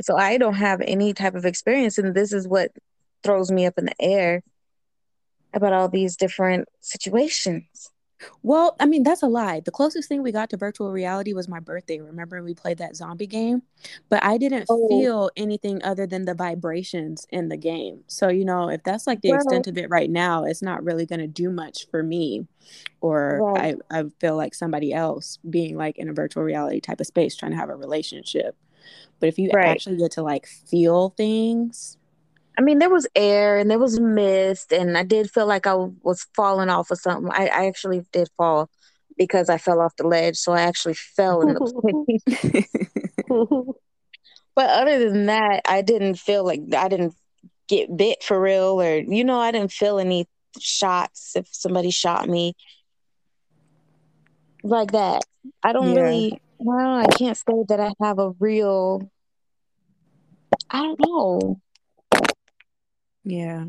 so 0.00 0.16
I 0.16 0.36
don't 0.36 0.54
have 0.54 0.80
any 0.82 1.14
type 1.14 1.34
of 1.34 1.46
experience, 1.46 1.98
and 1.98 2.14
this 2.14 2.32
is 2.32 2.46
what 2.46 2.70
throws 3.22 3.50
me 3.50 3.66
up 3.66 3.78
in 3.78 3.86
the 3.86 4.00
air 4.00 4.42
about 5.54 5.72
all 5.72 5.88
these 5.88 6.16
different 6.16 6.68
situations. 6.80 7.90
Well, 8.42 8.76
I 8.80 8.86
mean, 8.86 9.02
that's 9.02 9.22
a 9.22 9.26
lie. 9.26 9.60
The 9.60 9.70
closest 9.70 10.08
thing 10.08 10.22
we 10.22 10.32
got 10.32 10.50
to 10.50 10.56
virtual 10.56 10.90
reality 10.92 11.32
was 11.32 11.48
my 11.48 11.60
birthday. 11.60 12.00
Remember, 12.00 12.42
we 12.42 12.54
played 12.54 12.78
that 12.78 12.96
zombie 12.96 13.26
game, 13.26 13.62
but 14.08 14.22
I 14.24 14.38
didn't 14.38 14.66
Oh. 14.68 14.88
feel 14.88 15.30
anything 15.36 15.82
other 15.84 16.06
than 16.06 16.24
the 16.24 16.34
vibrations 16.34 17.26
in 17.30 17.48
the 17.48 17.56
game. 17.56 18.04
So, 18.06 18.28
you 18.28 18.44
know, 18.44 18.68
if 18.70 18.82
that's 18.82 19.06
like 19.06 19.20
the 19.20 19.30
Well- 19.30 19.40
extent 19.40 19.66
of 19.66 19.78
it 19.78 19.90
right 19.90 20.10
now, 20.10 20.44
it's 20.44 20.62
not 20.62 20.82
really 20.84 21.06
going 21.06 21.20
to 21.20 21.26
do 21.26 21.50
much 21.50 21.86
for 21.90 22.02
me. 22.02 22.46
Or 23.00 23.40
Right. 23.54 23.76
I, 23.90 24.00
I 24.00 24.04
feel 24.20 24.36
like 24.36 24.54
somebody 24.54 24.92
else 24.92 25.38
being 25.48 25.76
like 25.76 25.98
in 25.98 26.08
a 26.08 26.12
virtual 26.12 26.42
reality 26.42 26.80
type 26.80 27.00
of 27.00 27.06
space 27.06 27.34
trying 27.36 27.52
to 27.52 27.56
have 27.58 27.70
a 27.70 27.76
relationship. 27.76 28.56
But 29.20 29.28
if 29.28 29.38
you 29.38 29.50
Right. 29.52 29.66
actually 29.66 29.96
get 29.96 30.12
to 30.12 30.22
like 30.22 30.46
feel 30.46 31.10
things, 31.10 31.96
I 32.58 32.60
mean, 32.60 32.80
there 32.80 32.90
was 32.90 33.06
air 33.14 33.56
and 33.56 33.70
there 33.70 33.78
was 33.78 34.00
mist, 34.00 34.72
and 34.72 34.98
I 34.98 35.04
did 35.04 35.30
feel 35.30 35.46
like 35.46 35.66
I 35.66 35.74
was 35.74 36.26
falling 36.34 36.68
off 36.68 36.90
of 36.90 36.98
something. 36.98 37.30
I, 37.32 37.46
I 37.46 37.66
actually 37.66 38.04
did 38.12 38.28
fall 38.36 38.68
because 39.16 39.48
I 39.48 39.58
fell 39.58 39.80
off 39.80 39.94
the 39.96 40.06
ledge, 40.06 40.36
so 40.36 40.52
I 40.52 40.62
actually 40.62 40.94
fell 40.94 41.42
in 41.42 41.54
the 41.54 41.60
place. 42.26 42.66
but 44.56 44.70
other 44.70 45.08
than 45.08 45.26
that, 45.26 45.62
I 45.68 45.82
didn't 45.82 46.16
feel 46.16 46.44
like 46.44 46.60
I 46.76 46.88
didn't 46.88 47.14
get 47.68 47.96
bit 47.96 48.24
for 48.24 48.40
real, 48.40 48.80
or 48.80 48.96
you 48.96 49.22
know, 49.22 49.38
I 49.38 49.52
didn't 49.52 49.72
feel 49.72 50.00
any 50.00 50.26
shots 50.58 51.36
if 51.36 51.46
somebody 51.52 51.90
shot 51.90 52.28
me 52.28 52.54
like 54.64 54.92
that. 54.92 55.22
I 55.62 55.72
don't 55.72 55.94
Yeah. 55.94 56.02
really. 56.02 56.42
Well, 56.58 56.96
I 56.96 57.06
can't 57.06 57.36
say 57.36 57.62
that 57.68 57.78
I 57.78 57.92
have 58.02 58.18
a 58.18 58.30
real. 58.40 59.08
I 60.70 60.82
don't 60.82 61.00
know. 61.06 61.60
Yeah. 63.28 63.64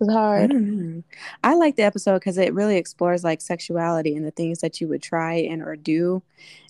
It's 0.00 0.12
hard. 0.12 0.50
know. 0.52 1.02
I 1.42 1.54
like 1.54 1.76
the 1.76 1.84
episode 1.84 2.14
because 2.14 2.36
it 2.36 2.52
really 2.52 2.76
explores 2.76 3.24
like 3.24 3.40
sexuality 3.40 4.16
and 4.16 4.26
the 4.26 4.30
things 4.30 4.60
that 4.60 4.80
you 4.80 4.88
would 4.88 5.02
try 5.02 5.34
and 5.34 5.62
or 5.62 5.76
do. 5.76 6.22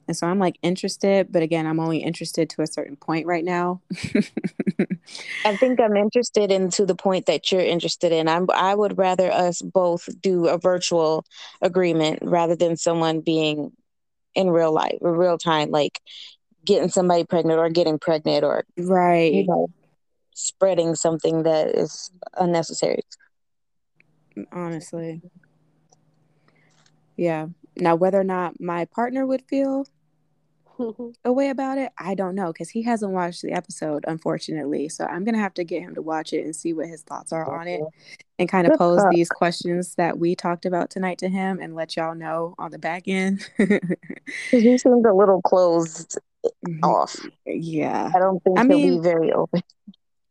And 0.06 0.16
so 0.16 0.26
I'm 0.26 0.38
like 0.38 0.58
interested, 0.62 1.32
but 1.32 1.42
again, 1.42 1.66
I'm 1.66 1.80
only 1.80 1.98
interested 1.98 2.50
to 2.50 2.62
a 2.62 2.66
certain 2.66 2.96
point 2.96 3.26
right 3.26 3.44
now. 3.44 3.80
I 5.46 5.56
think 5.56 5.80
I'm 5.80 5.96
interested 5.96 6.52
in 6.52 6.68
to 6.72 6.84
the 6.84 6.94
point 6.94 7.26
that 7.26 7.50
you're 7.50 7.62
interested 7.62 8.12
in. 8.12 8.28
I'm 8.28 8.46
I 8.54 8.74
would 8.74 8.98
rather 8.98 9.32
us 9.32 9.62
both 9.62 10.08
do 10.20 10.46
a 10.46 10.58
virtual 10.58 11.24
agreement 11.62 12.18
rather 12.22 12.54
than 12.54 12.76
someone 12.76 13.20
being 13.20 13.72
in 14.34 14.50
real 14.50 14.72
life 14.72 14.98
or 15.00 15.16
real 15.16 15.38
time, 15.38 15.70
like 15.70 16.00
getting 16.66 16.90
somebody 16.90 17.24
pregnant 17.24 17.58
or 17.58 17.70
getting 17.70 17.98
pregnant 17.98 18.44
or 18.44 18.66
right. 18.76 19.32
you 19.32 19.46
know 19.46 19.70
spreading 20.34 20.94
something 20.94 21.44
that 21.44 21.68
is 21.68 22.10
unnecessary. 22.36 23.00
Honestly. 24.52 25.22
Yeah. 27.16 27.46
Now, 27.76 27.94
whether 27.96 28.20
or 28.20 28.24
not 28.24 28.60
my 28.60 28.84
partner 28.84 29.26
would 29.26 29.42
feel 29.48 29.86
a 31.24 31.32
way 31.32 31.50
about 31.50 31.78
it, 31.78 31.92
I 31.98 32.14
don't 32.14 32.34
know 32.34 32.52
because 32.52 32.70
he 32.70 32.82
hasn't 32.82 33.12
watched 33.12 33.42
the 33.42 33.52
episode, 33.52 34.04
unfortunately. 34.06 34.88
So 34.88 35.04
I'm 35.04 35.24
gonna 35.24 35.38
have 35.38 35.54
to 35.54 35.64
get 35.64 35.82
him 35.82 35.94
to 35.94 36.02
watch 36.02 36.32
it 36.32 36.44
and 36.44 36.54
see 36.54 36.72
what 36.72 36.88
his 36.88 37.02
thoughts 37.02 37.32
are 37.32 37.60
on 37.60 37.66
it, 37.68 37.80
and 38.38 38.48
kind 38.48 38.66
of 38.66 38.78
pose 38.78 39.02
these 39.10 39.28
questions 39.28 39.94
that 39.96 40.18
we 40.18 40.34
talked 40.34 40.66
about 40.66 40.90
tonight 40.90 41.18
to 41.18 41.28
him, 41.28 41.58
and 41.60 41.74
let 41.74 41.96
y'all 41.96 42.14
know 42.14 42.54
on 42.58 42.70
the 42.70 42.78
back 42.78 43.04
end. 43.06 43.48
he 44.50 44.78
seems 44.78 44.84
a 44.84 45.12
little 45.12 45.42
closed 45.42 46.18
mm-hmm. 46.66 46.84
off. 46.84 47.16
yeah, 47.46 48.10
I 48.14 48.18
don't 48.18 48.42
think 48.42 48.58
I 48.58 48.62
he'll 48.62 48.68
mean- 48.68 49.00
be 49.00 49.08
very 49.08 49.32
open. 49.32 49.62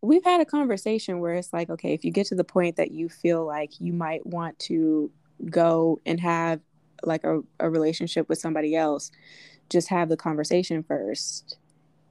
We've 0.04 0.24
had 0.26 0.42
a 0.42 0.46
conversation 0.46 1.20
where 1.20 1.34
it's 1.34 1.54
like, 1.54 1.70
okay, 1.70 1.94
if 1.94 2.04
you 2.04 2.12
get 2.12 2.28
to 2.28 2.36
the 2.36 2.44
point 2.44 2.76
that 2.76 2.92
you 2.92 3.08
feel 3.08 3.46
like 3.46 3.80
you 3.80 3.94
might 3.94 4.26
want 4.26 4.60
to 4.60 5.10
go 5.50 6.00
and 6.06 6.20
have 6.20 6.60
like 7.04 7.24
a, 7.24 7.42
a 7.62 7.70
relationship 7.70 8.28
with 8.28 8.38
somebody 8.38 8.76
else, 8.76 9.12
just 9.70 9.88
have 9.88 10.10
the 10.10 10.18
conversation 10.18 10.84
first. 10.84 11.58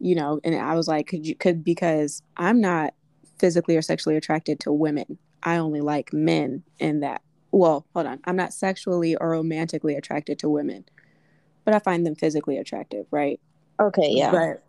You 0.01 0.17
know, 0.17 0.41
and 0.43 0.57
I 0.57 0.75
was 0.75 0.89
like, 0.89 1.07
could 1.07 1.25
you 1.27 1.37
could 1.37 1.63
because 1.63 2.23
I'm 2.37 2.61
not 2.61 2.95
physically 3.39 3.77
or 3.77 3.83
sexually 3.83 4.17
attracted 4.17 4.59
to 4.61 4.73
women. 4.73 5.19
I 5.43 5.59
only 5.59 5.81
like 5.81 6.13
men 6.13 6.63
in 6.79 7.01
that. 7.01 7.23
Well, 7.51 7.85
hold 7.93 8.07
on. 8.07 8.21
I'm 8.25 8.37
not 8.37 8.55
sexually 8.55 9.17
or 9.17 9.31
romantically 9.31 9.97
attracted 9.97 10.39
to 10.41 10.49
women, 10.49 10.85
but 11.65 11.75
I 11.75 11.79
find 11.79 12.07
them 12.07 12.15
physically 12.15 12.57
attractive, 12.57 13.07
right? 13.11 13.39
Okay, 13.79 14.09
yeah. 14.11 14.31
But 14.31 14.65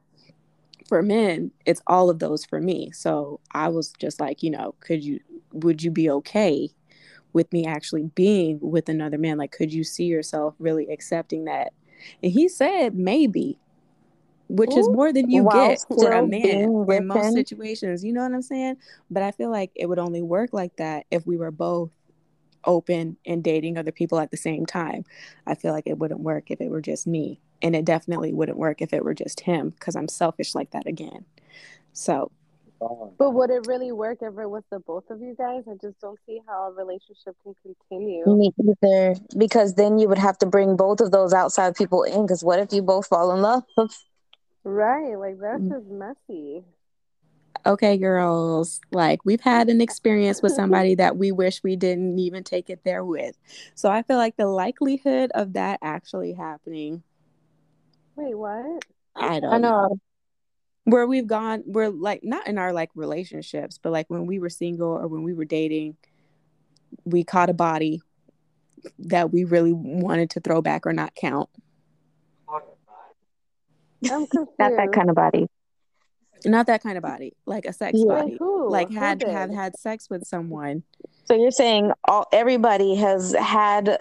for 0.87 1.01
men, 1.01 1.51
it's 1.65 1.81
all 1.87 2.09
of 2.09 2.19
those 2.19 2.45
for 2.45 2.59
me. 2.59 2.91
So 2.91 3.39
I 3.51 3.69
was 3.69 3.93
just 3.99 4.19
like, 4.19 4.43
you 4.43 4.51
know, 4.51 4.75
could 4.79 5.03
you, 5.03 5.19
would 5.51 5.83
you 5.83 5.91
be 5.91 6.09
okay 6.09 6.69
with 7.33 7.51
me 7.51 7.65
actually 7.65 8.03
being 8.15 8.59
with 8.61 8.89
another 8.89 9.17
man? 9.17 9.37
Like, 9.37 9.51
could 9.51 9.73
you 9.73 9.83
see 9.83 10.05
yourself 10.05 10.55
really 10.59 10.87
accepting 10.89 11.45
that? 11.45 11.73
And 12.21 12.31
he 12.31 12.47
said, 12.47 12.95
maybe, 12.95 13.57
which 14.49 14.75
is 14.75 14.87
more 14.89 15.11
than 15.11 15.29
you 15.29 15.47
get 15.51 15.79
for 15.87 16.11
a 16.11 16.25
man 16.25 16.85
in 16.89 17.07
most 17.07 17.33
situations. 17.33 18.03
You 18.03 18.13
know 18.13 18.21
what 18.21 18.33
I'm 18.33 18.41
saying? 18.41 18.77
But 19.09 19.23
I 19.23 19.31
feel 19.31 19.49
like 19.49 19.71
it 19.75 19.87
would 19.87 19.99
only 19.99 20.21
work 20.21 20.51
like 20.53 20.75
that 20.77 21.05
if 21.11 21.25
we 21.25 21.37
were 21.37 21.51
both 21.51 21.89
open 22.65 23.17
and 23.25 23.43
dating 23.43 23.77
other 23.77 23.91
people 23.91 24.19
at 24.19 24.31
the 24.31 24.37
same 24.37 24.65
time. 24.65 25.05
I 25.47 25.55
feel 25.55 25.73
like 25.73 25.87
it 25.87 25.97
wouldn't 25.97 26.19
work 26.19 26.51
if 26.51 26.61
it 26.61 26.69
were 26.69 26.81
just 26.81 27.07
me. 27.07 27.39
And 27.63 27.75
it 27.75 27.85
definitely 27.85 28.33
wouldn't 28.33 28.57
work 28.59 28.81
if 28.81 28.93
it 28.93 29.03
were 29.03 29.13
just 29.15 29.39
him 29.41 29.71
because 29.71 29.95
I'm 29.95 30.09
selfish 30.09 30.53
like 30.53 30.71
that 30.71 30.85
again. 30.85 31.25
So, 31.93 32.31
But 33.17 33.31
would 33.31 33.49
it 33.49 33.63
really 33.67 33.91
work 33.93 34.17
if 34.21 34.37
it 34.37 34.49
was 34.49 34.63
the 34.69 34.79
both 34.79 35.09
of 35.09 35.21
you 35.21 35.35
guys? 35.37 35.63
I 35.69 35.75
just 35.81 35.99
don't 36.01 36.19
see 36.25 36.41
how 36.45 36.69
a 36.69 36.73
relationship 36.73 37.35
can 37.43 37.55
continue. 37.63 38.35
Me 38.37 38.51
either. 38.83 39.15
Because 39.37 39.75
then 39.75 39.97
you 39.99 40.09
would 40.09 40.17
have 40.17 40.37
to 40.39 40.45
bring 40.45 40.75
both 40.75 40.99
of 41.01 41.11
those 41.11 41.33
outside 41.33 41.75
people 41.75 42.03
in. 42.03 42.23
Because 42.23 42.43
what 42.43 42.59
if 42.59 42.73
you 42.73 42.81
both 42.81 43.07
fall 43.07 43.31
in 43.33 43.41
love? 43.41 43.63
Right, 44.65 45.15
like 45.15 45.39
that's 45.39 45.61
Mm. 45.61 45.69
just 45.71 45.87
messy. 45.87 46.63
okay, 47.65 47.97
girls, 47.97 48.81
like 48.91 49.23
we've 49.25 49.41
had 49.41 49.69
an 49.69 49.79
experience 49.81 50.41
with 50.41 50.51
somebody 50.51 50.95
that 50.95 51.17
we 51.17 51.31
wish 51.31 51.63
we 51.63 51.75
didn't 51.77 52.19
even 52.19 52.43
take 52.43 52.69
it 52.69 52.83
there 52.83 53.05
with. 53.05 53.37
So 53.75 53.89
I 53.89 54.01
feel 54.03 54.17
like 54.17 54.35
the 54.37 54.47
likelihood 54.47 55.31
of 55.33 55.53
that 55.53 55.79
actually 55.81 56.33
happening, 56.33 57.03
Wait, 58.15 58.35
what? 58.37 58.83
I 59.15 59.39
don't 59.39 59.53
I 59.53 59.57
know. 59.57 59.87
know. 59.87 59.97
where 60.85 61.05
we've 61.07 61.27
gone 61.27 61.63
we're 61.65 61.89
like 61.89 62.23
not 62.23 62.47
in 62.47 62.57
our 62.57 62.73
like 62.73 62.89
relationships 62.95 63.79
but 63.81 63.91
like 63.91 64.09
when 64.09 64.25
we 64.25 64.39
were 64.39 64.49
single 64.49 64.89
or 64.89 65.07
when 65.07 65.23
we 65.23 65.33
were 65.33 65.45
dating 65.45 65.95
we 67.05 67.23
caught 67.23 67.49
a 67.49 67.53
body 67.53 68.01
that 68.99 69.31
we 69.31 69.43
really 69.45 69.71
wanted 69.71 70.29
to 70.31 70.39
throw 70.39 70.61
back 70.61 70.85
or 70.85 70.93
not 70.93 71.13
count 71.15 71.49
I'm 74.11 74.27
confused. 74.27 74.49
Not 74.59 74.71
that 74.77 74.91
kind 74.91 75.09
of 75.09 75.15
body. 75.15 75.47
not 76.45 76.65
that 76.67 76.83
kind 76.83 76.97
of 76.97 77.03
body 77.03 77.33
like 77.45 77.65
a 77.65 77.71
sex 77.73 77.97
Yeah. 77.97 78.15
body 78.15 78.31
Wait, 78.31 78.37
who? 78.39 78.69
like 78.69 78.91
had 78.91 79.19
did? 79.19 79.29
have 79.29 79.49
had 79.53 79.77
sex 79.77 80.09
with 80.09 80.25
someone 80.27 80.83
So 81.25 81.35
you're 81.35 81.51
saying 81.51 81.91
all 82.05 82.25
everybody 82.33 82.95
has 82.95 83.33
had 83.33 83.99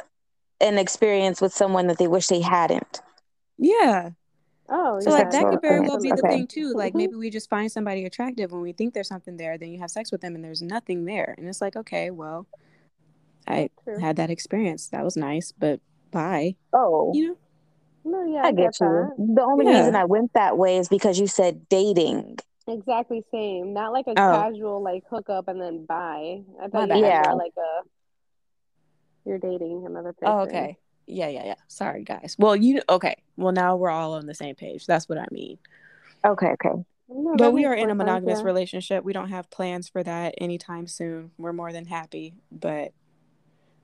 an 0.61 0.79
experience 0.79 1.41
with 1.41 1.53
someone 1.53 1.87
that 1.89 1.99
they 1.99 2.09
wish 2.09 2.27
they 2.27 2.41
hadn't. 2.41 3.01
Yeah 3.63 4.11
Oh, 4.69 5.01
so 5.01 5.11
like 5.11 5.31
that 5.33 5.49
could 5.49 5.61
very 5.61 5.81
well 5.81 6.01
be 6.01 6.11
the 6.11 6.23
okay. 6.25 6.29
thing 6.29 6.47
too 6.47 6.73
like 6.75 6.95
Mhm. 6.95 6.97
maybe 6.97 7.15
we 7.17 7.31
just 7.31 7.51
find 7.51 7.71
somebody 7.71 8.05
attractive 8.07 8.53
when 8.53 8.63
we 8.63 8.73
think 8.73 8.95
there's 8.95 9.09
something 9.09 9.37
there 9.37 9.59
then 9.59 9.71
you 9.71 9.79
have 9.81 9.91
sex 9.91 10.11
with 10.13 10.21
them 10.21 10.35
and 10.35 10.45
there's 10.45 10.63
nothing 10.63 11.05
there 11.05 11.35
and 11.37 11.49
it's 11.49 11.61
like 11.61 11.77
okay 11.77 12.11
well 12.11 12.47
i 13.47 13.69
True. 13.85 13.99
had 13.99 14.17
that 14.17 14.31
experience 14.31 14.89
that 14.89 15.05
was 15.05 15.17
nice 15.17 15.53
but 15.53 15.81
bye 16.11 16.55
Oh, 16.73 17.13
you 17.15 17.29
know 17.29 17.37
No, 18.05 18.25
yeah, 18.25 18.43
I 18.43 18.49
I, 18.49 18.53
get 18.53 18.73
get 18.73 18.81
you. 18.81 19.13
The 19.37 19.43
only 19.43 19.67
Yeah. 19.67 19.79
reason 19.79 19.95
I 19.95 20.05
went 20.07 20.33
that 20.35 20.59
way 20.59 20.77
is 20.79 20.89
because 20.89 21.21
you 21.21 21.27
said 21.29 21.69
dating. 21.69 22.39
Exactly 22.67 23.23
same. 23.31 23.73
Not 23.75 23.93
like 23.93 24.07
a 24.09 24.15
Oh. 24.17 24.33
casual 24.33 24.83
like 24.83 25.05
hookup 25.11 25.49
and 25.49 25.61
then 25.61 25.85
bye. 25.85 26.43
I 26.61 26.69
thought 26.69 26.89
you 26.89 26.89
bad. 26.89 27.01
meant 27.01 27.15
Yeah. 27.27 27.33
like 27.35 27.53
a 27.57 27.71
you're 29.25 29.39
dating 29.39 29.85
another 29.87 30.13
person. 30.13 30.35
Oh, 30.35 30.41
okay. 30.41 30.79
Yeah, 31.13 31.29
yeah, 31.29 31.45
yeah. 31.45 31.55
Sorry, 31.69 32.05
guys. 32.05 32.37
Well, 32.39 32.57
you 32.57 32.81
okay. 32.89 33.17
Well, 33.37 33.53
now 33.53 33.77
we're 33.77 33.91
all 33.91 34.15
on 34.15 34.27
the 34.27 34.35
same 34.35 34.55
page. 34.55 34.87
That's 34.87 35.09
what 35.09 35.19
I 35.19 35.27
mean. 35.31 35.59
Okay, 36.25 36.49
okay. 36.49 36.85
No, 37.09 37.37
but 37.37 37.53
we 37.53 37.65
are 37.67 37.75
in 37.75 37.91
a 37.91 37.95
monogamous 37.95 38.41
yeah. 38.41 38.47
relationship. 38.47 39.05
We 39.05 39.13
don't 39.13 39.29
have 39.29 39.51
plans 39.51 39.89
for 39.89 40.03
that 40.03 40.35
anytime 40.39 40.87
soon. 40.87 41.33
We're 41.37 41.53
more 41.53 41.73
than 41.73 41.87
happy. 41.87 42.35
But 42.51 42.93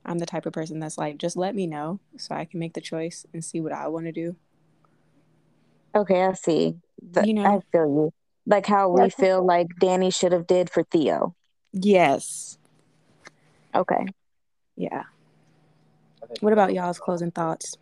I'm 0.04 0.18
the 0.18 0.26
type 0.26 0.46
of 0.46 0.52
person 0.52 0.78
that's 0.78 0.96
like, 0.96 1.18
just 1.18 1.36
let 1.36 1.54
me 1.54 1.66
know 1.66 2.00
so 2.16 2.34
I 2.34 2.46
can 2.46 2.58
make 2.58 2.72
the 2.72 2.80
choice 2.80 3.26
and 3.34 3.44
see 3.44 3.60
what 3.60 3.72
I 3.72 3.88
want 3.88 4.06
to 4.06 4.12
do. 4.12 4.36
Okay, 5.94 6.24
I 6.24 6.32
see. 6.32 6.76
The- 7.02 7.26
You 7.26 7.34
know? 7.34 7.44
I 7.44 7.60
feel 7.72 7.86
you. 7.86 8.12
Like 8.46 8.64
how 8.64 8.88
we 8.88 9.10
feel 9.10 9.44
like 9.44 9.66
Danny 9.78 10.10
should 10.10 10.32
have 10.32 10.46
did 10.46 10.70
for 10.70 10.82
Theo. 10.82 11.34
Yes. 11.72 12.56
Okay. 13.74 14.06
Yeah. 14.74 15.02
What 16.40 16.52
about 16.52 16.72
y'all's 16.74 16.98
closing 16.98 17.30
thoughts? 17.30 17.76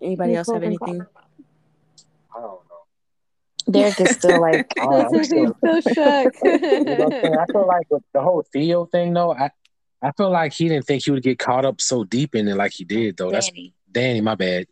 Anybody 0.00 0.34
else 0.36 0.50
have 0.52 0.62
anything? 0.62 1.02
I 2.34 2.40
don't 2.40 2.60
know. 2.68 3.70
Derek 3.70 4.00
is 4.00 4.10
still 4.16 4.40
like, 4.50 4.72
Oh, 4.78 5.06
I'm 5.06 5.14
He's 5.14 5.26
still- 5.26 5.54
still 5.56 5.80
shook. 5.94 6.34
You 6.44 6.58
know 6.84 7.04
I'm 7.04 7.10
saying? 7.10 7.36
I 7.38 7.44
feel 7.52 7.66
like 7.66 7.86
with 7.90 8.02
the 8.12 8.20
whole 8.22 8.44
Theo 8.52 8.86
thing, 8.86 9.12
though, 9.14 9.32
I, 9.34 9.50
I 10.02 10.12
feel 10.12 10.30
like 10.30 10.52
he 10.52 10.68
didn't 10.68 10.86
think 10.86 11.04
he 11.04 11.10
would 11.10 11.22
get 11.22 11.38
caught 11.38 11.64
up 11.64 11.80
so 11.80 12.04
deep 12.04 12.34
in 12.34 12.46
it 12.48 12.54
like 12.56 12.72
he 12.72 12.84
did, 12.84 13.16
though. 13.16 13.30
That's 13.30 13.48
Danny. 13.48 13.74
Danny, 13.90 14.20
my 14.20 14.34
bad. 14.36 14.66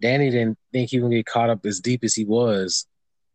Danny 0.00 0.30
didn't 0.30 0.58
think 0.72 0.90
he 0.90 1.00
would 1.00 1.10
get 1.10 1.26
caught 1.26 1.50
up 1.50 1.66
as 1.66 1.80
deep 1.80 2.04
as 2.04 2.14
he 2.14 2.24
was. 2.24 2.86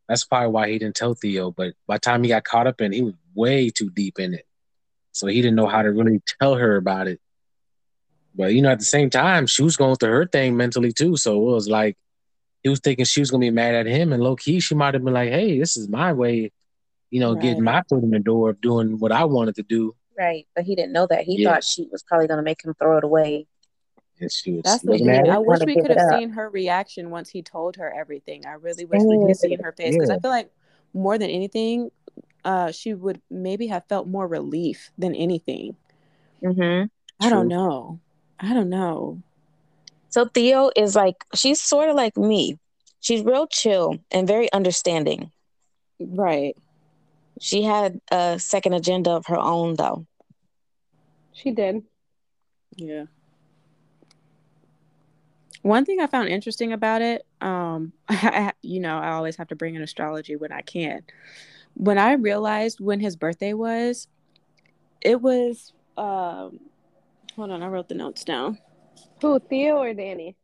That's 0.08 0.24
probably 0.26 0.50
why 0.50 0.70
he 0.70 0.80
didn't 0.80 0.96
tell 0.96 1.14
Theo. 1.14 1.52
But 1.52 1.74
by 1.88 1.96
the 1.96 2.00
time 2.00 2.24
he 2.24 2.30
got 2.30 2.44
caught 2.44 2.68
up 2.68 2.80
in 2.82 2.94
it, 2.94 2.96
he 2.96 3.02
was 3.02 3.14
way 3.34 3.70
too 3.70 3.90
deep 3.90 4.20
in 4.20 4.34
it. 4.34 4.45
So 5.16 5.28
he 5.28 5.42
didn't 5.42 5.56
know 5.56 5.68
how 5.68 5.82
to 5.82 5.92
really 5.92 6.22
tell 6.42 6.56
her 6.56 6.76
about 6.76 7.08
it. 7.08 7.22
But 8.36 8.54
you 8.54 8.62
know, 8.62 8.70
at 8.72 8.80
the 8.80 8.86
same 8.86 9.10
time, 9.10 9.48
she 9.48 9.64
was 9.64 9.78
going 9.78 9.96
through 9.96 10.12
her 10.12 10.28
thing 10.28 10.58
mentally 10.58 10.92
too. 10.92 11.16
So 11.16 11.36
it 11.50 11.54
was 11.54 11.70
like 11.70 11.96
he 12.64 12.70
was 12.70 12.80
thinking 12.82 13.06
she 13.06 13.22
was 13.22 13.32
gonna 13.32 13.42
be 13.42 13.50
mad 13.52 13.76
at 13.76 13.86
him, 13.86 14.12
and 14.12 14.22
low 14.22 14.36
key, 14.36 14.60
she 14.60 14.76
might 14.76 14.94
have 14.94 15.04
been 15.06 15.14
like, 15.14 15.30
"Hey, 15.30 15.58
this 15.58 15.78
is 15.78 15.88
my 15.88 16.12
way, 16.12 16.52
you 17.12 17.20
know, 17.22 17.36
getting 17.36 17.64
my 17.64 17.82
foot 17.88 18.04
in 18.04 18.12
the 18.12 18.20
door 18.20 18.50
of 18.50 18.60
doing 18.60 19.00
what 19.00 19.14
I 19.14 19.24
wanted 19.24 19.56
to 19.56 19.64
do." 19.64 19.96
Right, 20.18 20.48
but 20.56 20.66
he 20.66 20.76
didn't 20.76 20.94
know 20.94 21.08
that. 21.08 21.24
He 21.24 21.38
Yeah. 21.42 21.54
thought 21.54 21.64
she 21.64 21.88
was 21.92 22.04
probably 22.04 22.28
going 22.28 22.38
to 22.38 22.44
make 22.44 22.64
him 22.64 22.74
throw 22.74 22.98
it 22.98 23.04
away. 23.04 23.48
And 24.20 24.32
she 24.32 24.54
was 24.54 24.64
That's 24.64 24.84
the 24.84 24.92
looking 24.92 25.10
I 25.10 25.38
wish 25.40 25.62
we 25.66 25.76
could 25.76 25.92
have 25.92 26.10
seen 26.20 26.30
her 26.32 26.50
reaction 26.50 27.10
once 27.10 27.30
he 27.30 27.42
told 27.42 27.76
her 27.78 27.94
everything. 27.94 28.46
I 28.46 28.54
really 28.54 28.86
wish 28.86 29.02
we 29.02 29.18
could 29.18 29.30
have 29.30 29.38
seen 29.38 29.60
her 29.62 29.74
face 29.74 29.96
because 29.96 30.10
Yeah. 30.10 30.16
I 30.16 30.20
feel 30.20 30.32
like 30.32 30.52
more 30.94 31.18
than 31.18 31.30
anything, 31.30 31.92
uh, 32.46 32.72
she 32.72 32.94
would 32.94 33.22
maybe 33.30 33.68
have 33.68 33.86
felt 33.90 34.08
more 34.08 34.28
relief 34.28 34.92
than 34.98 35.16
anything. 35.16 35.76
Mm-hmm. 36.44 36.86
I 37.26 37.30
don't 37.30 37.48
know. 37.48 38.00
I 38.40 38.54
don't 38.54 38.70
know. 38.70 39.22
So 40.10 40.26
Theo 40.26 40.70
is 40.76 40.96
like, 40.96 41.26
she's 41.34 41.60
sort 41.60 41.90
of 41.90 41.96
like 41.96 42.16
me. 42.16 42.58
She's 43.02 43.24
real 43.24 43.48
chill 43.48 43.98
and 44.12 44.28
very 44.28 44.52
understanding. 44.54 45.32
Right. 46.00 46.56
She 47.42 47.64
had 47.64 48.00
a 48.12 48.40
second 48.40 48.74
agenda 48.74 49.12
of 49.12 49.26
her 49.28 49.38
own, 49.38 49.76
though. 49.76 50.06
she 51.34 51.52
did. 51.52 51.84
Yeah. 52.76 53.06
One 55.62 55.84
thing 55.84 56.00
I 56.00 56.08
found 56.08 56.30
interesting 56.30 56.72
about 56.74 57.02
it, 57.02 57.26
um, 57.42 57.92
I, 58.10 58.54
you 58.62 58.80
know, 58.80 58.98
I 58.98 59.14
always 59.14 59.36
have 59.38 59.48
to 59.48 59.56
bring 59.56 59.76
in 59.76 59.82
astrology 59.82 60.36
when 60.36 60.52
I 60.52 60.62
can. 60.62 61.02
When 61.76 61.98
I 61.98 62.14
realized 62.14 62.80
when 62.80 63.00
his 63.00 63.16
birthday 63.16 63.54
was, 63.54 64.08
it 65.02 65.22
was, 65.22 65.74
um, 65.98 66.60
hold 67.36 67.52
on, 67.52 67.62
I 67.62 67.68
wrote 67.68 67.90
the 67.90 67.96
notes 67.96 68.24
down. 68.24 68.58
Who, 69.22 69.40
Theo 69.40 69.78
or 69.78 69.94
Danny? 69.94 70.36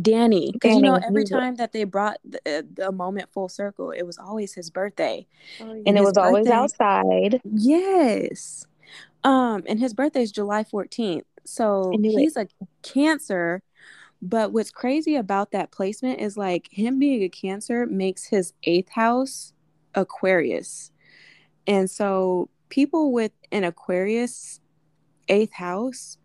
Danny, 0.00 0.50
because 0.52 0.76
you 0.76 0.82
know, 0.82 0.96
every 0.96 1.24
time 1.24 1.56
that 1.56 1.72
they 1.72 1.84
brought 1.84 2.18
the, 2.22 2.66
the 2.74 2.92
moment 2.92 3.30
full 3.32 3.48
circle, 3.48 3.90
it 3.90 4.02
was 4.02 4.18
always 4.18 4.52
his 4.54 4.70
birthday. 4.70 5.26
Oh, 5.60 5.70
And 5.70 5.86
And 5.86 5.96
it 5.96 6.00
his 6.00 6.08
was 6.08 6.18
always 6.18 6.46
outside. 6.46 7.40
Yes. 7.44 8.66
Um, 9.24 9.64
and 9.66 9.80
his 9.80 9.94
birthday 9.94 10.22
is 10.22 10.32
July 10.32 10.64
14th. 10.64 11.24
So 11.44 11.92
I 11.94 11.96
knew 11.96 12.10
it. 12.10 12.20
he's 12.20 12.36
a 12.36 12.46
cancer. 12.82 13.62
But 14.20 14.52
what's 14.52 14.70
crazy 14.70 15.16
about 15.16 15.52
that 15.52 15.70
placement 15.70 16.20
is 16.20 16.36
like 16.36 16.68
him 16.70 16.98
being 16.98 17.22
a 17.22 17.28
cancer 17.28 17.86
makes 17.86 18.26
his 18.26 18.52
eighth 18.64 18.90
house 18.90 19.52
Aquarius. 19.98 20.90
And 21.66 21.90
so 21.90 22.48
people 22.68 23.12
with 23.12 23.32
an 23.52 23.64
Aquarius 23.64 24.60
eighth 25.28 25.52
house 25.52 26.16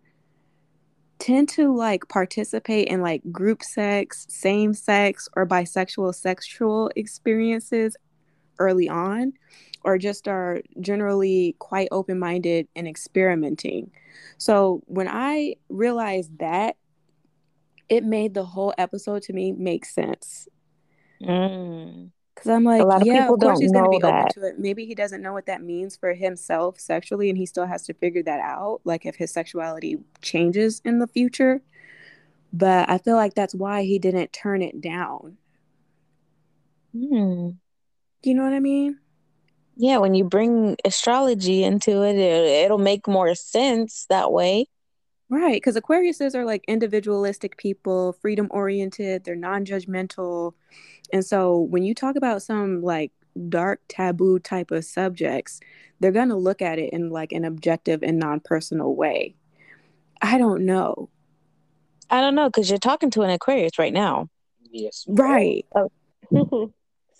tend 1.19 1.49
to 1.49 1.75
like 1.75 2.07
participate 2.07 2.87
in 2.87 3.01
like 3.01 3.21
group 3.31 3.63
sex, 3.63 4.25
same 4.29 4.73
sex, 4.73 5.27
or 5.35 5.45
bisexual 5.45 6.13
sexual 6.15 6.91
experiences 6.95 7.95
early 8.59 8.89
on, 8.89 9.33
or 9.83 9.97
just 9.97 10.27
are 10.27 10.61
generally 10.79 11.55
quite 11.59 11.87
open 11.91 12.19
minded 12.19 12.67
and 12.75 12.87
experimenting. 12.87 13.91
So 14.37 14.81
when 14.85 15.07
I 15.07 15.55
realized 15.69 16.39
that, 16.39 16.77
it 17.89 18.03
made 18.03 18.33
the 18.33 18.45
whole 18.45 18.73
episode 18.77 19.23
to 19.23 19.33
me 19.33 19.51
make 19.51 19.85
sense. 19.85 20.47
Mm. 21.21 22.11
Because 22.43 22.57
I'm 22.57 22.65
like, 22.65 22.83
lot 22.83 23.01
of 23.01 23.07
yeah, 23.07 23.21
people 23.21 23.35
of 23.35 23.39
course 23.39 23.59
don't 23.59 23.61
he's 23.61 23.71
going 23.71 23.85
to 23.85 23.89
be 23.89 24.03
open 24.03 24.27
to 24.33 24.47
it. 24.47 24.59
Maybe 24.59 24.85
he 24.85 24.93
doesn't 24.93 25.21
know 25.21 25.31
what 25.31 25.45
that 25.45 25.63
means 25.63 25.95
for 25.95 26.13
himself 26.13 26.77
sexually, 26.77 27.29
and 27.29 27.37
he 27.37 27.45
still 27.45 27.65
has 27.65 27.83
to 27.83 27.93
figure 27.93 28.21
that 28.23 28.41
out. 28.41 28.81
Like 28.83 29.05
if 29.05 29.15
his 29.15 29.31
sexuality 29.31 29.99
changes 30.21 30.81
in 30.83 30.99
the 30.99 31.07
future. 31.07 31.61
But 32.51 32.89
I 32.89 32.97
feel 32.97 33.15
like 33.15 33.33
that's 33.33 33.55
why 33.55 33.83
he 33.83 33.97
didn't 33.97 34.33
turn 34.33 34.61
it 34.61 34.81
down. 34.81 35.37
Hmm. 36.91 37.51
You 38.23 38.33
know 38.33 38.43
what 38.43 38.51
I 38.51 38.59
mean? 38.59 38.99
Yeah, 39.77 39.99
when 39.99 40.13
you 40.13 40.25
bring 40.25 40.75
astrology 40.83 41.63
into 41.63 42.03
it, 42.03 42.17
it, 42.17 42.65
it'll 42.65 42.77
make 42.77 43.07
more 43.07 43.33
sense 43.35 44.05
that 44.09 44.33
way. 44.33 44.67
Right, 45.33 45.55
because 45.55 45.75
Aquariuses 45.75 46.35
are 46.35 46.45
like 46.45 46.63
individualistic 46.67 47.57
people, 47.57 48.13
freedom 48.21 48.47
oriented, 48.51 49.23
they're 49.23 49.35
non 49.35 49.65
judgmental. 49.65 50.53
And 51.11 51.25
so 51.25 51.59
when 51.59 51.81
you 51.81 51.95
talk 51.95 52.15
about 52.15 52.43
some 52.43 52.83
like 52.83 53.11
dark 53.49 53.81
taboo 53.87 54.37
type 54.37 54.69
of 54.69 54.85
subjects, 54.85 55.59
they're 55.99 56.11
going 56.11 56.29
to 56.29 56.35
look 56.35 56.61
at 56.61 56.77
it 56.77 56.93
in 56.93 57.09
like 57.09 57.31
an 57.31 57.45
objective 57.45 58.03
and 58.03 58.19
non 58.19 58.41
personal 58.41 58.95
way. 58.95 59.33
I 60.21 60.37
don't 60.37 60.67
know. 60.67 61.09
I 62.11 62.21
don't 62.21 62.35
know, 62.35 62.47
because 62.47 62.69
you're 62.69 62.77
talking 62.77 63.09
to 63.09 63.23
an 63.23 63.31
Aquarius 63.31 63.79
right 63.79 63.91
now. 63.91 64.29
Yes. 64.69 65.03
Right. 65.07 65.65
Oh. 65.73 65.89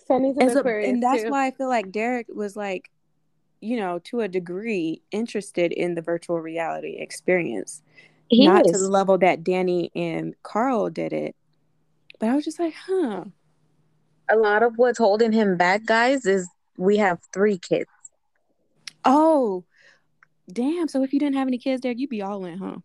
Sunny's 0.06 0.36
an 0.36 0.42
And, 0.42 0.52
so, 0.52 0.60
Aquarius 0.60 0.88
and 0.88 1.02
that's 1.02 1.24
too. 1.24 1.30
why 1.30 1.48
I 1.48 1.50
feel 1.50 1.68
like 1.68 1.90
Derek 1.90 2.28
was 2.28 2.54
like, 2.54 2.92
you 3.64 3.78
know, 3.78 3.98
to 4.04 4.20
a 4.20 4.28
degree 4.28 5.00
interested 5.10 5.72
in 5.72 5.94
the 5.94 6.02
virtual 6.02 6.38
reality 6.40 6.96
experience. 6.98 7.82
He 8.28 8.46
Not 8.46 8.66
is. 8.66 8.72
to 8.72 8.78
the 8.78 8.88
level 8.88 9.18
that 9.18 9.42
Danny 9.42 9.90
and 9.94 10.34
Karl 10.42 10.90
did 10.90 11.12
it. 11.12 11.34
But 12.18 12.28
I 12.28 12.34
was 12.34 12.44
just 12.44 12.58
like, 12.58 12.74
huh. 12.74 13.24
A 14.30 14.36
lot 14.36 14.62
of 14.62 14.74
what's 14.76 14.98
holding 14.98 15.32
him 15.32 15.56
back, 15.56 15.84
guys, 15.84 16.24
is 16.26 16.48
we 16.76 16.96
have 16.98 17.18
three 17.32 17.58
kids. 17.58 17.90
Oh, 19.04 19.64
damn. 20.50 20.88
So 20.88 21.02
if 21.02 21.12
you 21.12 21.18
didn't 21.18 21.36
have 21.36 21.48
any 21.48 21.58
kids 21.58 21.82
there, 21.82 21.92
you'd 21.92 22.10
be 22.10 22.22
all 22.22 22.44
in, 22.44 22.58
huh? 22.58 22.76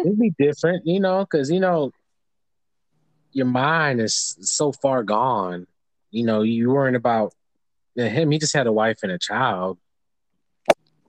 It'd 0.00 0.18
be 0.18 0.32
different, 0.38 0.86
you 0.86 1.00
know, 1.00 1.20
because 1.20 1.50
you 1.50 1.60
know 1.60 1.92
your 3.32 3.46
mind 3.46 4.00
is 4.00 4.36
so 4.40 4.72
far 4.72 5.02
gone. 5.02 5.66
You 6.10 6.26
know, 6.26 6.42
you 6.42 6.70
worrying 6.70 6.96
about 6.96 7.34
yeah, 7.94 8.08
him. 8.08 8.30
He 8.30 8.38
just 8.38 8.54
had 8.54 8.66
a 8.66 8.72
wife 8.72 8.98
and 9.02 9.12
a 9.12 9.18
child. 9.18 9.78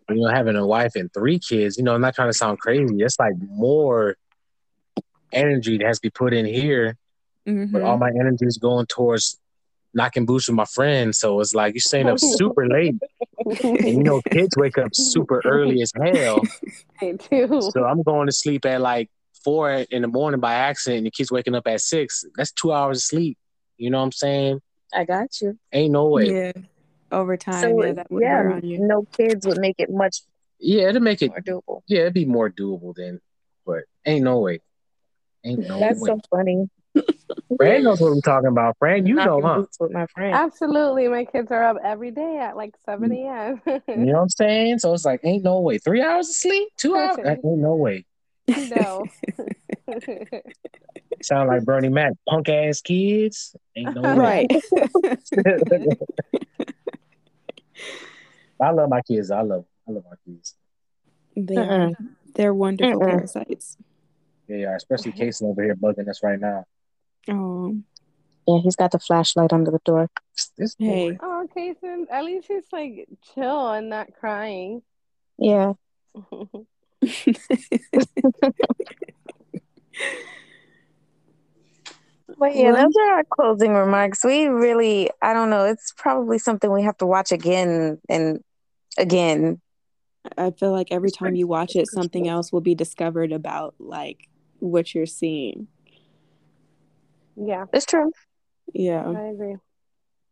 You 0.09 0.17
know, 0.17 0.27
having 0.29 0.55
a 0.55 0.65
wife 0.65 0.91
and 0.95 1.11
three 1.13 1.39
kids. 1.39 1.77
You 1.77 1.83
know, 1.83 1.95
I'm 1.95 2.01
not 2.01 2.13
trying 2.15 2.29
to 2.29 2.37
sound 2.37 2.59
crazy. 2.59 2.95
It's 2.99 3.19
like 3.19 3.33
more 3.49 4.15
energy 5.33 5.77
that 5.79 5.87
has 5.87 5.97
to 5.97 6.01
be 6.03 6.09
put 6.11 6.33
in 6.33 6.45
here, 6.45 6.95
Mhm. 7.47 7.71
but 7.71 7.81
all 7.81 7.97
my 7.97 8.09
energy 8.09 8.45
is 8.45 8.57
going 8.57 8.85
towards 8.85 9.39
knocking 9.93 10.25
boots 10.25 10.47
with 10.47 10.55
my 10.55 10.65
friends. 10.65 11.17
So 11.19 11.39
it's 11.39 11.55
like 11.55 11.73
you're 11.73 11.81
staying 11.81 12.07
up 12.07 12.19
super 12.19 12.67
late, 12.67 12.95
and 13.45 13.87
you 13.87 14.03
know, 14.03 14.21
kids 14.31 14.55
wake 14.57 14.77
up 14.77 14.93
super 14.93 15.41
early 15.45 15.81
as 15.81 15.91
hell. 15.99 16.41
I 17.01 17.13
do. 17.13 17.61
So 17.73 17.83
I'm 17.83 18.03
going 18.03 18.27
to 18.27 18.31
sleep 18.31 18.65
at 18.65 18.81
like 18.81 19.09
four 19.43 19.71
in 19.71 20.01
the 20.03 20.07
morning 20.07 20.39
by 20.39 20.53
accident, 20.53 20.99
and 20.99 21.07
the 21.07 21.11
kids 21.11 21.31
waking 21.31 21.55
up 21.55 21.65
at 21.67 21.81
six. 21.81 22.23
That's 22.35 22.51
two 22.51 22.71
hours 22.71 22.97
of 22.99 23.03
sleep. 23.03 23.37
You 23.77 23.89
know 23.89 23.97
what 23.97 24.05
I'm 24.05 24.11
saying? 24.11 24.61
I 24.93 25.03
got 25.03 25.41
you. 25.41 25.57
Ain't 25.73 25.91
no 25.91 26.07
way. 26.09 26.31
Yeah. 26.31 26.51
Over 27.11 27.37
time, 27.37 27.61
so 27.61 27.83
yeah, 27.83 27.91
that 27.93 28.11
would 28.11 28.21
yeah, 28.23 28.51
on 28.53 28.65
you. 28.65 28.79
no 28.79 29.03
kids 29.03 29.45
would 29.45 29.59
make 29.59 29.75
it 29.77 29.89
much 29.91 30.21
Yeah, 30.59 30.89
it'd 30.89 31.01
make 31.01 31.21
it. 31.21 31.29
more 31.29 31.39
doable. 31.39 31.81
Yeah, 31.87 32.01
it'd 32.01 32.13
be 32.13 32.25
more 32.25 32.49
doable 32.49 32.95
then, 32.95 33.21
but 33.65 33.83
ain't 34.05 34.23
no 34.23 34.39
way. 34.39 34.61
Ain't 35.43 35.67
no 35.67 35.79
That's 35.79 36.01
way. 36.01 36.07
so 36.07 36.19
funny. 36.29 36.69
Fran 37.57 37.83
knows 37.83 38.01
what 38.01 38.11
I'm 38.11 38.21
talking 38.21 38.47
about. 38.47 38.77
Fran, 38.79 39.05
you 39.05 39.15
know, 39.15 39.39
Knocking 39.39 39.43
huh? 39.43 39.65
with 39.79 39.91
my 39.91 40.07
friend. 40.07 40.33
Absolutely. 40.33 41.07
My 41.07 41.25
kids 41.25 41.51
are 41.51 41.63
up 41.63 41.77
every 41.83 42.11
day 42.11 42.39
at 42.41 42.55
like 42.55 42.73
7 42.85 43.09
mm. 43.09 43.15
a.m. 43.25 43.61
You 43.87 44.05
know 44.05 44.13
what 44.13 44.21
I'm 44.21 44.29
saying? 44.29 44.79
So 44.79 44.93
it's 44.93 45.05
like, 45.05 45.21
ain't 45.23 45.43
no 45.43 45.59
way. 45.59 45.77
Three 45.77 46.01
hours 46.01 46.29
of 46.29 46.35
sleep? 46.35 46.69
Two 46.77 46.95
hours? 46.95 47.17
Ain't 47.25 47.43
no 47.43 47.75
way. 47.75 48.05
no. 48.47 49.05
Sound 51.21 51.49
like 51.49 51.63
Bernie 51.63 51.89
Mac. 51.89 52.13
Punk 52.27 52.49
ass 52.49 52.81
kids? 52.81 53.55
Ain't 53.75 53.95
no 53.95 54.15
way. 54.15 54.47
Right. 54.51 54.51
I 58.61 58.71
love 58.71 58.89
my 58.89 59.01
kids. 59.01 59.31
I 59.31 59.41
love 59.41 59.65
I 59.87 59.91
love 59.91 60.03
my 60.09 60.15
kids. 60.25 60.55
they 61.35 61.57
are. 61.57 61.89
Mm-mm. 61.89 61.95
They're 62.33 62.53
wonderful 62.53 62.99
Mm-mm. 62.99 63.07
parasites. 63.07 63.77
They 64.47 64.63
are, 64.65 64.75
especially 64.75 65.11
Casey 65.11 65.45
over 65.45 65.63
here 65.63 65.75
bugging 65.75 66.07
us 66.07 66.21
right 66.21 66.39
now. 66.39 66.65
Oh, 67.29 67.75
Yeah, 68.47 68.59
he's 68.61 68.75
got 68.75 68.91
the 68.91 68.99
flashlight 68.99 69.51
under 69.51 69.71
the 69.71 69.79
door. 69.83 70.09
This 70.57 70.75
hey. 70.77 71.17
oh, 71.21 71.47
Kason, 71.55 72.05
at 72.11 72.25
least 72.25 72.47
he's 72.47 72.65
like 72.71 73.07
chill 73.33 73.71
and 73.71 73.89
not 73.89 74.13
crying. 74.19 74.83
Yeah. 75.37 75.73
But 82.37 82.55
yeah, 82.55 82.71
those 82.71 82.93
are 82.99 83.13
our 83.17 83.23
closing 83.23 83.73
remarks. 83.73 84.23
We 84.23 84.47
really, 84.47 85.09
I 85.21 85.33
don't 85.33 85.49
know, 85.49 85.65
it's 85.65 85.93
probably 85.97 86.37
something 86.37 86.71
we 86.71 86.83
have 86.83 86.97
to 86.97 87.05
watch 87.05 87.31
again 87.31 87.99
and 88.09 88.43
again. 88.97 89.61
I 90.37 90.51
feel 90.51 90.71
like 90.71 90.91
every 90.91 91.11
time 91.11 91.35
you 91.35 91.47
watch 91.47 91.75
it, 91.75 91.87
something 91.87 92.27
else 92.27 92.51
will 92.51 92.61
be 92.61 92.75
discovered 92.75 93.31
about 93.31 93.75
like 93.79 94.27
what 94.59 94.93
you're 94.93 95.05
seeing. 95.05 95.67
Yeah, 97.35 97.65
it's 97.73 97.85
true. 97.85 98.11
Yeah, 98.73 99.13
I 99.15 99.27
agree. 99.27 99.55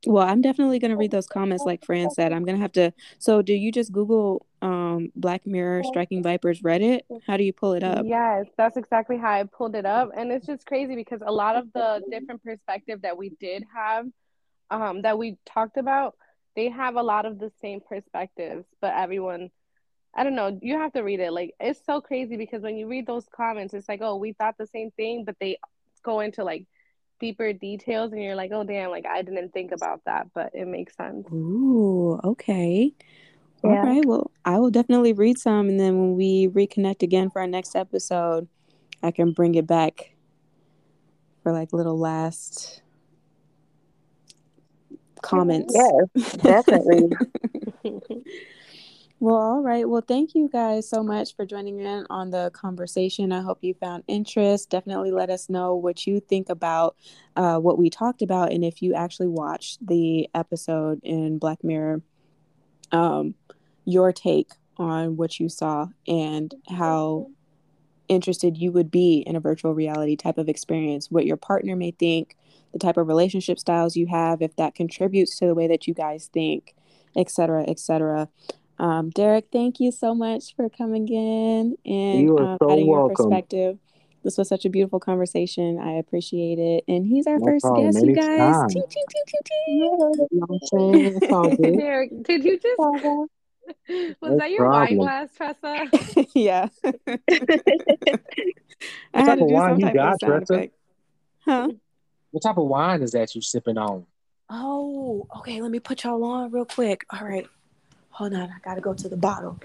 Well, 0.05 0.27
I'm 0.27 0.41
definitely 0.41 0.79
gonna 0.79 0.97
read 0.97 1.11
those 1.11 1.27
comments, 1.27 1.63
like 1.65 1.85
Fran 1.85 2.09
said. 2.11 2.33
I'm 2.33 2.43
gonna 2.43 2.57
have 2.59 2.71
to. 2.73 2.93
So, 3.19 3.41
do 3.41 3.53
you 3.53 3.71
just 3.71 3.91
Google 3.91 4.45
um, 4.61 5.11
Black 5.15 5.45
Mirror 5.45 5.83
Striking 5.85 6.21
Vipers 6.23 6.61
Reddit? 6.61 7.01
How 7.25 7.37
do 7.37 7.43
you 7.43 7.53
pull 7.53 7.73
it 7.73 7.83
up? 7.83 8.05
Yes, 8.05 8.45
that's 8.57 8.75
exactly 8.75 9.17
how 9.17 9.31
I 9.31 9.43
pulled 9.43 9.75
it 9.75 9.85
up, 9.85 10.11
and 10.15 10.31
it's 10.31 10.45
just 10.45 10.65
crazy 10.65 10.95
because 10.95 11.21
a 11.25 11.31
lot 11.31 11.55
of 11.55 11.71
the 11.73 12.01
different 12.11 12.43
perspective 12.43 13.01
that 13.03 13.17
we 13.17 13.29
did 13.39 13.63
have, 13.73 14.07
um, 14.71 15.03
that 15.03 15.17
we 15.17 15.37
talked 15.45 15.77
about, 15.77 16.15
they 16.55 16.69
have 16.69 16.95
a 16.95 17.03
lot 17.03 17.25
of 17.25 17.39
the 17.39 17.51
same 17.61 17.79
perspectives, 17.81 18.65
but 18.81 18.93
everyone. 18.93 19.49
I 20.15 20.23
don't 20.23 20.35
know. 20.35 20.59
You 20.61 20.77
have 20.77 20.93
to 20.93 21.01
read 21.01 21.21
it. 21.21 21.33
Like 21.33 21.55
it's 21.59 21.83
so 21.85 21.99
crazy 21.99 22.37
because 22.37 22.61
when 22.61 22.77
you 22.77 22.87
read 22.87 23.07
those 23.07 23.25
comments, 23.35 23.73
it's 23.73 23.89
like, 23.89 24.01
oh, 24.03 24.17
we 24.17 24.33
thought 24.33 24.55
the 24.59 24.67
same 24.67 24.91
thing, 24.91 25.25
but 25.25 25.35
they 25.39 25.57
go 26.03 26.19
into 26.19 26.43
like 26.43 26.67
deeper 27.23 27.53
details 27.53 28.11
and 28.11 28.21
you're 28.21 28.35
like, 28.35 28.51
oh 28.51 28.65
damn, 28.65 28.91
like 28.91 29.05
I 29.05 29.21
didn't 29.21 29.53
think 29.53 29.71
about 29.71 30.01
that, 30.05 30.27
but 30.33 30.51
it 30.53 30.67
makes 30.67 30.93
sense. 30.97 31.25
Ooh, 31.31 32.19
okay. 32.21 32.91
Yeah. 33.63 33.69
All 33.69 33.77
right. 33.77 34.05
Well, 34.05 34.29
I 34.43 34.59
will 34.59 34.71
definitely 34.71 35.13
read 35.13 35.37
some 35.37 35.69
and 35.69 35.79
then 35.79 35.97
when 35.97 36.15
we 36.17 36.49
reconnect 36.49 37.01
again 37.01 37.29
for 37.29 37.39
our 37.39 37.47
next 37.47 37.77
episode, 37.77 38.49
I 39.01 39.11
can 39.11 39.31
bring 39.31 39.55
it 39.55 39.65
back 39.65 40.15
for 41.43 41.53
like 41.53 41.71
little 41.71 41.97
last 41.97 42.81
comments. 45.21 45.73
Yes, 45.73 46.35
definitely. 46.41 47.09
Well, 49.23 49.37
all 49.37 49.61
right. 49.61 49.87
Well, 49.87 50.03
thank 50.05 50.35
you 50.35 50.49
guys 50.51 50.89
so 50.89 51.01
much 51.01 51.33
for 51.33 51.45
joining 51.45 51.79
in 51.79 52.05
on 52.09 52.29
the 52.31 52.51
conversation. 52.53 53.31
I 53.31 53.39
hope 53.39 53.59
you 53.61 53.73
found 53.73 54.03
interest. 54.05 54.69
Definitely 54.69 55.11
let 55.11 55.29
us 55.29 55.49
know 55.49 55.75
what 55.75 56.05
you 56.05 56.19
think 56.19 56.49
about 56.49 56.97
uh, 57.37 57.57
what 57.57 57.77
we 57.77 57.89
talked 57.89 58.21
about 58.21 58.51
and 58.51 58.65
if 58.65 58.81
you 58.81 58.93
actually 58.93 59.29
watched 59.29 59.77
the 59.87 60.27
episode 60.35 60.99
in 61.03 61.37
Black 61.37 61.63
Mirror, 61.63 62.01
um, 62.91 63.35
your 63.85 64.11
take 64.11 64.49
on 64.75 65.15
what 65.15 65.39
you 65.39 65.47
saw 65.47 65.87
and 66.05 66.53
how 66.69 67.27
interested 68.09 68.57
you 68.57 68.73
would 68.73 68.91
be 68.91 69.23
in 69.25 69.37
a 69.37 69.39
virtual 69.39 69.73
reality 69.73 70.17
type 70.17 70.37
of 70.37 70.49
experience, 70.49 71.09
what 71.09 71.25
your 71.25 71.37
partner 71.37 71.77
may 71.77 71.91
think, 71.91 72.35
the 72.73 72.79
type 72.79 72.97
of 72.97 73.07
relationship 73.07 73.57
styles 73.57 73.95
you 73.95 74.07
have, 74.07 74.41
if 74.41 74.53
that 74.57 74.75
contributes 74.75 75.39
to 75.39 75.47
the 75.47 75.55
way 75.55 75.65
that 75.65 75.87
you 75.87 75.93
guys 75.93 76.29
think, 76.33 76.75
et 77.15 77.31
cetera, 77.31 77.63
et 77.69 77.79
cetera. 77.79 78.27
Um, 78.79 79.09
Derek, 79.11 79.45
thank 79.51 79.79
you 79.79 79.91
so 79.91 80.15
much 80.15 80.55
for 80.55 80.69
coming 80.69 81.07
in 81.07 81.77
and 81.85 82.21
you 82.21 82.37
um, 82.37 82.57
so 82.61 82.71
adding 82.71 82.87
welcome. 82.87 83.09
your 83.09 83.15
perspective. 83.15 83.77
This 84.23 84.37
was 84.37 84.47
such 84.47 84.65
a 84.65 84.69
beautiful 84.69 84.99
conversation. 84.99 85.79
I 85.79 85.93
appreciate 85.93 86.57
it. 86.57 86.85
And 86.87 87.05
he's 87.05 87.27
our 87.27 87.37
no 87.37 87.45
first 87.45 87.63
problem. 87.63 87.91
guest, 87.91 88.05
you 88.05 88.15
guys. 88.15 88.73
Ting, 88.73 88.83
ting, 88.89 89.03
ting, 89.09 89.23
ting, 91.59 91.77
Derek, 91.77 92.23
did 92.23 92.43
you 92.43 92.57
just 92.57 92.79
was 92.79 93.29
no 94.21 94.37
that 94.37 94.49
your 94.49 94.59
problem. 94.59 94.97
wine 94.97 94.97
glass, 94.97 95.29
Tressa? 95.35 95.87
yeah. 96.33 96.69
What 99.11 99.25
type 99.25 99.41
of 99.41 99.47
wine 99.47 99.79
you 99.79 99.93
got, 99.93 100.19
Tressa? 100.19 100.69
Huh? 101.45 101.69
What 102.31 102.43
type 102.43 102.57
of 102.57 102.65
wine 102.65 103.01
is 103.03 103.11
that 103.11 103.35
you 103.35 103.41
sipping 103.41 103.77
on? 103.77 104.05
Oh, 104.49 105.27
okay. 105.37 105.61
Let 105.61 105.71
me 105.71 105.79
put 105.79 106.03
y'all 106.03 106.23
on 106.23 106.51
real 106.51 106.65
quick. 106.65 107.05
All 107.09 107.25
right. 107.27 107.47
Hold 108.13 108.33
on, 108.35 108.41
I 108.41 108.57
gotta 108.63 108.81
go 108.81 108.93
to 108.93 109.09
the 109.09 109.17
bottle. 109.17 109.59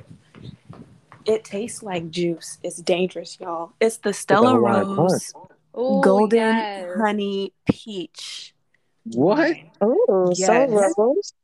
It 1.27 1.45
tastes 1.45 1.83
like 1.83 2.11
juice. 2.11 2.59
It's 2.63 2.79
dangerous, 2.79 3.39
y'all. 3.39 3.73
It's 3.79 3.99
the 3.99 4.15
Stella 4.15 4.59
Rose 4.59 5.35
Ooh, 5.77 6.01
Golden 6.03 6.39
yes. 6.39 6.97
Honey 6.97 7.53
Peach. 7.69 8.55
What? 9.05 9.55
Oh, 9.83 10.33
yes. 10.35 10.47
Stella 10.47 10.95
Rose. 10.97 11.35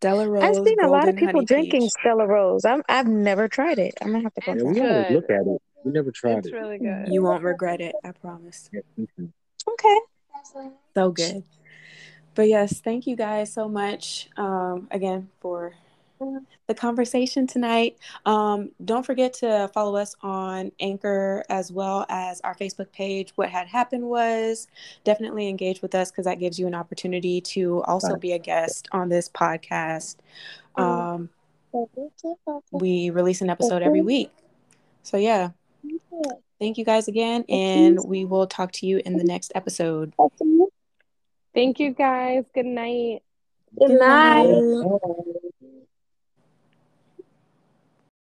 Stella 0.00 0.28
Rose. 0.28 0.42
I've 0.42 0.66
seen 0.66 0.80
a 0.80 0.88
lot 0.88 1.08
of 1.08 1.14
people 1.14 1.42
drinking 1.42 1.82
peach. 1.82 1.92
Stella 2.00 2.26
Rose. 2.26 2.64
I'm, 2.64 2.82
I've 2.88 3.06
never 3.06 3.46
tried 3.46 3.78
it. 3.78 3.94
I'm 4.02 4.10
gonna 4.10 4.24
have 4.24 4.34
to 4.34 4.40
go. 4.40 4.52
Yeah, 4.54 4.64
we 4.64 4.74
gotta 4.74 5.12
look 5.12 5.30
at 5.30 5.46
it. 5.46 5.62
We 5.84 5.92
never 5.92 6.10
tried 6.10 6.38
it's 6.38 6.48
it. 6.48 6.54
It's 6.54 6.60
really 6.60 6.78
good. 6.78 7.06
You 7.06 7.22
won't 7.22 7.44
regret 7.44 7.80
it. 7.80 7.94
I 8.02 8.10
promise. 8.10 8.68
Okay. 9.68 9.98
So 10.94 11.10
good. 11.12 11.44
But 12.34 12.48
yes, 12.48 12.80
thank 12.80 13.06
you 13.06 13.14
guys 13.14 13.52
so 13.52 13.68
much 13.68 14.28
um, 14.36 14.88
again 14.90 15.28
for 15.40 15.74
the 16.66 16.74
conversation 16.74 17.46
tonight. 17.46 17.98
Um, 18.24 18.70
don't 18.84 19.04
forget 19.04 19.32
to 19.34 19.70
follow 19.72 19.96
us 19.96 20.14
on 20.22 20.72
Anchor 20.80 21.44
as 21.48 21.70
well 21.72 22.06
as 22.08 22.40
our 22.42 22.54
Facebook 22.54 22.90
page. 22.92 23.32
What 23.36 23.48
had 23.48 23.66
happened 23.66 24.04
was 24.04 24.66
definitely 25.04 25.48
engage 25.48 25.82
with 25.82 25.94
us 25.94 26.10
because 26.10 26.24
that 26.24 26.38
gives 26.38 26.58
you 26.58 26.66
an 26.66 26.74
opportunity 26.74 27.40
to 27.42 27.82
also 27.84 28.16
be 28.16 28.32
a 28.32 28.38
guest 28.38 28.88
on 28.92 29.08
this 29.08 29.28
podcast. 29.28 30.16
Um, 30.76 31.30
we 32.72 33.10
release 33.10 33.40
an 33.40 33.50
episode 33.50 33.82
every 33.82 34.02
week. 34.02 34.30
So, 35.02 35.16
yeah. 35.16 35.50
Thank 36.58 36.78
you 36.78 36.84
guys 36.86 37.06
again, 37.06 37.44
and 37.50 38.02
we 38.02 38.24
will 38.24 38.46
talk 38.46 38.72
to 38.72 38.86
you 38.86 39.02
in 39.04 39.18
the 39.18 39.24
next 39.24 39.52
episode. 39.54 40.14
Thank 41.54 41.78
you 41.78 41.92
guys. 41.92 42.44
Good 42.54 42.66
night. 42.66 43.22
Good 43.78 43.98
night. 43.98 45.40